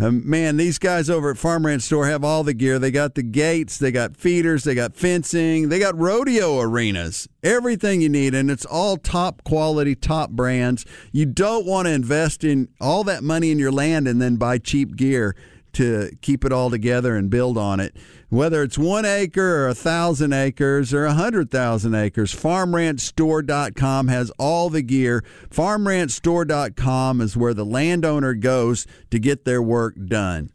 Um, 0.00 0.28
man, 0.28 0.56
these 0.56 0.78
guys 0.78 1.10
over 1.10 1.30
at 1.30 1.38
Farm 1.38 1.66
Ranch 1.66 1.82
Store 1.82 2.06
have 2.06 2.22
all 2.22 2.44
the 2.44 2.54
gear. 2.54 2.78
They 2.78 2.92
got 2.92 3.16
the 3.16 3.22
gates, 3.22 3.78
they 3.78 3.90
got 3.90 4.16
feeders, 4.16 4.62
they 4.62 4.76
got 4.76 4.94
fencing, 4.94 5.70
they 5.70 5.80
got 5.80 5.98
rodeo 5.98 6.60
arenas, 6.60 7.28
everything 7.42 8.00
you 8.00 8.08
need, 8.08 8.32
and 8.32 8.48
it's 8.48 8.64
all 8.64 8.96
top 8.96 9.42
quality, 9.42 9.96
top 9.96 10.30
brands. 10.30 10.86
You 11.10 11.26
don't 11.26 11.66
want 11.66 11.86
to 11.86 11.92
invest 11.92 12.44
in 12.44 12.68
all 12.80 13.02
that 13.04 13.24
money 13.24 13.50
in 13.50 13.58
your 13.58 13.72
land 13.72 14.06
and 14.06 14.22
then 14.22 14.36
buy 14.36 14.58
cheap 14.58 14.94
gear 14.94 15.34
to 15.74 16.10
keep 16.20 16.44
it 16.44 16.52
all 16.52 16.70
together 16.70 17.16
and 17.16 17.30
build 17.30 17.58
on 17.58 17.80
it. 17.80 17.96
Whether 18.28 18.62
it's 18.62 18.76
one 18.76 19.04
acre 19.04 19.64
or 19.64 19.68
a 19.68 19.74
thousand 19.74 20.32
acres 20.32 20.92
or 20.92 21.04
a 21.04 21.14
hundred 21.14 21.50
thousand 21.50 21.94
acres, 21.94 22.34
farmranchstore.com 22.34 24.08
has 24.08 24.30
all 24.38 24.68
the 24.70 24.82
gear. 24.82 25.24
Farmranchstore.com 25.50 27.20
is 27.20 27.36
where 27.36 27.54
the 27.54 27.64
landowner 27.64 28.34
goes 28.34 28.86
to 29.10 29.18
get 29.18 29.44
their 29.44 29.62
work 29.62 29.94
done. 30.06 30.50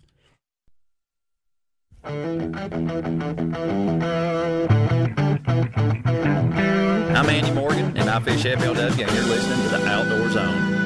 I'm 7.23 7.29
Andy 7.29 7.51
Morgan, 7.51 7.95
and 7.95 8.09
I 8.09 8.19
fish 8.19 8.43
FLW, 8.43 8.89
and 8.89 8.99
you're 8.99 9.23
listening 9.23 9.61
to 9.63 9.69
the 9.69 9.87
Outdoor 9.87 10.29
Zone. 10.29 10.82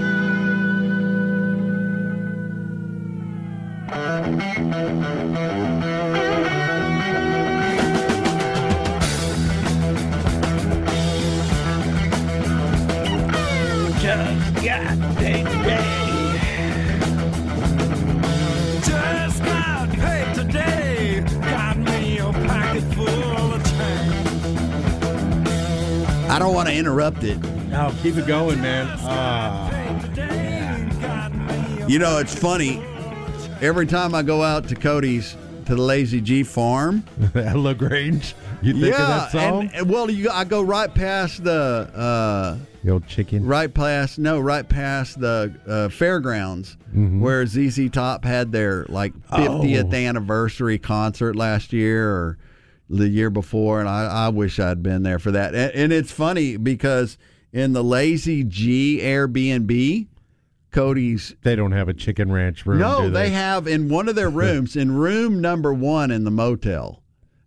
Just 14.00 14.54
got 14.64 15.16
paid 15.18 15.46
today. 15.46 15.84
Just 18.84 19.44
got 19.44 19.90
paid 19.90 20.36
today. 20.36 21.22
Got 21.42 21.78
me 21.78 22.20
a 22.20 22.32
pocket 22.32 22.84
full 22.94 23.54
of 23.54 23.64
change. 23.64 24.28
I 26.30 26.38
don't 26.40 26.54
want 26.54 26.68
to 26.70 26.76
interrupt 26.76 27.24
it. 27.24 27.38
No, 27.70 27.94
keep 28.02 28.16
it 28.18 28.28
going, 28.28 28.62
man. 28.62 28.88
Ah, 29.02 29.70
You 31.88 32.00
know, 32.00 32.18
it's 32.20 32.36
funny. 32.36 32.82
Every 33.62 33.88
time 33.88 34.14
I 34.14 34.22
go 34.22 34.44
out 34.44 34.68
to 34.70 34.76
Cody's 34.76 35.36
to 35.66 35.76
the 35.76 35.82
Lazy 35.82 36.22
G 36.22 36.44
farm, 36.44 37.04
At 37.36 37.58
La 37.58 37.74
Grange. 37.74 38.36
You 38.62 38.74
think 38.74 38.94
of 38.94 39.08
that 39.08 39.32
song? 39.32 39.62
and, 39.64 39.76
and 39.76 39.90
well, 39.90 40.10
you, 40.10 40.30
I 40.30 40.44
go 40.44 40.62
right 40.62 40.94
past 40.94 41.44
the 41.44 41.52
uh, 41.94 42.58
the 42.84 42.92
old 42.92 43.08
chicken. 43.08 43.46
right 43.46 43.72
past 43.74 44.20
no, 44.20 44.40
right 44.40 44.68
past 44.68 45.20
the 45.20 45.54
uh, 45.68 45.90
fairgrounds 45.90 46.78
where 46.94 47.46
ZZ 47.46 47.90
Top 47.92 48.24
had 48.26 48.52
their 48.52 48.86
like 48.90 49.14
50th 49.30 49.94
Oh. 49.94 49.96
anniversary 49.96 50.78
concert 50.80 51.36
last 51.36 51.74
year 51.74 52.10
or 52.10 52.38
the 52.90 53.08
year 53.10 53.30
before, 53.30 53.80
and 53.82 53.90
I, 53.90 54.06
I 54.28 54.30
wish 54.30 54.60
I'd 54.60 54.82
been 54.82 55.04
there 55.04 55.20
for 55.20 55.32
that. 55.32 55.54
And, 55.54 55.72
and 55.74 55.94
it's 55.94 56.12
funny 56.12 56.58
because 56.58 57.18
in 57.52 57.74
the 57.74 57.84
Lazy 57.84 58.44
G 58.44 59.00
Airbnb, 59.02 60.08
Cody's 60.72 61.36
They 61.44 61.56
don't 61.56 61.72
have 61.72 61.88
a 61.90 61.94
chicken 61.94 62.32
ranch 62.32 62.66
room. 62.66 62.80
no, 62.80 63.04
do 63.04 63.10
they? 63.10 63.24
they? 63.24 63.30
have 63.30 63.68
in 63.68 63.90
one 63.90 64.08
of 64.10 64.16
their 64.16 64.30
rooms, 64.46 64.76
in 64.76 64.92
room 64.94 65.40
number 65.42 65.74
one 65.74 66.12
in 66.12 66.24
the 66.24 66.32
motel 66.32 67.04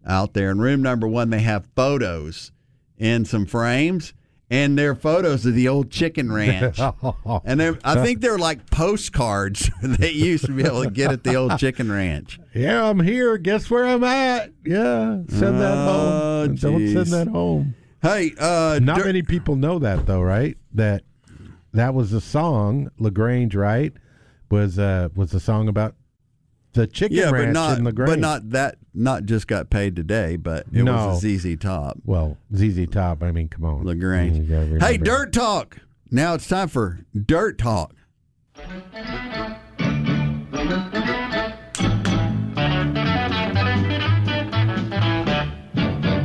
out 0.07 0.33
there, 0.35 0.51
in 0.51 0.59
room 0.59 0.83
number 0.83 1.07
one, 1.07 1.31
they 1.31 1.41
have 1.41 1.68
photos 1.77 2.53
in 2.99 3.25
some 3.25 3.45
frames, 3.47 4.12
and 4.51 4.77
they're 4.79 4.95
photos 4.95 5.47
of 5.47 5.55
the 5.55 5.68
old 5.68 5.91
chicken 5.91 6.33
ranch. 6.33 6.79
and 7.45 7.62
I 7.85 8.03
think 8.05 8.21
they're 8.21 8.39
like 8.39 8.68
postcards 8.71 9.71
that 9.83 10.14
you 10.14 10.25
used 10.25 10.47
to 10.47 10.53
be 10.53 10.64
able 10.64 10.85
to 10.85 10.91
get 10.91 11.12
at 11.12 11.23
the 11.23 11.35
old 11.37 11.59
chicken 11.59 11.91
ranch. 11.93 12.41
yeah, 12.55 12.85
I'm 12.89 13.01
here. 13.01 13.37
Guess 13.39 13.71
where 13.71 13.87
I'm 13.87 14.03
at? 14.03 14.51
Yeah, 14.64 15.21
send 15.29 15.61
that 15.61 15.75
Oh, 15.77 16.45
home. 16.47 16.55
Don't 16.57 16.89
send 16.93 17.07
that 17.09 17.29
home. 17.29 17.75
Hey, 18.03 18.33
uh, 18.41 18.81
Not 18.83 18.99
dur- 18.99 19.05
many 19.05 19.23
people 19.23 19.57
know 19.57 19.79
that 19.79 20.07
though, 20.07 20.23
right? 20.23 20.57
That 20.75 21.03
that 21.73 21.95
was 21.95 22.12
a 22.12 22.21
song 22.21 22.91
La 22.99 23.11
Grange, 23.11 23.55
right? 23.55 23.93
Was 24.51 24.79
uh 24.79 25.09
was 25.14 25.33
a 25.35 25.41
song 25.41 25.68
about 25.68 25.95
the 26.73 26.87
chicken 26.87 27.16
yeah, 27.16 27.31
ranch 27.31 27.49
but 27.49 27.53
not 27.53 27.83
the 27.85 27.93
grain. 27.93 28.07
but 28.09 28.18
not 28.18 28.51
that 28.51 28.77
not 28.95 29.25
just 29.25 29.47
got 29.47 29.71
paid 29.71 29.97
today, 29.97 30.37
but 30.37 30.66
it 30.73 30.83
No. 30.85 31.09
was 31.09 31.25
a 31.25 31.39
ZZ 31.39 31.57
Top. 31.57 31.99
well, 32.05 32.37
ZZ 32.55 32.87
Top. 32.91 33.23
I 33.23 33.33
mean, 33.33 33.49
come 33.49 33.64
on, 33.64 33.85
La 33.85 33.95
Grange. 33.95 34.49
Hey. 34.83 34.97
Dirt 34.97 35.33
Talk. 35.33 35.79
Now 36.11 36.35
it's 36.35 36.49
time 36.49 36.68
for 36.68 37.01
Dirt 37.27 37.59
Talk. 37.59 37.95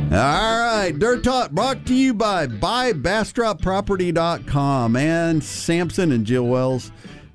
All 0.08 0.22
right, 0.22 0.65
Dirt 0.92 1.24
Talk 1.24 1.50
brought 1.50 1.84
to 1.86 1.94
you 1.94 2.14
by 2.14 2.46
BuyBastropProperty.com 2.46 4.96
and 4.96 5.42
Sampson 5.42 6.12
and 6.12 6.24
Jill 6.24 6.46
Wells. 6.46 6.92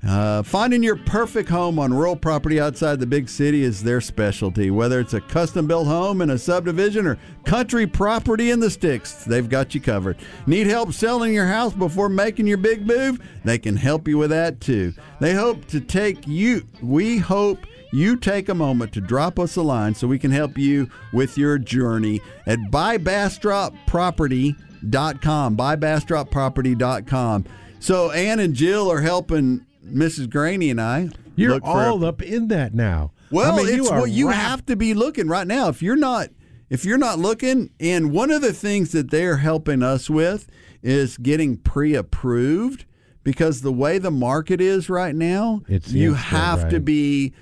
Uh, 0.07 0.41
finding 0.41 0.81
your 0.81 0.95
perfect 0.95 1.49
home 1.49 1.77
on 1.77 1.93
rural 1.93 2.15
property 2.15 2.59
outside 2.59 2.99
the 2.99 3.05
big 3.05 3.29
city 3.29 3.63
is 3.63 3.83
their 3.83 4.01
specialty. 4.01 4.71
Whether 4.71 4.99
it's 4.99 5.13
a 5.13 5.21
custom 5.21 5.67
built 5.67 5.85
home 5.85 6.21
in 6.21 6.29
a 6.29 6.37
subdivision 6.37 7.05
or 7.05 7.19
country 7.43 7.85
property 7.85 8.51
in 8.51 8.61
the 8.61 8.69
sticks, 8.69 9.25
they've 9.25 9.49
got 9.49 9.75
you 9.75 9.81
covered. 9.81 10.17
Need 10.47 10.67
help 10.67 10.93
selling 10.93 11.33
your 11.33 11.47
house 11.47 11.73
before 11.73 12.09
making 12.09 12.47
your 12.47 12.57
big 12.57 12.87
move? 12.87 13.19
They 13.43 13.59
can 13.59 13.75
help 13.75 14.07
you 14.07 14.17
with 14.17 14.29
that 14.29 14.61
too. 14.61 14.93
They 15.19 15.33
hope 15.33 15.67
to 15.67 15.81
take 15.81 16.25
you, 16.25 16.65
we 16.81 17.17
hope 17.17 17.67
you 17.91 18.15
take 18.15 18.49
a 18.49 18.55
moment 18.55 18.93
to 18.93 19.01
drop 19.01 19.39
us 19.39 19.55
a 19.55 19.61
line 19.61 19.93
so 19.95 20.07
we 20.07 20.19
can 20.19 20.31
help 20.31 20.57
you 20.57 20.89
with 21.13 21.37
your 21.37 21.57
journey 21.57 22.21
at 22.47 22.59
buybastropproperty.com. 22.71 25.57
Buybastropproperty.com. 25.57 27.45
So 27.79 28.11
Ann 28.11 28.39
and 28.39 28.53
Jill 28.53 28.91
are 28.91 29.01
helping 29.01 29.65
Mrs. 29.85 30.29
Graney 30.29 30.69
and 30.69 30.79
I. 30.79 31.09
You're 31.35 31.59
for 31.59 31.65
a- 31.65 31.69
all 31.91 32.05
up 32.05 32.21
in 32.21 32.47
that 32.49 32.73
now. 32.73 33.11
well, 33.31 33.53
I 33.53 33.57
mean, 33.57 33.67
it's 33.67 33.75
you 33.77 33.83
what 33.85 34.11
you 34.11 34.27
wrapped- 34.29 34.39
have 34.41 34.65
to 34.67 34.75
be 34.75 34.93
looking 34.93 35.27
right 35.27 35.47
now. 35.47 35.69
If 35.69 35.81
you're 35.81 35.95
not, 35.95 36.29
if 36.69 36.85
you're 36.85 36.97
not 36.97 37.19
looking, 37.19 37.69
and 37.79 38.11
one 38.11 38.31
of 38.31 38.41
the 38.41 38.53
things 38.53 38.91
that 38.91 39.11
they're 39.11 39.37
helping 39.37 39.81
us 39.81 40.09
with 40.09 40.47
is 40.83 41.17
getting 41.17 41.57
pre-approved 41.57 42.85
because 43.23 43.61
the 43.61 43.71
way 43.71 43.97
the 43.97 44.11
market 44.11 44.59
is 44.61 44.89
right 44.89 45.15
now, 45.15 45.61
It's 45.67 45.91
you 45.91 46.13
have 46.15 46.69
to 46.69 46.79
be. 46.79 47.33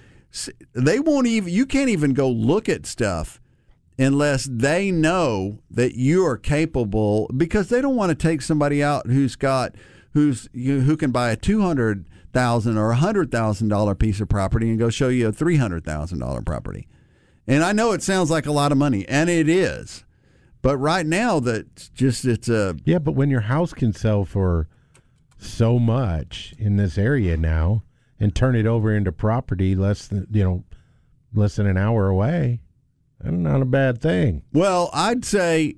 They 0.73 0.99
won't 0.99 1.27
even. 1.27 1.51
You 1.51 1.65
can't 1.65 1.89
even 1.89 2.13
go 2.13 2.29
look 2.29 2.69
at 2.69 2.85
stuff 2.85 3.41
unless 3.97 4.45
they 4.45 4.91
know 4.91 5.59
that 5.69 5.95
you 5.95 6.25
are 6.25 6.37
capable 6.37 7.29
because 7.35 7.69
they 7.69 7.81
don't 7.81 7.97
want 7.97 8.09
to 8.09 8.15
take 8.15 8.41
somebody 8.41 8.81
out 8.81 9.07
who's 9.07 9.35
got 9.35 9.75
who's 10.13 10.47
you, 10.53 10.81
who 10.81 10.95
can 10.95 11.11
buy 11.11 11.31
a 11.31 11.35
two 11.35 11.61
hundred 11.61 12.07
thousand 12.31 12.77
or 12.77 12.91
a 12.91 12.95
hundred 12.95 13.31
thousand 13.31 13.67
dollar 13.67 13.95
piece 13.95 14.21
of 14.21 14.29
property 14.29 14.69
and 14.69 14.79
go 14.79 14.89
show 14.89 15.09
you 15.09 15.27
a 15.27 15.31
three 15.31 15.57
hundred 15.57 15.83
thousand 15.83 16.19
dollar 16.19 16.41
property. 16.41 16.87
And 17.47 17.63
I 17.63 17.71
know 17.71 17.91
it 17.91 18.03
sounds 18.03 18.29
like 18.29 18.45
a 18.45 18.51
lot 18.51 18.71
of 18.71 18.77
money, 18.77 19.07
and 19.09 19.29
it 19.29 19.49
is, 19.49 20.05
but 20.61 20.77
right 20.77 21.05
now 21.05 21.39
that 21.41 21.89
just 21.93 22.23
it's 22.25 22.47
a 22.47 22.75
Yeah, 22.85 22.99
but 22.99 23.13
when 23.13 23.29
your 23.29 23.41
house 23.41 23.73
can 23.73 23.93
sell 23.93 24.23
for 24.23 24.67
so 25.37 25.79
much 25.79 26.53
in 26.57 26.75
this 26.77 26.97
area 26.97 27.35
now 27.37 27.83
and 28.19 28.35
turn 28.35 28.55
it 28.55 28.65
over 28.65 28.93
into 28.93 29.11
property 29.11 29.75
less 29.75 30.07
than 30.07 30.27
you 30.31 30.43
know 30.43 30.63
less 31.33 31.55
than 31.55 31.67
an 31.67 31.77
hour 31.77 32.07
away, 32.07 32.61
that's 33.21 33.35
not 33.35 33.61
a 33.61 33.65
bad 33.65 34.01
thing. 34.01 34.43
Well, 34.53 34.89
I'd 34.93 35.23
say, 35.25 35.75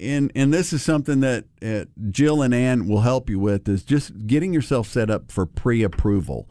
and 0.00 0.30
and 0.34 0.52
this 0.52 0.72
is 0.72 0.82
something 0.82 1.20
that 1.20 1.44
uh, 1.62 1.84
Jill 2.10 2.42
and 2.42 2.54
Ann 2.54 2.86
will 2.88 3.00
help 3.00 3.28
you 3.28 3.38
with 3.38 3.68
is 3.68 3.82
just 3.82 4.26
getting 4.26 4.52
yourself 4.52 4.86
set 4.86 5.10
up 5.10 5.30
for 5.30 5.46
pre-approval. 5.46 6.48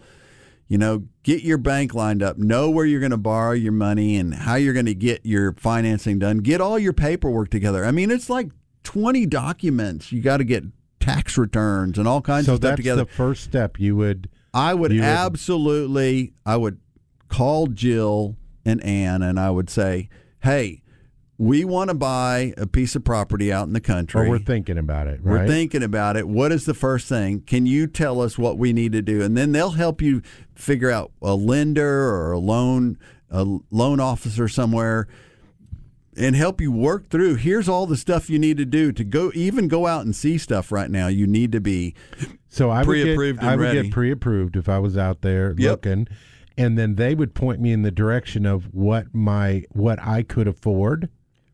You 0.68 0.80
know, 0.80 1.04
get 1.22 1.44
your 1.44 1.60
bank 1.60 1.94
lined 1.94 2.24
up, 2.24 2.40
know 2.40 2.72
where 2.72 2.86
you're 2.86 3.00
going 3.00 3.12
to 3.12 3.18
borrow 3.18 3.52
your 3.52 3.72
money 3.72 4.18
and 4.18 4.34
how 4.34 4.56
you're 4.56 4.74
going 4.74 4.88
to 4.88 4.96
get 4.96 5.24
your 5.24 5.54
financing 5.54 6.18
done. 6.18 6.40
Get 6.40 6.60
all 6.60 6.80
your 6.80 6.94
paperwork 6.94 7.52
together. 7.52 7.86
I 7.86 7.92
mean, 7.92 8.10
it's 8.10 8.32
like 8.32 8.50
20 8.82 9.28
documents. 9.28 10.12
You 10.12 10.24
got 10.24 10.38
to 10.38 10.44
get 10.44 10.64
tax 11.00 11.38
returns 11.38 12.00
and 12.00 12.08
all 12.08 12.20
kinds 12.20 12.48
so 12.48 12.54
of 12.54 12.58
stuff 12.58 12.70
that's 12.72 12.78
together. 12.78 13.04
the 13.04 13.12
first 13.12 13.44
step. 13.44 13.80
You 13.80 13.96
would 13.98 14.28
I 14.56 14.74
would 14.74 14.92
You 14.92 15.04
absolutely, 15.04 16.34
I 16.46 16.56
would 16.56 16.80
call 17.28 17.68
Jill 17.68 18.38
and 18.64 18.84
Ann 18.84 19.22
and 19.22 19.40
I 19.40 19.52
would 19.52 19.70
say, 19.70 20.10
hey, 20.42 20.82
we 21.38 21.66
want 21.66 21.90
to 21.90 21.94
buy 21.94 22.54
a 22.56 22.66
piece 22.66 22.96
of 22.96 23.04
property 23.04 23.52
out 23.52 23.68
in 23.68 23.74
the 23.74 23.82
country. 23.82 24.26
or 24.26 24.30
we're 24.30 24.40
thinking 24.40 24.78
about 24.78 25.08
it, 25.08 25.22
We're 25.22 25.46
thinking 25.46 25.84
about 25.84 26.16
it. 26.16 26.28
What 26.30 26.54
is 26.54 26.66
the 26.66 26.74
first 26.74 27.10
thing? 27.10 27.42
Can 27.42 27.66
you 27.66 27.88
tell 27.88 28.22
us 28.22 28.38
what 28.38 28.58
we 28.58 28.72
need 28.72 28.94
to 28.94 29.02
do? 29.02 29.22
And 29.22 29.36
then 29.36 29.52
they'll 29.52 29.72
help 29.72 30.02
you 30.02 30.22
figure 30.56 30.90
out 30.90 31.12
a 31.22 31.36
lender 31.36 32.10
or 32.10 32.32
a 32.32 32.40
loan 32.40 32.98
a 33.30 33.44
loan 33.72 34.00
officer 34.00 34.48
somewhere 34.48 35.08
and 36.18 36.36
help 36.36 36.62
you 36.62 36.72
work 36.72 37.10
through. 37.10 37.36
Here's 37.36 37.68
all 37.70 37.86
the 37.86 37.98
stuff 37.98 38.30
you 38.30 38.40
need 38.40 38.58
to 38.58 38.66
do 38.66 38.92
to 38.92 39.04
go 39.04 39.32
even 39.36 39.68
go 39.68 39.86
out 39.88 40.06
and 40.06 40.16
see 40.16 40.38
stuff 40.38 40.72
right 40.72 40.90
now. 40.90 41.08
You 41.08 41.28
need 41.28 41.52
to 41.52 41.62
be 41.62 41.94
So 42.48 42.70
I 42.70 42.80
would 42.80 42.86
Pre-approved 42.88 43.40
get, 43.40 43.44
and 43.44 43.50
I 43.52 43.56
would 43.56 43.64
ready. 43.64 43.82
get 43.84 43.92
pre-approved 43.92 44.56
if 44.56 44.70
I 44.70 44.80
was 44.80 44.98
out 44.98 45.22
there 45.22 45.54
Yep. 45.58 45.72
looking, 45.72 46.08
and 46.58 46.78
then 46.78 46.96
they 46.96 47.16
would 47.16 47.34
point 47.34 47.60
me 47.60 47.72
in 47.74 47.82
the 47.82 47.92
direction 47.92 48.46
of 48.46 48.74
what 48.74 49.14
my 49.14 49.64
what 49.72 50.00
I 50.02 50.24
could 50.24 50.48
afford. 50.48 51.10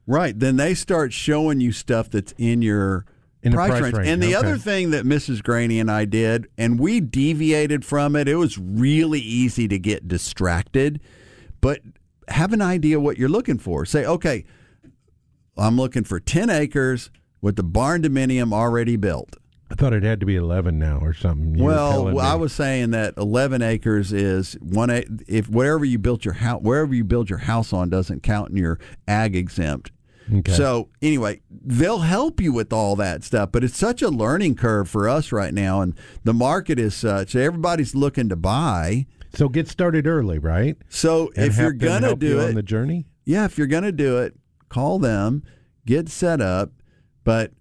Right. 0.08 0.38
Then 0.38 0.58
they 0.58 0.74
start 0.74 1.14
showing 1.14 1.62
you 1.62 1.72
stuff 1.72 2.10
that's 2.10 2.34
in 2.38 2.62
your 2.62 3.06
In 3.44 3.54
price, 3.54 3.70
price 3.70 3.82
range. 3.84 3.98
range, 3.98 4.10
And 4.10 4.22
the 4.24 4.36
okay. 4.36 4.48
other 4.48 4.58
thing 4.58 4.92
that 4.92 5.06
Mrs. 5.06 5.42
Graney 5.42 5.80
and 5.80 5.90
I 5.90 6.06
did, 6.06 6.48
and 6.58 6.80
we 6.80 7.00
deviated 7.00 7.84
from 7.86 8.16
it, 8.16 8.28
it 8.28 8.36
was 8.36 8.58
really 8.60 9.20
easy 9.22 9.68
to 9.68 9.80
get 9.80 10.08
distracted, 10.08 11.00
but 11.62 11.80
have 12.32 12.54
an 12.54 12.62
idea 12.62 13.00
what 13.00 13.18
you're 13.18 13.30
looking 13.30 13.58
for. 13.58 13.86
Say, 13.86 14.06
okay, 14.06 14.46
I'm 15.58 15.78
looking 15.78 16.04
for 16.04 16.20
10 16.20 16.50
acres 16.50 17.10
with 17.42 17.56
the 17.56 17.64
barn 17.64 18.02
dominium 18.02 18.54
already 18.54 18.96
built. 18.96 19.38
I 19.72 19.76
thought 19.76 19.94
it 19.94 20.04
had 20.04 20.20
to 20.20 20.26
be 20.26 20.36
eleven 20.36 20.78
now 20.78 21.00
or 21.02 21.14
something. 21.14 21.56
You 21.56 21.64
well, 21.64 22.20
I 22.20 22.36
was 22.36 22.52
saying 22.52 22.92
that 22.92 23.14
11 23.16 23.62
acres 23.62 24.12
is 24.12 24.56
one. 24.56 24.90
If 25.30 25.48
wherever 25.48 25.86
you 25.86 25.98
built 25.98 26.26
your 26.26 26.34
house, 26.34 26.62
wherever 26.62 26.94
you 26.94 27.06
build 27.06 27.30
your 27.30 27.40
house 27.40 27.72
on, 27.72 27.90
doesn't 27.90 28.22
count 28.22 28.50
in 28.50 28.58
your 28.58 28.80
ag 29.08 29.34
exempt. 29.34 29.92
Okay. 30.34 30.52
So 30.52 30.90
anyway, 31.02 31.42
they'll 31.50 32.00
help 32.00 32.42
you 32.42 32.52
with 32.52 32.74
all 32.74 32.98
that 32.98 33.24
stuff, 33.24 33.54
but 33.54 33.64
it's 33.64 33.78
such 33.78 34.02
a 34.02 34.10
learning 34.10 34.56
curve 34.56 34.90
for 34.90 35.08
us 35.08 35.32
right 35.32 35.54
now, 35.54 35.80
and 35.80 35.94
the 36.26 36.34
market 36.34 36.78
is 36.78 36.94
such. 36.94 37.34
Everybody's 37.34 37.96
looking 37.96 38.28
to 38.28 38.36
buy. 38.36 39.06
So 39.34 39.48
get 39.50 39.68
started 39.68 40.08
early, 40.08 40.40
right? 40.40 40.78
So 40.90 41.32
And 41.36 41.46
if 41.48 41.58
you're 41.58 41.72
gonna 41.72 42.16
do 42.16 42.40
it, 42.40 42.50
on 42.50 42.56
the 42.56 42.64
journey, 42.64 43.06
yeah, 43.26 43.46
if 43.46 43.58
you're 43.58 43.68
gonna 43.68 43.92
do 43.92 44.18
it, 44.18 44.36
call 44.70 45.00
them, 45.00 45.44
get 45.86 46.10
set 46.10 46.42
up, 46.42 46.72
but 47.24 47.52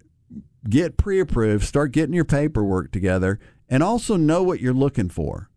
get 0.68 0.96
pre-approved, 0.96 1.64
start 1.64 1.92
getting 1.92 2.14
your 2.14 2.24
paperwork 2.24 2.90
together, 2.92 3.38
and 3.68 3.82
also 3.82 4.16
know 4.16 4.42
what 4.42 4.60
you're 4.60 4.74
looking 4.74 5.08
for. 5.08 5.48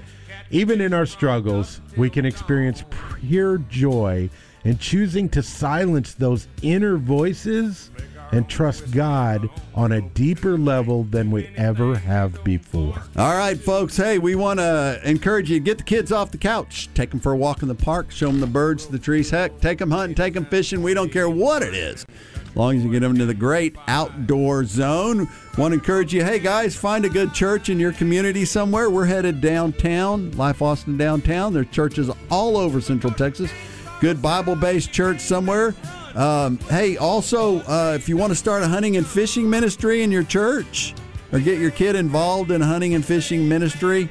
Even 0.51 0.81
in 0.81 0.93
our 0.95 1.07
struggles, 1.07 1.81
we 1.97 2.11
can 2.11 2.25
experience 2.25 2.85
pure 3.21 3.59
joy 3.59 4.31
in 4.65 4.79
choosing 4.79 5.29
to 5.31 5.43
silence 5.43 6.15
those 6.15 6.47
inner 6.63 6.97
voices 6.97 7.91
and 8.33 8.49
trust 8.49 8.91
God 8.91 9.49
on 9.75 9.93
a 9.93 10.01
deeper 10.01 10.57
level 10.57 11.05
than 11.05 11.31
we 11.31 11.51
ever 11.57 11.97
have 11.97 12.43
before. 12.45 13.03
All 13.17 13.37
right, 13.37 13.59
folks. 13.59 13.97
Hey, 13.97 14.19
we 14.19 14.35
want 14.35 14.61
to 14.61 15.01
encourage 15.05 15.51
you 15.51 15.59
to 15.59 15.65
get 15.65 15.79
the 15.79 15.85
kids 15.85 16.13
off 16.13 16.31
the 16.31 16.39
couch, 16.39 16.89
take 16.95 17.11
them 17.11 17.21
for 17.21 17.33
a 17.33 17.37
walk 17.37 17.63
in 17.63 17.69
the 17.69 17.75
park, 17.75 18.11
show 18.11 18.27
them 18.27 18.41
the 18.41 18.47
birds, 18.47 18.87
the 18.87 18.99
trees. 18.99 19.31
Heck, 19.31 19.61
take 19.61 19.79
them 19.79 19.91
hunting, 19.91 20.15
take 20.15 20.35
them 20.35 20.47
fishing. 20.47 20.83
We 20.83 20.95
don't 20.95 21.13
care 21.13 21.29
what 21.29 21.63
it 21.63 21.75
is. 21.75 22.07
As 22.51 22.57
long 22.57 22.77
as 22.77 22.85
you 22.85 22.91
get 22.91 23.01
them 23.01 23.13
into 23.13 23.27
the 23.27 23.35
great 23.35 23.77
outdoor 23.87 24.65
zone. 24.65 25.29
Want 25.57 25.73
to 25.73 25.79
encourage 25.79 26.13
you, 26.13 26.25
hey 26.25 26.41
guys, 26.41 26.75
find 26.75 27.05
a 27.05 27.09
good 27.09 27.33
church 27.33 27.69
in 27.69 27.79
your 27.79 27.93
community 27.93 28.45
somewhere. 28.45 28.91
We're 28.91 29.07
headed 29.07 29.41
downtown, 29.41 30.33
Life 30.33 30.61
Austin 30.61 30.97
downtown. 30.97 31.53
There's 31.53 31.71
churches 31.71 32.11
all 32.29 32.57
over 32.57 32.81
Central 32.81 33.13
Texas. 33.13 33.53
Good 34.01 34.21
Bible 34.21 34.57
based 34.57 34.93
church 34.93 35.21
somewhere. 35.21 35.75
Um, 36.17 36.59
hey, 36.69 36.97
also, 36.97 37.61
uh, 37.61 37.95
if 37.97 38.09
you 38.09 38.17
want 38.17 38.31
to 38.31 38.37
start 38.37 38.63
a 38.63 38.69
hunting 38.69 38.97
and 38.97 39.07
fishing 39.07 39.49
ministry 39.49 40.03
in 40.03 40.11
your 40.11 40.25
church 40.25 40.95
or 41.33 41.39
get 41.41 41.59
your 41.59 41.71
kid 41.71 41.95
involved 41.97 42.51
in 42.51 42.61
hunting 42.61 42.95
and 42.95 43.05
fishing 43.05 43.49
ministry, 43.49 44.09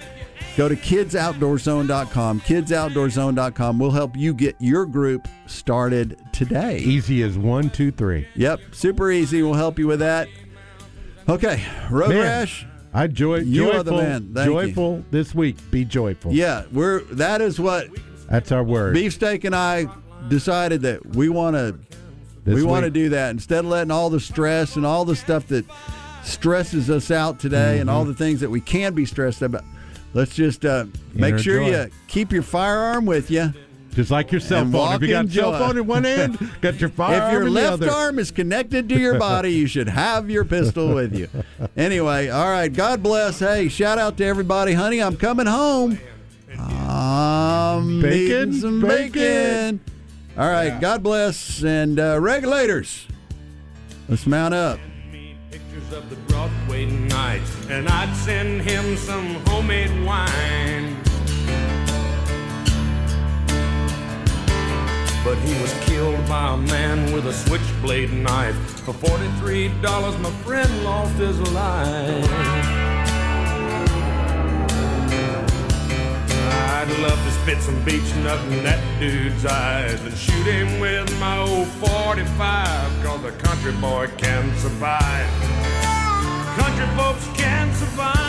go 0.56 0.70
to 0.70 0.76
kidsoutdoorzone.com. 0.76 2.41
Kidsoutdoorzone.com. 2.41 3.80
We'll 3.80 3.91
help 3.91 4.16
you 4.16 4.34
get 4.34 4.56
your 4.60 4.86
group 4.86 5.28
started 5.47 6.18
today. 6.32 6.78
Easy 6.78 7.22
as 7.24 7.38
one, 7.38 7.70
two, 7.70 7.91
three. 7.91 8.28
Yep, 8.36 8.60
super 8.72 9.12
easy. 9.12 9.43
We'll 9.43 9.54
help 9.56 9.78
you 9.80 9.88
with 9.88 10.00
that. 10.00 10.28
Okay, 11.28 11.64
Road 11.91 12.10
Man, 12.10 12.20
Rash. 12.22 12.66
I 12.93 13.06
joy, 13.08 13.39
You 13.39 13.66
joyful, 13.66 13.80
are 13.80 13.84
the 13.84 13.91
man. 13.91 14.34
Thank 14.34 14.47
you. 14.47 14.54
joyful 14.54 15.06
this 15.12 15.36
week. 15.36 15.58
Be 15.70 15.86
joyful. 15.86 16.34
Yeah, 16.34 16.64
we're 16.72 17.02
that 17.12 17.39
is 17.41 17.60
what 17.60 17.88
That's 18.30 18.52
our 18.52 18.64
word. 18.64 18.95
Beefsteak 18.95 19.43
and 19.43 19.56
I 19.56 19.86
decided 20.28 20.82
that 20.82 21.05
we 21.15 21.30
want 21.30 21.55
to 21.55 21.78
we 22.45 22.63
want 22.63 22.84
to 22.86 22.89
do 22.91 23.09
that 23.09 23.30
instead 23.32 23.59
of 23.65 23.65
letting 23.72 23.91
all 23.91 24.09
the 24.09 24.20
stress 24.20 24.76
and 24.76 24.86
all 24.86 25.05
the 25.05 25.15
stuff 25.15 25.47
that 25.47 25.65
stresses 26.24 26.89
us 26.89 27.11
out 27.11 27.39
today 27.39 27.80
and 27.80 27.89
all 27.89 28.01
Mm-hmm. 28.01 28.11
the 28.11 28.17
things 28.17 28.39
that 28.41 28.49
we 28.49 28.59
can 28.61 28.93
be 28.93 29.05
stressed 29.05 29.41
about. 29.41 29.63
Let's 30.13 30.34
just 30.36 30.65
uh, 30.65 30.86
make 31.13 31.38
sure 31.38 31.59
joy. 31.59 31.70
you 31.70 31.89
keep 32.07 32.32
your 32.32 32.41
firearm 32.41 33.05
with 33.05 33.30
you. 33.30 33.53
Just 33.93 34.09
like 34.11 34.32
your 34.32 34.39
cell 34.41 34.65
phone. 34.70 34.93
If 34.93 35.01
you 35.01 35.07
got 35.09 35.26
in 35.26 35.32
cell 35.32 35.51
phone 35.57 35.78
in 35.78 35.86
one 35.86 36.03
hand, 36.03 36.38
got 36.61 36.80
your 36.80 36.89
firearm 36.89 37.28
if 37.28 37.32
your 37.34 37.41
in 37.41 37.47
the 37.47 37.51
left 37.61 37.74
other. 37.84 37.91
arm 37.91 38.20
is 38.20 38.32
connected 38.32 38.88
to 38.89 38.99
your 38.99 39.17
body, 39.20 39.51
you 39.51 39.67
should 39.67 39.89
have 39.89 40.30
your 40.30 40.45
pistol 40.45 40.93
with 40.95 41.15
you. 41.17 41.28
Anyway, 41.78 42.30
all 42.30 42.49
right. 42.49 42.72
God 42.74 43.01
bless. 43.03 43.39
Hey, 43.39 43.67
shout 43.70 43.97
out 43.97 44.17
to 44.17 44.26
everybody, 44.26 44.74
honey. 44.74 45.01
I'm 45.01 45.15
coming 45.17 45.45
home. 45.47 45.97
I'm 46.57 48.01
Bacon? 48.01 48.53
some 48.53 48.82
Bacon. 48.82 49.11
bacon. 49.11 49.80
All 50.40 50.48
right. 50.48 50.80
God 50.80 51.04
bless. 51.04 51.64
And 51.64 52.00
uh, 52.00 52.18
regulators, 52.22 53.06
let's 54.08 54.26
mount 54.26 54.54
up. 54.54 54.80
pictures 55.52 55.92
of 55.92 56.10
the 56.10 56.16
Broadway 56.32 56.86
nights, 56.86 57.52
and 57.70 57.90
I'd 57.90 58.16
send 58.16 58.62
him 58.62 58.96
some 58.96 59.36
homemade 59.48 59.92
wine. 60.06 60.96
But 65.26 65.38
he 65.40 65.62
was 65.62 65.74
killed 65.82 66.26
by 66.30 66.54
a 66.54 66.58
man 66.58 67.12
with 67.12 67.28
a 67.28 67.34
switchblade 67.34 68.14
knife. 68.14 68.56
For 68.86 68.94
$43, 68.94 70.22
my 70.22 70.32
friend 70.46 70.84
lost 70.86 71.16
his 71.16 71.38
life. 71.52 72.79
I'd 76.90 77.00
love 77.02 77.24
to 77.24 77.32
spit 77.32 77.62
some 77.62 77.80
Beech-Nut 77.86 78.40
in 78.52 78.64
that 78.64 79.00
dude's 79.00 79.46
eyes 79.46 80.02
and 80.04 80.18
shoot 80.18 80.46
him 80.48 80.80
with 80.80 81.08
my 81.20 81.38
old 81.38 81.68
45, 81.68 83.04
cause 83.04 83.24
a 83.26 83.32
country 83.34 83.74
boy 83.74 84.08
can 84.18 84.58
survive. 84.58 85.30
Country 86.58 86.88
folks 86.98 87.28
can 87.38 87.72
survive. 87.76 88.29